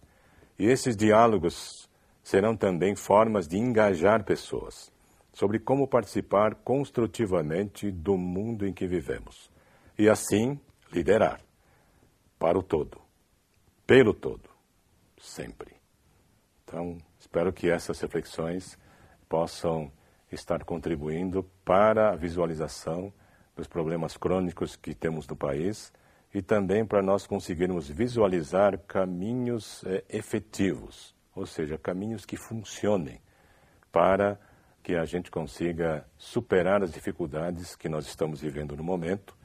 E 0.59 0.67
esses 0.67 0.97
diálogos 0.97 1.89
serão 2.27 2.57
também 2.57 2.97
formas 2.97 3.47
de 3.47 3.57
engajar 3.57 4.25
pessoas 4.25 4.93
sobre 5.33 5.61
como 5.61 5.87
participar 5.87 6.57
construtivamente 6.57 7.89
do 7.89 8.17
mundo 8.17 8.67
em 8.67 8.73
que 8.73 8.85
vivemos 8.85 9.49
e 9.97 10.09
assim 10.09 10.59
liderar 10.93 11.41
para 12.37 12.59
o 12.59 12.65
todo, 12.65 13.01
pelo 13.87 14.13
todo, 14.13 14.51
sempre. 15.17 15.77
Então, 16.65 16.99
espero 17.17 17.53
que 17.53 17.71
essas 17.71 18.01
reflexões 18.01 18.77
possam 19.29 19.93
estar 20.33 20.65
contribuindo 20.65 21.45
para 21.65 22.11
a 22.11 22.17
visualização 22.17 23.13
dos 23.55 23.69
problemas 23.69 24.17
crônicos 24.17 24.75
que 24.75 24.97
temos 24.97 25.29
no 25.29 25.37
país 25.37 25.93
e 26.35 26.43
também 26.43 26.85
para 26.85 27.03
nós 27.03 27.25
conseguirmos 27.25 27.89
visualizar 27.89 28.81
caminhos 28.81 29.85
é, 29.85 30.05
efetivos, 30.09 31.16
ou 31.37 31.45
seja, 31.45 31.77
caminhos 31.77 32.25
que 32.25 32.37
funcionem 32.37 33.21
para 33.93 34.41
que 34.83 34.97
a 34.97 35.05
gente 35.05 35.31
consiga 35.31 36.07
superar 36.17 36.83
as 36.83 36.93
dificuldades 36.93 37.77
que 37.77 37.89
nós 37.89 38.07
estamos 38.07 38.41
vivendo 38.41 38.77
no 38.77 38.83
momento. 38.83 39.37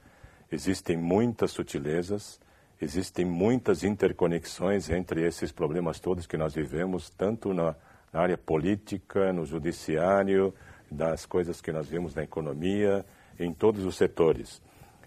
Existem 0.50 0.96
muitas 0.96 1.52
sutilezas, 1.52 2.40
existem 2.80 3.26
muitas 3.26 3.84
interconexões 3.84 4.90
entre 4.90 5.26
esses 5.26 5.52
problemas 5.52 6.00
todos 6.00 6.26
que 6.26 6.38
nós 6.38 6.56
vivemos, 6.56 7.10
tanto 7.10 7.54
na 7.54 7.76
área 8.14 8.38
política, 8.38 9.34
no 9.34 9.46
judiciário, 9.46 10.54
das 10.90 11.26
coisas 11.26 11.60
que 11.60 11.72
nós 11.72 11.88
vemos 11.88 12.16
na 12.16 12.24
economia, 12.24 13.06
em 13.40 13.54
todos 13.54 13.84
os 13.86 13.96
setores. 13.96 14.62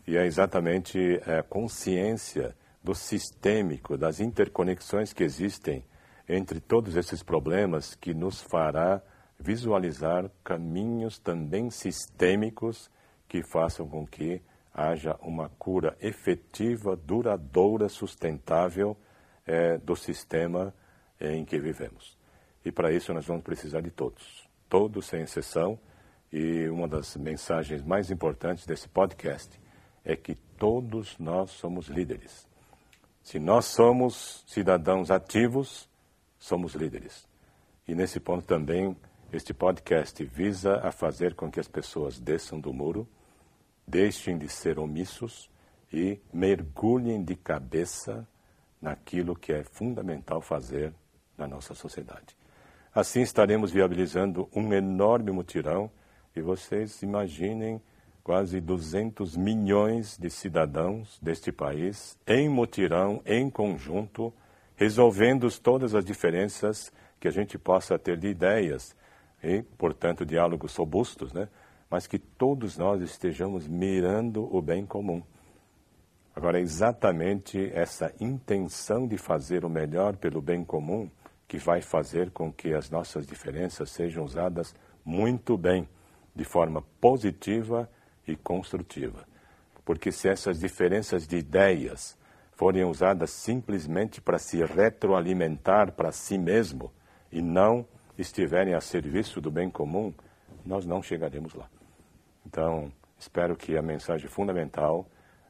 E 0.06 0.16
é 0.16 0.26
exatamente 0.26 1.20
a 1.26 1.42
consciência 1.42 2.54
do 2.82 2.94
sistêmico, 2.94 3.96
das 3.96 4.20
interconexões 4.20 5.12
que 5.12 5.24
existem 5.24 5.84
entre 6.28 6.60
todos 6.60 6.96
esses 6.96 7.22
problemas 7.22 7.94
que 7.94 8.14
nos 8.14 8.40
fará 8.40 9.02
visualizar 9.38 10.30
caminhos 10.42 11.18
também 11.18 11.70
sistêmicos 11.70 12.90
que 13.28 13.42
façam 13.42 13.86
com 13.88 14.06
que 14.06 14.40
haja 14.72 15.16
uma 15.20 15.48
cura 15.50 15.96
efetiva, 16.00 16.96
duradoura, 16.96 17.88
sustentável 17.88 18.96
é, 19.46 19.78
do 19.78 19.94
sistema 19.94 20.74
é, 21.20 21.32
em 21.34 21.44
que 21.44 21.58
vivemos. 21.58 22.18
E 22.64 22.72
para 22.72 22.92
isso 22.92 23.12
nós 23.12 23.26
vamos 23.26 23.44
precisar 23.44 23.80
de 23.80 23.90
todos, 23.90 24.48
todos 24.68 25.06
sem 25.06 25.22
exceção. 25.22 25.78
E 26.32 26.66
uma 26.68 26.88
das 26.88 27.16
mensagens 27.16 27.82
mais 27.82 28.10
importantes 28.10 28.66
desse 28.66 28.88
podcast 28.88 29.60
é 30.04 30.16
que 30.16 30.34
todos 30.34 31.16
nós 31.18 31.50
somos 31.50 31.86
líderes. 31.86 32.48
Se 33.22 33.38
nós 33.38 33.66
somos 33.66 34.44
cidadãos 34.46 35.10
ativos, 35.10 35.88
somos 36.44 36.74
líderes. 36.74 37.26
E 37.88 37.94
nesse 37.94 38.20
ponto 38.20 38.44
também, 38.44 38.94
este 39.32 39.54
podcast 39.54 40.22
visa 40.24 40.76
a 40.82 40.92
fazer 40.92 41.34
com 41.34 41.50
que 41.50 41.58
as 41.58 41.66
pessoas 41.66 42.20
desçam 42.20 42.60
do 42.60 42.70
muro 42.70 43.08
deixem 43.86 44.36
de 44.36 44.46
ser 44.46 44.78
omissos 44.78 45.50
e 45.90 46.20
mergulhem 46.32 47.24
de 47.24 47.34
cabeça 47.34 48.28
naquilo 48.80 49.34
que 49.34 49.52
é 49.52 49.64
fundamental 49.64 50.42
fazer 50.42 50.92
na 51.36 51.48
nossa 51.48 51.74
sociedade. 51.74 52.36
Assim 52.94 53.22
estaremos 53.22 53.70
viabilizando 53.70 54.46
um 54.54 54.70
enorme 54.74 55.32
mutirão 55.32 55.90
e 56.36 56.42
vocês 56.42 57.02
imaginem 57.02 57.80
quase 58.22 58.60
200 58.60 59.34
milhões 59.34 60.18
de 60.18 60.28
cidadãos 60.28 61.18
deste 61.22 61.50
país 61.50 62.18
em 62.26 62.50
mutirão, 62.50 63.22
em 63.24 63.48
conjunto, 63.48 64.32
resolvendo 64.76 65.48
todas 65.60 65.94
as 65.94 66.04
diferenças 66.04 66.92
que 67.20 67.28
a 67.28 67.30
gente 67.30 67.58
possa 67.58 67.98
ter 67.98 68.16
de 68.16 68.28
ideias 68.28 68.94
e, 69.42 69.62
portanto, 69.62 70.24
diálogos 70.24 70.74
robustos, 70.76 71.32
né? 71.32 71.48
mas 71.90 72.06
que 72.06 72.18
todos 72.18 72.76
nós 72.76 73.00
estejamos 73.00 73.68
mirando 73.68 74.54
o 74.54 74.60
bem 74.60 74.84
comum. 74.84 75.22
Agora, 76.34 76.58
é 76.58 76.62
exatamente 76.62 77.70
essa 77.72 78.12
intenção 78.18 79.06
de 79.06 79.16
fazer 79.16 79.64
o 79.64 79.70
melhor 79.70 80.16
pelo 80.16 80.42
bem 80.42 80.64
comum 80.64 81.08
que 81.46 81.58
vai 81.58 81.80
fazer 81.80 82.30
com 82.30 82.52
que 82.52 82.74
as 82.74 82.90
nossas 82.90 83.26
diferenças 83.26 83.90
sejam 83.90 84.24
usadas 84.24 84.74
muito 85.04 85.56
bem, 85.56 85.88
de 86.34 86.44
forma 86.44 86.82
positiva 87.00 87.88
e 88.26 88.34
construtiva. 88.34 89.24
Porque 89.84 90.10
se 90.10 90.28
essas 90.28 90.58
diferenças 90.58 91.28
de 91.28 91.36
ideias 91.36 92.18
forem 92.54 92.84
usadas 92.84 93.30
simplesmente 93.30 94.20
para 94.20 94.38
se 94.38 94.64
retroalimentar 94.64 95.92
para 95.92 96.12
si 96.12 96.38
mesmo 96.38 96.92
e 97.30 97.42
não 97.42 97.86
estiverem 98.16 98.74
a 98.74 98.80
serviço 98.80 99.40
do 99.40 99.50
bem 99.50 99.68
comum, 99.68 100.14
nós 100.64 100.86
não 100.86 101.02
chegaremos 101.02 101.52
lá. 101.54 101.68
Então, 102.46 102.92
espero 103.18 103.56
que 103.56 103.76
a 103.76 103.82
mensagem 103.82 104.28
fundamental 104.28 105.06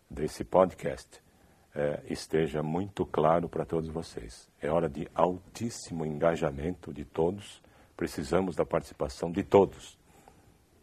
desse 0.08 0.44
podcast 0.44 1.22
é, 1.74 2.02
esteja 2.08 2.62
muito 2.62 3.04
claro 3.04 3.48
para 3.48 3.66
todos 3.66 3.90
vocês. 3.90 4.48
É 4.60 4.70
hora 4.70 4.88
de 4.88 5.06
altíssimo 5.14 6.06
engajamento 6.06 6.92
de 6.92 7.04
todos. 7.04 7.62
Precisamos 7.96 8.56
da 8.56 8.64
participação 8.64 9.30
de 9.30 9.42
todos. 9.42 9.98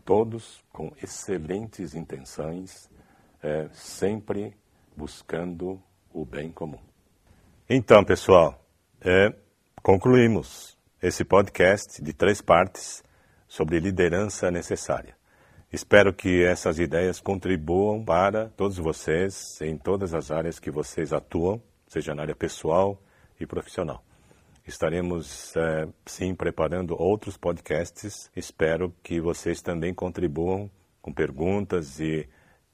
Todos 0.05 0.63
com 0.71 0.91
excelentes 1.01 1.95
intenções, 1.95 2.89
é, 3.41 3.69
sempre 3.71 4.55
buscando 4.95 5.81
o 6.13 6.25
bem 6.25 6.51
comum. 6.51 6.79
Então, 7.69 8.03
pessoal, 8.03 8.63
é, 8.99 9.33
concluímos 9.81 10.77
esse 11.01 11.23
podcast 11.23 12.01
de 12.01 12.13
três 12.13 12.41
partes 12.41 13.03
sobre 13.47 13.79
liderança 13.79 14.51
necessária. 14.51 15.15
Espero 15.71 16.13
que 16.13 16.43
essas 16.43 16.79
ideias 16.79 17.21
contribuam 17.21 18.03
para 18.03 18.49
todos 18.49 18.77
vocês 18.77 19.59
em 19.61 19.77
todas 19.77 20.13
as 20.13 20.29
áreas 20.29 20.59
que 20.59 20.69
vocês 20.69 21.13
atuam, 21.13 21.61
seja 21.87 22.13
na 22.13 22.23
área 22.23 22.35
pessoal 22.35 23.01
e 23.39 23.45
profissional. 23.45 24.03
Estaremos, 24.67 25.55
é, 25.55 25.87
sim, 26.05 26.35
preparando 26.35 26.95
outros 27.01 27.35
podcasts. 27.35 28.29
Espero 28.35 28.93
que 29.01 29.19
vocês 29.19 29.61
também 29.61 29.93
contribuam 29.93 30.69
com 31.01 31.11
perguntas 31.11 31.99
e 31.99 32.27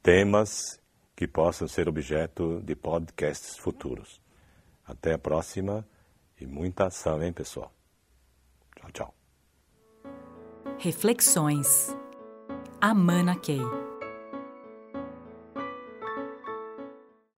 temas 0.04 0.80
que 1.18 1.28
possam 1.28 1.68
ser 1.68 1.89
objeto 1.89 2.61
de 2.63 2.76
podcasts 2.76 3.57
futuros. 3.57 4.22
Até 4.86 5.13
a 5.13 5.18
próxima 5.18 5.84
e 6.39 6.45
muita 6.45 6.86
ação, 6.86 7.22
hein, 7.24 7.34
pessoal? 7.34 7.74
Tchau, 8.76 8.91
tchau. 8.91 9.13
Reflexões 10.78 11.89
Amana 12.80 13.36
Key. 13.36 13.87